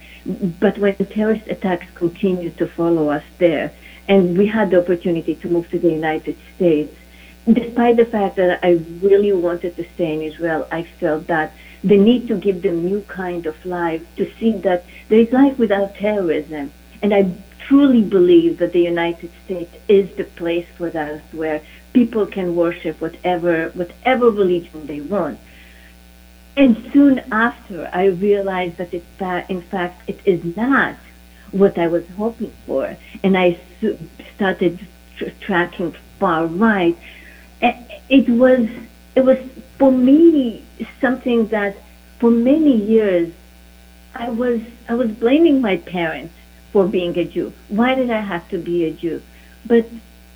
But 0.60 0.78
when 0.78 0.96
terrorist 0.96 1.48
attacks 1.48 1.88
continued 1.96 2.58
to 2.58 2.68
follow 2.68 3.10
us 3.10 3.24
there, 3.38 3.72
and 4.08 4.38
we 4.38 4.48
had 4.48 4.72
the 4.72 4.80
opportunity 4.80 5.36
to 5.36 5.48
move 5.48 5.70
to 5.70 5.80
the 5.80 5.92
United 5.92 6.38
States, 6.56 6.94
despite 7.52 7.98
the 7.98 8.06
fact 8.06 8.36
that 8.38 8.60
I 8.64 8.80
really 9.02 9.32
wanted 9.32 9.76
to 9.76 9.86
stay 9.96 10.14
in 10.14 10.22
Israel, 10.22 10.68
I 10.72 10.84
felt 10.84 11.28
that 11.28 11.54
the 11.84 11.98
need 11.98 12.28
to 12.28 12.36
give 12.36 12.62
them 12.62 12.86
new 12.86 13.02
kind 13.04 13.46
of 13.46 13.66
life, 13.66 14.04
to 14.16 14.30
see 14.40 14.52
that 14.68 14.84
there 15.10 15.20
is 15.20 15.32
life 15.32 15.58
without 15.58 15.96
terrorism. 15.96 16.72
And 17.02 17.14
I 17.14 17.32
truly 17.68 18.02
believe 18.02 18.58
that 18.60 18.74
the 18.74 18.82
United 18.82 19.30
States 19.46 19.74
is 19.88 20.10
the 20.16 20.24
place 20.24 20.66
for 20.78 20.88
us 20.98 21.22
where 21.32 21.62
people 21.94 22.26
can 22.26 22.56
worship 22.56 23.00
whatever 23.02 23.70
whatever 23.70 24.30
religion 24.30 24.86
they 24.88 25.02
want. 25.02 25.40
And 26.56 26.76
soon 26.92 27.20
after, 27.32 27.90
I 27.94 28.06
realized 28.06 28.78
that 28.78 28.94
it, 28.94 29.04
in 29.50 29.62
fact 29.62 30.10
it 30.10 30.20
is 30.26 30.56
not 30.56 30.96
what 31.52 31.78
I 31.78 31.88
was 31.88 32.06
hoping 32.18 32.54
for, 32.66 32.96
and 33.24 33.38
I 33.38 33.58
started 34.36 34.80
tr- 35.18 35.36
tracking 35.40 35.96
far 36.20 36.48
right 36.48 36.98
it 38.10 38.30
was 38.30 38.68
it 39.16 39.24
was 39.24 39.38
for 39.78 39.92
me 39.92 40.64
something 41.02 41.48
that 41.48 41.76
for 42.20 42.32
many 42.32 42.76
years 42.76 43.32
I 44.16 44.30
was 44.30 44.62
I 44.88 44.96
was 44.96 45.12
blaming 45.12 45.62
my 45.62 45.78
parents 45.78 46.34
for 46.72 46.86
being 46.88 47.18
a 47.18 47.26
Jew. 47.26 47.54
Why 47.70 47.96
did 47.96 48.10
I 48.10 48.22
have 48.22 48.48
to 48.50 48.58
be 48.58 48.86
a 48.86 48.92
Jew? 48.92 49.22
But 49.66 49.86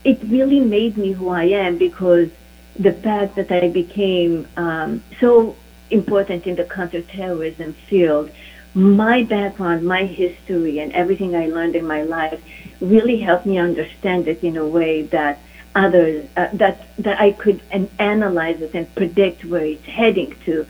it 0.03 0.19
really 0.23 0.59
made 0.59 0.97
me 0.97 1.11
who 1.11 1.29
I 1.29 1.43
am 1.43 1.77
because 1.77 2.29
the 2.77 2.91
fact 2.91 3.35
that 3.35 3.51
I 3.51 3.67
became 3.67 4.47
um, 4.57 5.03
so 5.19 5.55
important 5.89 6.47
in 6.47 6.55
the 6.55 6.63
counterterrorism 6.63 7.73
field, 7.73 8.31
my 8.73 9.21
background, 9.21 9.85
my 9.85 10.05
history, 10.05 10.79
and 10.79 10.91
everything 10.93 11.35
I 11.35 11.47
learned 11.47 11.75
in 11.75 11.85
my 11.85 12.03
life 12.03 12.41
really 12.79 13.17
helped 13.17 13.45
me 13.45 13.57
understand 13.57 14.27
it 14.27 14.43
in 14.43 14.57
a 14.57 14.65
way 14.65 15.03
that 15.03 15.39
others 15.75 16.27
uh, 16.35 16.47
that 16.53 16.85
that 16.97 17.19
I 17.19 17.31
could 17.31 17.61
analyze 17.99 18.61
it 18.61 18.73
and 18.73 18.93
predict 18.95 19.45
where 19.45 19.65
it's 19.65 19.85
heading 19.85 20.35
to, 20.45 20.65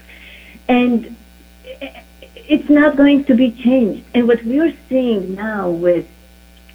and 0.67 1.15
it's 2.51 2.69
not 2.69 2.97
going 2.97 3.23
to 3.23 3.33
be 3.33 3.49
changed. 3.49 4.03
And 4.13 4.27
what 4.27 4.43
we 4.43 4.59
are 4.59 4.73
seeing 4.89 5.35
now 5.35 5.69
with 5.69 6.05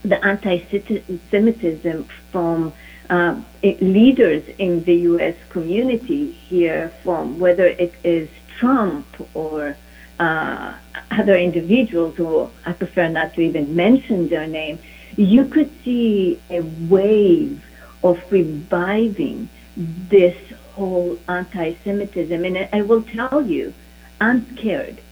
the 0.02 0.24
anti-Semitism 0.24 2.08
from 2.32 2.72
uh, 3.10 3.38
leaders 3.62 4.42
in 4.56 4.84
the 4.84 4.94
U.S. 5.10 5.36
community 5.50 6.32
here, 6.32 6.90
from 7.02 7.38
whether 7.38 7.66
it 7.66 7.94
is 8.02 8.30
Trump 8.58 9.06
or 9.34 9.76
uh, 10.18 10.72
other 11.10 11.36
individuals, 11.36 12.18
or 12.18 12.50
I 12.64 12.72
prefer 12.72 13.08
not 13.08 13.34
to 13.34 13.42
even 13.42 13.76
mention 13.76 14.28
their 14.30 14.46
name, 14.46 14.78
you 15.18 15.44
could 15.44 15.70
see 15.84 16.40
a 16.48 16.62
wave 16.88 17.62
of 18.02 18.16
reviving 18.32 19.50
this 19.76 20.38
whole 20.72 21.18
anti-Semitism. 21.28 22.44
And 22.46 22.66
I 22.72 22.80
will 22.80 23.02
tell 23.02 23.44
you, 23.46 23.74
I'm 24.22 24.56
scared. 24.56 25.02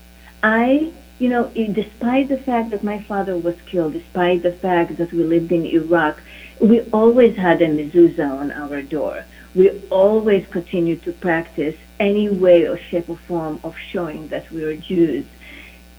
I, 0.45 0.93
you 1.19 1.31
know, 1.31 1.49
despite 1.55 2.29
the 2.29 2.37
fact 2.37 2.69
that 2.71 2.85
my 2.85 3.03
father 3.03 3.35
was 3.35 3.57
killed, 3.63 3.95
despite 3.95 4.43
the 4.43 4.53
fact 4.53 4.99
that 4.99 5.11
we 5.11 5.25
lived 5.25 5.51
in 5.53 5.65
Iraq, 5.65 6.21
we 6.61 6.83
always 6.93 7.35
had 7.35 7.63
a 7.63 7.67
mezuzah 7.67 8.31
on 8.31 8.53
our 8.53 8.83
door. 8.83 9.25
We 9.55 9.71
always 9.89 10.47
continued 10.49 11.03
to 11.05 11.13
practice 11.13 11.77
any 11.99 12.29
way 12.29 12.69
or 12.69 12.77
shape 12.77 13.09
or 13.09 13.17
form 13.17 13.59
of 13.65 13.75
showing 13.79 14.29
that 14.29 14.51
we 14.51 14.65
are 14.65 14.77
Jews. 14.77 15.25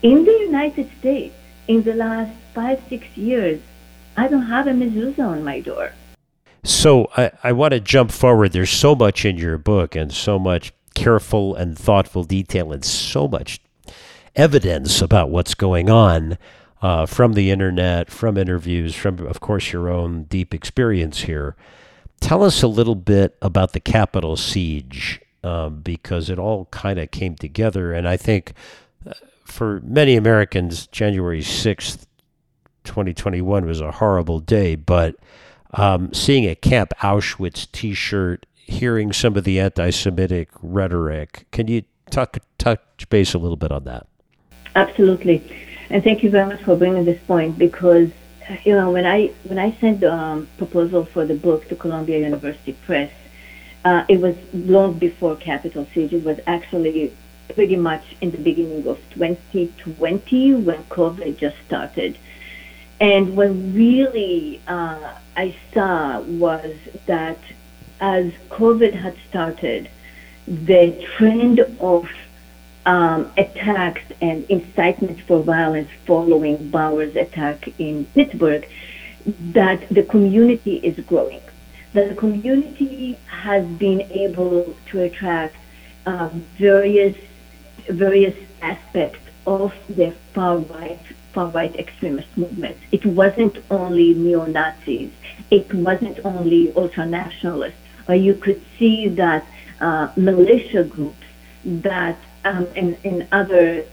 In 0.03 0.25
the 0.25 0.37
United 0.41 0.91
States, 0.99 1.33
in 1.67 1.81
the 1.81 1.95
last 1.95 2.31
five, 2.53 2.79
six 2.87 3.17
years, 3.17 3.59
I 4.15 4.27
don't 4.27 4.45
have 4.45 4.67
a 4.67 4.73
mezuzah 4.73 5.27
on 5.27 5.43
my 5.43 5.59
door. 5.59 5.93
So 6.63 7.09
I, 7.17 7.31
I 7.43 7.51
want 7.51 7.71
to 7.71 7.79
jump 7.79 8.11
forward. 8.11 8.51
There's 8.51 8.69
so 8.69 8.93
much 8.93 9.25
in 9.25 9.37
your 9.37 9.57
book 9.57 9.95
and 9.95 10.13
so 10.13 10.37
much 10.37 10.71
careful 10.93 11.55
and 11.55 11.75
thoughtful 11.77 12.23
detail 12.23 12.71
and 12.71 12.85
so 12.85 13.27
much 13.27 13.59
evidence 14.35 15.01
about 15.01 15.29
what's 15.29 15.55
going 15.55 15.89
on 15.89 16.37
uh, 16.81 17.05
from 17.05 17.33
the 17.33 17.51
internet, 17.51 18.11
from 18.11 18.37
interviews, 18.37 18.95
from, 18.95 19.25
of 19.25 19.39
course, 19.39 19.71
your 19.71 19.89
own 19.89 20.23
deep 20.23 20.53
experience 20.53 21.21
here. 21.21 21.55
Tell 22.19 22.43
us 22.43 22.61
a 22.61 22.67
little 22.67 22.95
bit 22.95 23.37
about 23.41 23.73
the 23.73 23.79
Capitol 23.79 24.35
siege 24.35 25.21
um, 25.43 25.81
because 25.81 26.29
it 26.29 26.39
all 26.39 26.65
kind 26.65 26.99
of 26.99 27.11
came 27.11 27.35
together. 27.35 27.93
And 27.93 28.07
I 28.07 28.17
think 28.17 28.53
uh, 29.07 29.13
for 29.45 29.81
many 29.83 30.15
Americans, 30.15 30.87
January 30.87 31.41
6th, 31.41 32.05
2021 32.83 33.65
was 33.65 33.81
a 33.81 33.91
horrible 33.91 34.39
day, 34.39 34.75
but 34.75 35.15
um, 35.73 36.13
seeing 36.13 36.45
a 36.45 36.55
Camp 36.55 36.93
Auschwitz 37.01 37.71
T-shirt, 37.71 38.45
hearing 38.53 39.11
some 39.11 39.35
of 39.35 39.43
the 39.43 39.59
anti-Semitic 39.59 40.49
rhetoric. 40.61 41.45
Can 41.51 41.67
you 41.67 41.83
touch 42.09 43.09
base 43.09 43.33
a 43.33 43.37
little 43.37 43.57
bit 43.57 43.71
on 43.71 43.83
that? 43.83 44.07
Absolutely, 44.75 45.41
and 45.89 46.03
thank 46.03 46.21
you 46.21 46.29
very 46.29 46.47
much 46.47 46.61
for 46.61 46.75
bringing 46.75 47.05
this 47.05 47.21
point 47.23 47.57
because 47.57 48.11
you 48.65 48.73
know 48.73 48.91
when 48.91 49.05
I 49.05 49.27
when 49.45 49.57
I 49.57 49.71
sent 49.79 50.01
the 50.01 50.13
um, 50.13 50.47
proposal 50.57 51.05
for 51.05 51.25
the 51.25 51.33
book 51.33 51.67
to 51.69 51.75
Columbia 51.75 52.19
University 52.19 52.73
Press, 52.85 53.11
uh, 53.85 54.03
it 54.09 54.19
was 54.19 54.35
long 54.53 54.99
before 54.99 55.35
Capitol 55.37 55.87
Siege. 55.93 56.13
It 56.13 56.25
was 56.25 56.39
actually 56.45 57.13
pretty 57.53 57.77
much 57.77 58.03
in 58.19 58.31
the 58.31 58.37
beginning 58.37 58.85
of 58.87 58.99
2020 59.11 60.55
when 60.55 60.83
COVID 60.85 61.37
just 61.37 61.55
started. 61.65 62.17
And 62.99 63.37
what 63.37 63.49
really 63.49 64.61
uh, 64.67 65.13
I 65.37 65.55
saw 65.73 66.19
was 66.21 66.75
that 67.05 67.37
as 68.01 68.31
COVID 68.49 68.93
had 68.93 69.15
started, 69.29 69.89
the 70.47 70.91
trend 71.15 71.59
of 71.79 72.09
um, 72.85 73.31
attacks 73.37 74.03
and 74.21 74.45
incitement 74.49 75.19
for 75.21 75.41
violence 75.41 75.89
following 76.05 76.69
Bowers' 76.69 77.15
attack 77.15 77.67
in 77.79 78.05
Pittsburgh, 78.13 78.67
that 79.25 79.87
the 79.89 80.03
community 80.03 80.77
is 80.77 81.03
growing. 81.05 81.41
That 81.93 82.09
the 82.09 82.15
community 82.15 83.17
has 83.27 83.65
been 83.65 84.01
able 84.01 84.75
to 84.87 85.01
attract 85.01 85.55
uh, 86.05 86.29
various 86.57 87.15
various 87.89 88.35
aspects 88.61 89.19
of 89.45 89.73
the 89.89 90.11
far 90.33 90.57
right 90.57 90.99
far 91.33 91.47
right 91.49 91.75
extremist 91.75 92.27
movements. 92.37 92.79
It 92.91 93.05
wasn't 93.05 93.57
only 93.69 94.13
neo 94.13 94.45
Nazis. 94.45 95.11
It 95.51 95.73
wasn't 95.73 96.19
only 96.25 96.73
ultra 96.73 97.05
nationalists. 97.05 97.79
But 98.07 98.19
you 98.19 98.35
could 98.35 98.61
see 98.77 99.07
that 99.09 99.45
uh, 99.79 100.11
militia 100.15 100.83
groups 100.83 101.25
that 101.65 102.17
um, 102.45 102.67
and, 102.75 102.97
and 103.03 103.27
other 103.31 103.83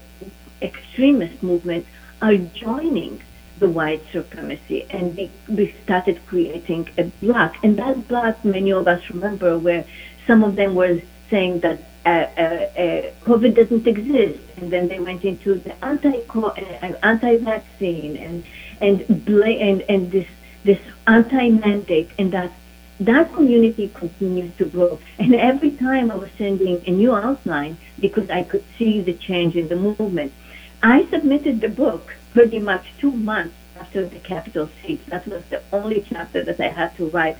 extremist 0.61 1.43
movements 1.43 1.89
are 2.21 2.37
joining 2.37 3.21
the 3.59 3.69
white 3.69 4.01
supremacy. 4.11 4.85
And 4.89 5.15
we, 5.17 5.29
we 5.49 5.75
started 5.83 6.19
creating 6.27 6.89
a 6.97 7.03
block 7.03 7.55
and 7.63 7.77
that 7.77 8.07
block 8.07 8.43
many 8.45 8.71
of 8.71 8.87
us 8.87 9.01
remember 9.09 9.57
where 9.57 9.83
some 10.25 10.43
of 10.43 10.55
them 10.55 10.75
were 10.75 11.01
saying 11.29 11.59
that 11.59 11.79
uh, 12.05 12.09
uh, 12.09 12.41
uh, 12.41 13.11
COVID 13.23 13.55
doesn't 13.55 13.87
exist, 13.87 14.39
and 14.57 14.69
then 14.69 14.89
they 14.89 14.99
went 14.99 15.23
into 15.23 15.55
the 15.55 15.73
anti 15.85 16.19
uh, 16.35 16.93
anti 17.01 17.37
vaccine 17.37 18.17
and 18.17 18.43
and, 18.81 19.25
bla- 19.25 19.47
and 19.47 19.81
and 19.87 20.11
this 20.11 20.27
this 20.65 20.79
anti 21.07 21.49
mandate, 21.49 22.09
and 22.19 22.33
that 22.33 22.51
that 22.99 23.33
community 23.33 23.89
continues 23.93 24.55
to 24.57 24.65
grow. 24.65 24.99
And 25.19 25.35
every 25.35 25.71
time 25.71 26.11
I 26.11 26.15
was 26.15 26.29
sending 26.37 26.81
a 26.85 26.91
new 26.91 27.13
outline 27.13 27.77
because 27.99 28.29
I 28.29 28.43
could 28.43 28.63
see 28.77 29.01
the 29.01 29.13
change 29.13 29.55
in 29.55 29.67
the 29.67 29.75
movement, 29.75 30.33
I 30.81 31.05
submitted 31.05 31.61
the 31.61 31.69
book 31.69 32.15
pretty 32.33 32.59
much 32.59 32.93
two 32.99 33.11
months 33.11 33.55
after 33.79 34.05
the 34.05 34.19
Capitol 34.19 34.69
siege. 34.81 35.01
That 35.07 35.27
was 35.27 35.43
the 35.45 35.61
only 35.71 36.01
chapter 36.01 36.43
that 36.43 36.59
I 36.59 36.69
had 36.69 36.95
to 36.97 37.07
write 37.09 37.37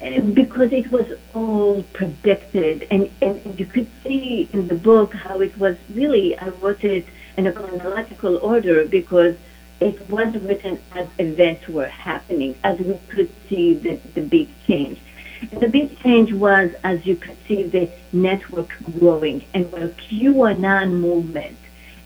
And 0.00 0.34
because 0.34 0.72
it 0.72 0.92
was 0.92 1.06
all 1.34 1.82
predicted, 1.92 2.86
and, 2.90 3.10
and 3.20 3.58
you 3.58 3.66
could 3.66 3.88
see 4.04 4.48
in 4.52 4.68
the 4.68 4.76
book 4.76 5.12
how 5.12 5.40
it 5.40 5.58
was 5.58 5.76
really, 5.92 6.38
I 6.38 6.48
wrote 6.48 6.84
it 6.84 7.04
in 7.36 7.46
a 7.46 7.52
chronological 7.52 8.36
order 8.38 8.84
because 8.84 9.34
it 9.80 10.08
was 10.10 10.34
written 10.36 10.78
as 10.94 11.06
events 11.18 11.68
were 11.68 11.86
happening, 11.86 12.56
as 12.64 12.78
we 12.78 12.98
could 13.08 13.30
see 13.48 13.74
the, 13.74 13.98
the 14.14 14.22
big 14.22 14.48
change. 14.66 14.98
And 15.52 15.60
the 15.60 15.68
big 15.68 15.98
change 16.00 16.32
was, 16.32 16.72
as 16.82 17.06
you 17.06 17.16
could 17.16 17.36
see, 17.46 17.62
the 17.62 17.88
network 18.12 18.70
growing, 18.98 19.44
and 19.54 19.70
the 19.70 19.94
QAnon 20.10 20.92
movement 20.92 21.56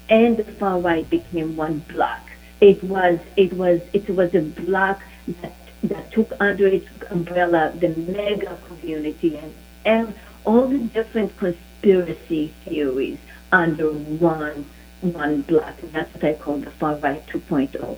and 0.09 0.37
the 0.37 0.45
far 0.45 0.79
right 0.79 1.09
became 1.09 1.57
one 1.57 1.79
block. 1.89 2.21
It 2.61 2.83
was, 2.85 3.19
it 3.37 3.53
was, 3.55 3.81
it 3.93 4.09
was 4.11 4.35
a 4.35 4.43
block 4.43 5.03
that 5.27 5.55
that 5.85 6.13
took 6.13 6.33
under 6.41 6.67
its 6.67 6.87
umbrella 7.11 7.73
the 7.81 7.89
MAGA 7.89 8.57
community 8.69 9.37
and, 9.37 9.55
and 9.85 10.15
all 10.45 10.69
the 10.69 10.79
different 10.79 11.37
conspiracy 11.37 12.53
theories 12.65 13.19
under 13.51 13.91
one 13.91 14.65
one 15.03 15.43
block. 15.43 15.75
And 15.83 15.93
that's 15.93 16.13
what 16.15 16.25
I 16.25 16.35
call 16.35 16.59
the 16.59 16.71
far 16.71 16.97
right 16.97 17.25
2.0. 17.27 17.97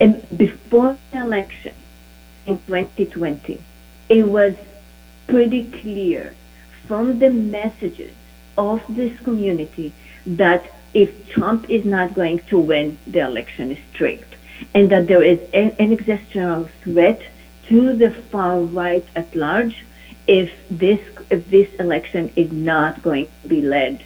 And 0.00 0.38
before 0.38 0.96
the 1.12 1.20
election 1.20 1.74
in 2.46 2.58
2020, 2.66 3.60
it 4.08 4.26
was 4.26 4.54
pretty 5.26 5.64
clear 5.64 6.34
from 6.86 7.18
the 7.18 7.30
messages 7.30 8.14
of 8.56 8.82
this 8.88 9.18
community 9.20 9.92
that 10.26 10.72
if 10.94 11.28
Trump 11.28 11.68
is 11.68 11.84
not 11.84 12.14
going 12.14 12.38
to 12.50 12.58
win, 12.58 12.98
the 13.06 13.20
election 13.20 13.72
is 13.72 14.00
rigged 14.00 14.36
and 14.74 14.90
that 14.90 15.06
there 15.06 15.22
is 15.22 15.38
an, 15.52 15.74
an 15.78 15.92
existential 15.92 16.68
threat 16.82 17.22
to 17.68 17.94
the 17.94 18.10
far 18.10 18.60
right 18.60 19.04
at 19.14 19.34
large 19.34 19.84
if 20.26 20.50
this 20.70 21.00
if 21.30 21.48
this 21.50 21.72
election 21.78 22.30
is 22.36 22.50
not 22.52 23.02
going 23.02 23.26
to 23.42 23.48
be 23.48 23.60
led 23.60 24.02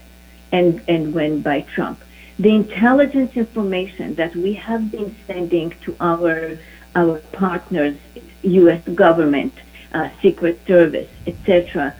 and 0.50 0.80
and 0.88 1.14
won 1.14 1.40
by 1.40 1.60
Trump. 1.60 2.00
The 2.42 2.56
intelligence 2.56 3.36
information 3.36 4.16
that 4.16 4.34
we 4.34 4.54
have 4.54 4.90
been 4.90 5.14
sending 5.28 5.70
to 5.84 5.94
our 6.00 6.58
our 6.96 7.18
partners, 7.30 7.96
U.S. 8.42 8.82
government, 8.96 9.54
uh, 9.92 10.10
Secret 10.20 10.58
Service, 10.66 11.08
etc., 11.24 11.94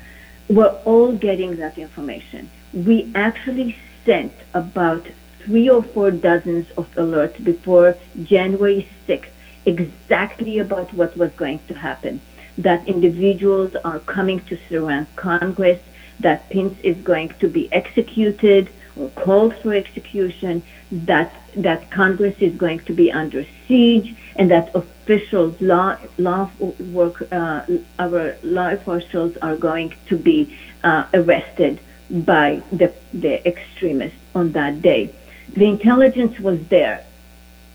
we're 0.49 0.75
all 0.85 1.13
getting 1.13 1.55
that 1.59 1.79
information. 1.79 2.51
We 2.75 3.13
actually 3.15 3.77
sent 4.05 4.33
about 4.53 5.07
three 5.45 5.71
or 5.71 5.85
four 5.85 6.11
dozens 6.11 6.69
of 6.73 6.93
alerts 6.97 7.39
before 7.45 7.97
January 8.25 8.89
6th 9.07 9.31
exactly 9.65 10.59
about 10.59 10.93
what 10.93 11.17
was 11.17 11.31
going 11.35 11.61
to 11.69 11.75
happen. 11.75 12.21
That 12.59 12.89
individuals 12.89 13.77
are 13.85 14.01
coming 14.01 14.41
to 14.47 14.59
surround 14.69 15.07
Congress, 15.15 15.81
that 16.19 16.51
Pence 16.51 16.77
is 16.83 16.97
going 16.97 17.29
to 17.39 17.47
be 17.47 17.73
executed 17.73 18.69
or 18.97 19.09
called 19.11 19.55
for 19.57 19.75
execution, 19.75 20.63
that 20.91 21.33
that 21.57 21.91
Congress 21.91 22.37
is 22.41 22.55
going 22.55 22.81
to 22.81 22.93
be 22.93 23.11
under 23.13 23.47
siege, 23.67 24.15
and 24.37 24.51
that 24.51 24.75
officials, 24.75 25.61
law 25.61 25.97
law 26.19 26.51
work, 26.79 27.27
uh, 27.33 27.65
our 27.99 28.37
law 28.43 28.71
officials 28.71 29.37
are 29.39 29.57
going 29.57 29.95
to 30.07 30.17
be 30.17 30.57
uh, 30.85 31.05
arrested 31.15 31.81
by 32.11 32.63
the 32.73 32.93
the 33.13 33.47
extremists 33.47 34.19
on 34.35 34.53
that 34.53 34.83
day. 34.83 35.15
The 35.55 35.67
intelligence 35.67 36.39
was 36.41 36.59
there, 36.69 37.05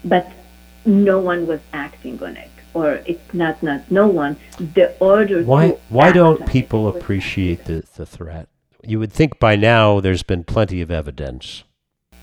but 0.04 0.32
no 0.86 1.20
one 1.20 1.46
was 1.48 1.60
acting 1.74 2.22
on 2.24 2.38
it, 2.38 2.52
or 2.74 3.02
it's 3.06 3.34
not 3.34 3.62
not 3.62 3.90
no 3.92 4.08
one. 4.08 4.38
The 4.58 4.96
order. 5.00 5.44
Why 5.44 5.78
why 5.90 6.12
don't 6.12 6.48
people 6.48 6.88
appreciate 6.88 7.66
the, 7.66 7.84
the 7.96 8.06
threat? 8.06 8.48
You 8.84 9.00
would 9.00 9.12
think 9.12 9.40
by 9.40 9.56
now 9.56 10.00
there's 10.00 10.24
been 10.24 10.44
plenty 10.44 10.82
of 10.82 10.92
evidence. 10.92 11.64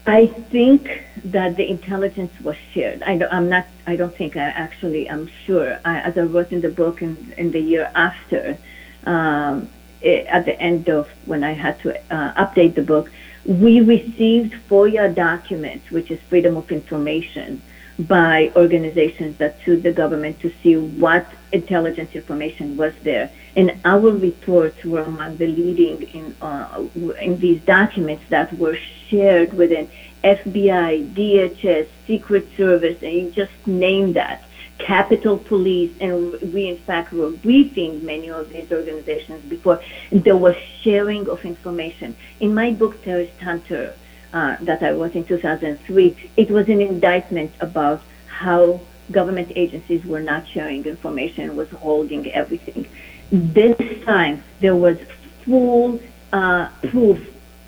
I 0.06 0.26
think 0.26 1.02
that 1.24 1.56
the 1.56 1.68
intelligence 1.68 2.32
was 2.42 2.56
shared. 2.72 3.02
I 3.02 3.12
am 3.30 3.48
not. 3.48 3.66
I 3.86 3.96
don't 3.96 4.14
think. 4.14 4.36
I 4.36 4.44
actually. 4.44 5.08
I'm 5.08 5.28
sure. 5.46 5.78
I, 5.84 6.00
as 6.00 6.18
I 6.18 6.22
wrote 6.22 6.52
in 6.52 6.60
the 6.60 6.68
book 6.68 7.00
in, 7.00 7.34
in 7.38 7.50
the 7.52 7.60
year 7.60 7.90
after, 7.94 8.58
um, 9.06 9.68
it, 10.02 10.26
at 10.26 10.44
the 10.44 10.60
end 10.60 10.90
of 10.90 11.08
when 11.24 11.42
I 11.42 11.52
had 11.52 11.80
to 11.80 11.98
uh, 12.14 12.34
update 12.44 12.74
the 12.74 12.82
book, 12.82 13.10
we 13.46 13.80
received 13.80 14.54
FOIA 14.68 15.14
documents, 15.14 15.90
which 15.90 16.10
is 16.10 16.20
Freedom 16.28 16.56
of 16.58 16.70
Information, 16.70 17.62
by 17.98 18.52
organizations 18.56 19.38
that 19.38 19.56
sued 19.64 19.82
the 19.82 19.92
government 19.92 20.38
to 20.40 20.52
see 20.62 20.76
what 20.76 21.26
intelligence 21.52 22.14
information 22.14 22.76
was 22.76 22.92
there. 23.02 23.30
And 23.56 23.78
our 23.84 24.10
reports 24.10 24.84
were 24.84 25.02
among 25.02 25.36
the 25.36 25.46
leading 25.46 26.02
in, 26.02 26.36
uh, 26.40 26.84
in 27.20 27.38
these 27.38 27.60
documents 27.62 28.24
that 28.28 28.52
were 28.58 28.76
shared 29.08 29.52
within 29.52 29.88
FBI, 30.24 31.14
DHS, 31.14 31.86
Secret 32.06 32.48
Service, 32.56 33.00
and 33.02 33.12
you 33.12 33.30
just 33.30 33.52
name 33.66 34.14
that. 34.14 34.42
Capitol 34.78 35.38
Police, 35.38 35.92
and 36.00 36.32
we 36.52 36.68
in 36.68 36.76
fact 36.78 37.12
were 37.12 37.30
briefing 37.30 38.04
many 38.04 38.28
of 38.28 38.50
these 38.50 38.70
organizations 38.72 39.42
before. 39.44 39.80
There 40.10 40.36
was 40.36 40.56
sharing 40.82 41.28
of 41.28 41.44
information. 41.44 42.16
In 42.40 42.54
my 42.54 42.72
book, 42.72 43.02
Terrorist 43.04 43.40
Hunter, 43.40 43.94
uh, 44.32 44.56
that 44.62 44.82
I 44.82 44.90
wrote 44.90 45.14
in 45.14 45.24
2003, 45.24 46.30
it 46.36 46.50
was 46.50 46.68
an 46.68 46.80
indictment 46.80 47.52
about 47.60 48.02
how 48.26 48.80
government 49.12 49.52
agencies 49.54 50.04
were 50.04 50.20
not 50.20 50.48
sharing 50.48 50.84
information, 50.84 51.54
was 51.56 51.70
holding 51.70 52.30
everything. 52.32 52.86
This 53.32 53.76
time, 54.04 54.42
there 54.60 54.76
was 54.76 54.98
full 55.44 56.00
uh, 56.32 56.68
proof 56.88 57.18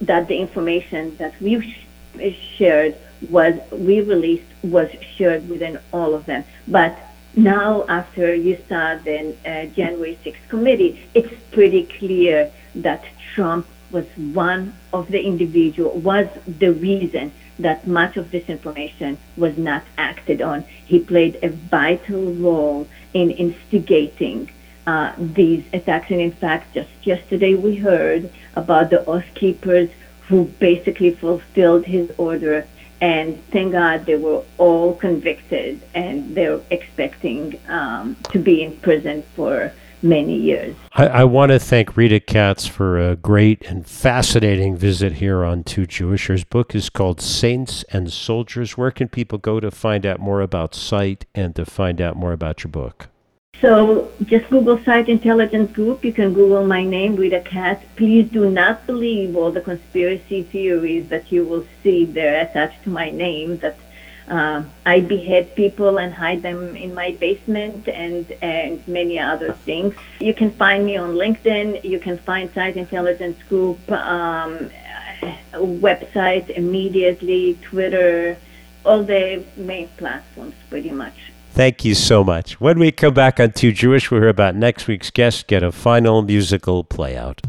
that 0.01 0.29
the 0.29 0.37
information 0.37 1.17
that 1.17 1.41
we 1.41 1.61
sh- 1.61 2.35
shared 2.57 2.97
was 3.31 3.55
we 3.73 4.01
released 4.01 4.51
was 4.63 4.91
shared 5.17 5.49
within 5.49 5.79
all 5.93 6.15
of 6.15 6.27
them. 6.27 6.45
But 6.69 6.99
now, 7.35 7.85
after 7.89 8.35
you 8.35 8.59
saw 8.69 8.97
the 8.97 9.35
uh, 9.45 9.67
January 9.75 10.19
6th 10.25 10.49
committee, 10.49 11.01
it's 11.15 11.33
pretty 11.51 11.85
clear 11.85 12.51
that 12.75 13.05
Trump 13.35 13.67
was 13.91 14.07
one 14.17 14.75
of 14.93 15.11
the 15.11 15.23
individual 15.23 15.93
was 15.99 16.27
the 16.47 16.73
reason 16.73 17.33
that 17.59 17.87
much 17.87 18.17
of 18.17 18.31
this 18.31 18.49
information 18.49 19.17
was 19.37 19.57
not 19.57 19.83
acted 19.97 20.43
on. 20.43 20.63
He 20.85 20.99
played 20.99 21.39
a 21.43 21.49
vital 21.49 22.33
role 22.35 22.87
in 23.15 23.31
instigating 23.31 24.51
uh, 24.87 25.13
these 25.19 25.65
attacks. 25.73 26.11
And 26.11 26.21
in 26.21 26.33
fact, 26.33 26.75
just 26.75 26.91
yesterday 27.03 27.55
we 27.55 27.77
heard 27.77 28.31
about 28.55 28.91
the 28.91 29.05
Oath 29.07 29.27
Keepers 29.35 29.91
who 30.29 30.45
basically 30.59 31.11
fulfilled 31.11 31.85
his 31.85 32.11
order. 32.19 32.67
And 33.01 33.43
thank 33.51 33.73
God 33.73 34.07
they 34.07 34.17
were 34.17 34.43
all 34.59 34.95
convicted 34.95 35.83
and 35.95 36.35
they're 36.35 36.61
expecting 36.71 37.61
um, 37.69 38.17
to 38.31 38.39
be 38.39 38.63
in 38.63 38.77
prison 38.79 39.23
for 39.35 39.73
many 40.03 40.37
years. 40.37 40.77
I, 40.93 41.07
I 41.07 41.25
want 41.25 41.53
to 41.53 41.59
thank 41.59 41.97
Rita 41.97 42.21
Katz 42.21 42.67
for 42.67 42.99
a 42.99 43.17
great 43.17 43.63
and 43.67 43.87
fascinating 43.87 44.77
visit 44.77 45.15
here 45.15 45.45
on 45.45 45.65
Too 45.65 45.87
Jewish. 45.87 46.27
Her 46.27 46.39
book 46.49 46.75
is 46.75 46.89
called 46.89 47.21
Saints 47.21 47.85
and 47.93 48.13
Soldiers. 48.13 48.77
Where 48.77 48.91
can 48.91 49.09
people 49.09 49.39
go 49.39 49.61
to 49.61 49.71
find 49.71 50.07
out 50.07 50.21
more 50.21 50.41
about 50.41 50.75
SITE 50.75 51.27
and 51.35 51.55
to 51.57 51.65
find 51.65 52.01
out 52.01 52.17
more 52.17 52.33
about 52.33 52.65
your 52.65 52.71
book? 52.71 53.09
So 53.61 54.13
just 54.25 54.51
Google 54.51 54.79
Site 54.85 55.09
Intelligence 55.09 55.73
Group. 55.73 56.05
You 56.05 56.13
can 56.13 56.35
Google 56.35 56.67
my 56.67 56.85
name, 56.85 57.17
Rita 57.17 57.41
Katz. 57.41 57.83
Please 57.97 58.29
do 58.31 58.51
not 58.51 58.87
believe 58.87 59.35
all 59.35 59.51
the 59.51 59.63
conspiracy 59.63 60.43
theories 60.43 61.09
that 61.09 61.33
you 61.33 61.45
will 61.45 61.65
see 61.83 62.05
there 62.05 62.43
attached 62.43 62.83
to 62.85 62.91
my 62.91 63.11
name 63.11 63.57
that 63.59 63.79
uh, 64.29 64.63
I 64.85 65.01
behead 65.01 65.55
people 65.55 65.99
and 65.99 66.13
hide 66.13 66.43
them 66.43 66.77
in 66.77 66.93
my 66.93 67.13
basement 67.13 67.89
and, 67.89 68.31
and 68.43 68.87
many 68.87 69.19
other 69.19 69.53
things. 69.53 69.95
You 70.21 70.35
can 70.35 70.51
find 70.51 70.85
me 70.85 70.97
on 70.97 71.15
LinkedIn. 71.15 71.83
You 71.83 71.99
can 71.99 72.19
find 72.19 72.53
Site 72.53 72.77
Intelligence 72.77 73.43
Group 73.49 73.79
um, 73.91 74.71
website 75.53 76.51
immediately, 76.51 77.59
Twitter, 77.63 78.37
all 78.85 79.03
the 79.03 79.45
main 79.57 79.89
platforms 79.97 80.55
pretty 80.69 80.91
much. 80.91 81.33
Thank 81.57 81.87
you 81.87 81.95
so 81.95 82.23
much. 82.23 82.61
When 82.61 82.79
we 82.79 82.93
come 82.93 83.15
back 83.15 83.41
on 83.41 83.53
Too 83.53 83.73
Jewish, 83.73 84.11
we'll 84.11 84.21
hear 84.21 84.29
about 84.29 84.57
next 84.57 84.87
week's 84.87 85.11
guest 85.11 85.47
get 85.47 85.63
a 85.63 85.73
final 85.73 86.21
musical 86.21 86.85
playout. 86.85 87.41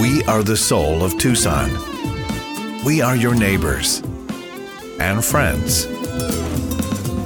We 0.00 0.22
are 0.24 0.42
the 0.42 0.56
soul 0.56 1.04
of 1.04 1.18
Tucson. 1.18 1.68
We 2.82 3.02
are 3.02 3.14
your 3.14 3.34
neighbors 3.34 3.98
and 4.98 5.22
friends. 5.22 5.88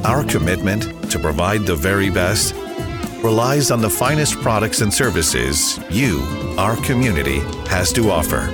Our 0.05 0.25
commitment 0.25 1.09
to 1.13 1.21
provide 1.21 1.67
the 1.67 1.77
very 1.77 2.11
best 2.11 2.53
relies 3.23 3.71
on 3.71 3.81
the 3.81 3.89
finest 3.89 4.35
products 4.41 4.81
and 4.81 4.93
services 4.93 5.79
you, 5.89 6.19
our 6.59 6.75
community, 6.79 7.39
has 7.69 7.93
to 7.93 8.11
offer. 8.11 8.51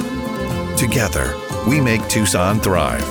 Together, 0.76 1.34
we 1.66 1.80
make 1.80 2.06
Tucson 2.08 2.60
thrive. 2.60 3.08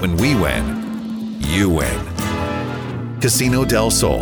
When 0.00 0.16
we 0.16 0.36
win, 0.36 1.40
you 1.40 1.70
win. 1.70 2.13
Casino 3.24 3.64
del 3.64 3.90
Sol, 3.90 4.18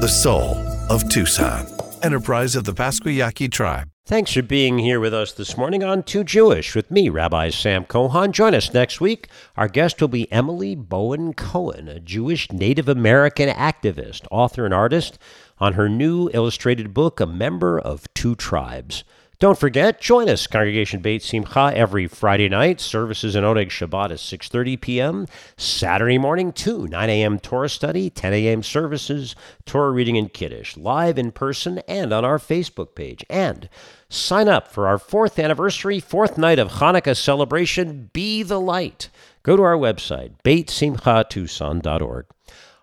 the 0.00 0.08
soul 0.08 0.56
of 0.88 1.06
Tucson. 1.10 1.66
Enterprise 2.02 2.56
of 2.56 2.64
the 2.64 2.72
Pascua 2.72 3.12
Yaqui 3.12 3.46
Tribe. 3.46 3.90
Thanks 4.06 4.32
for 4.32 4.40
being 4.40 4.78
here 4.78 5.00
with 5.00 5.12
us 5.12 5.32
this 5.34 5.58
morning 5.58 5.84
on 5.84 6.02
Too 6.02 6.24
Jewish 6.24 6.74
with 6.74 6.90
me, 6.90 7.10
Rabbi 7.10 7.50
Sam 7.50 7.84
Cohon. 7.84 8.32
Join 8.32 8.54
us 8.54 8.72
next 8.72 9.02
week. 9.02 9.28
Our 9.58 9.68
guest 9.68 10.00
will 10.00 10.08
be 10.08 10.32
Emily 10.32 10.74
Bowen 10.74 11.34
Cohen, 11.34 11.88
a 11.88 12.00
Jewish 12.00 12.50
Native 12.50 12.88
American 12.88 13.50
activist, 13.50 14.26
author, 14.30 14.64
and 14.64 14.72
artist, 14.72 15.18
on 15.58 15.74
her 15.74 15.90
new 15.90 16.30
illustrated 16.32 16.94
book, 16.94 17.20
A 17.20 17.26
Member 17.26 17.78
of 17.78 18.06
Two 18.14 18.34
Tribes. 18.34 19.04
Don't 19.40 19.56
forget, 19.56 20.00
join 20.00 20.28
us, 20.28 20.48
Congregation 20.48 21.00
Beit 21.00 21.22
Simcha, 21.22 21.70
every 21.72 22.08
Friday 22.08 22.48
night. 22.48 22.80
Services 22.80 23.36
in 23.36 23.44
Oneg 23.44 23.68
Shabbat 23.68 24.10
at 24.10 24.18
6.30 24.18 24.80
p.m. 24.80 25.26
Saturday 25.56 26.18
morning, 26.18 26.50
too. 26.50 26.88
9 26.88 27.08
a.m. 27.08 27.38
Torah 27.38 27.68
study, 27.68 28.10
10 28.10 28.32
a.m. 28.32 28.64
services, 28.64 29.36
Torah 29.64 29.92
reading 29.92 30.16
and 30.16 30.32
Kiddush, 30.32 30.76
live 30.76 31.18
in 31.18 31.30
person 31.30 31.78
and 31.86 32.12
on 32.12 32.24
our 32.24 32.38
Facebook 32.38 32.96
page. 32.96 33.24
And 33.30 33.68
sign 34.08 34.48
up 34.48 34.66
for 34.66 34.88
our 34.88 34.98
fourth 34.98 35.38
anniversary, 35.38 36.00
fourth 36.00 36.36
night 36.36 36.58
of 36.58 36.72
Hanukkah 36.72 37.16
celebration, 37.16 38.10
Be 38.12 38.42
the 38.42 38.60
Light. 38.60 39.08
Go 39.44 39.56
to 39.56 39.62
our 39.62 39.76
website, 39.76 40.32
beitsimchatucson.org. 40.42 42.26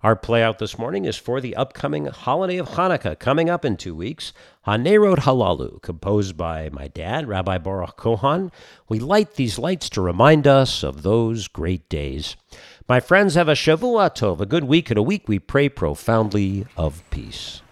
Our 0.05 0.15
playout 0.15 0.59
this 0.59 0.77
morning 0.77 1.05
is 1.05 1.17
for 1.17 1.41
the 1.41 1.55
upcoming 1.55 2.05
holiday 2.05 2.57
of 2.57 2.69
Hanukkah, 2.69 3.17
coming 3.17 3.49
up 3.49 3.65
in 3.65 3.75
two 3.75 3.95
weeks. 3.95 4.33
Hanerot 4.67 5.21
Halalu, 5.21 5.81
composed 5.81 6.37
by 6.37 6.69
my 6.71 6.87
dad, 6.87 7.27
Rabbi 7.27 7.57
Baruch 7.57 7.97
Cohon. 7.97 8.51
We 8.87 8.99
light 8.99 9.33
these 9.33 9.57
lights 9.57 9.89
to 9.89 10.01
remind 10.01 10.45
us 10.45 10.83
of 10.83 11.01
those 11.01 11.47
great 11.47 11.89
days. 11.89 12.35
My 12.87 12.99
friends, 12.99 13.33
have 13.33 13.49
a 13.49 13.53
Shavua 13.53 14.15
Tov, 14.15 14.41
a 14.41 14.45
good 14.45 14.65
week, 14.65 14.91
and 14.91 14.99
a 14.99 15.01
week 15.01 15.27
we 15.27 15.39
pray 15.39 15.69
profoundly 15.69 16.67
of 16.77 17.01
peace. 17.09 17.63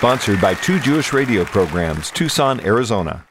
Sponsored 0.00 0.40
by 0.40 0.54
Too 0.54 0.80
Jewish 0.80 1.12
radio 1.12 1.44
programs, 1.44 2.10
Tucson, 2.10 2.58
Arizona. 2.60 3.22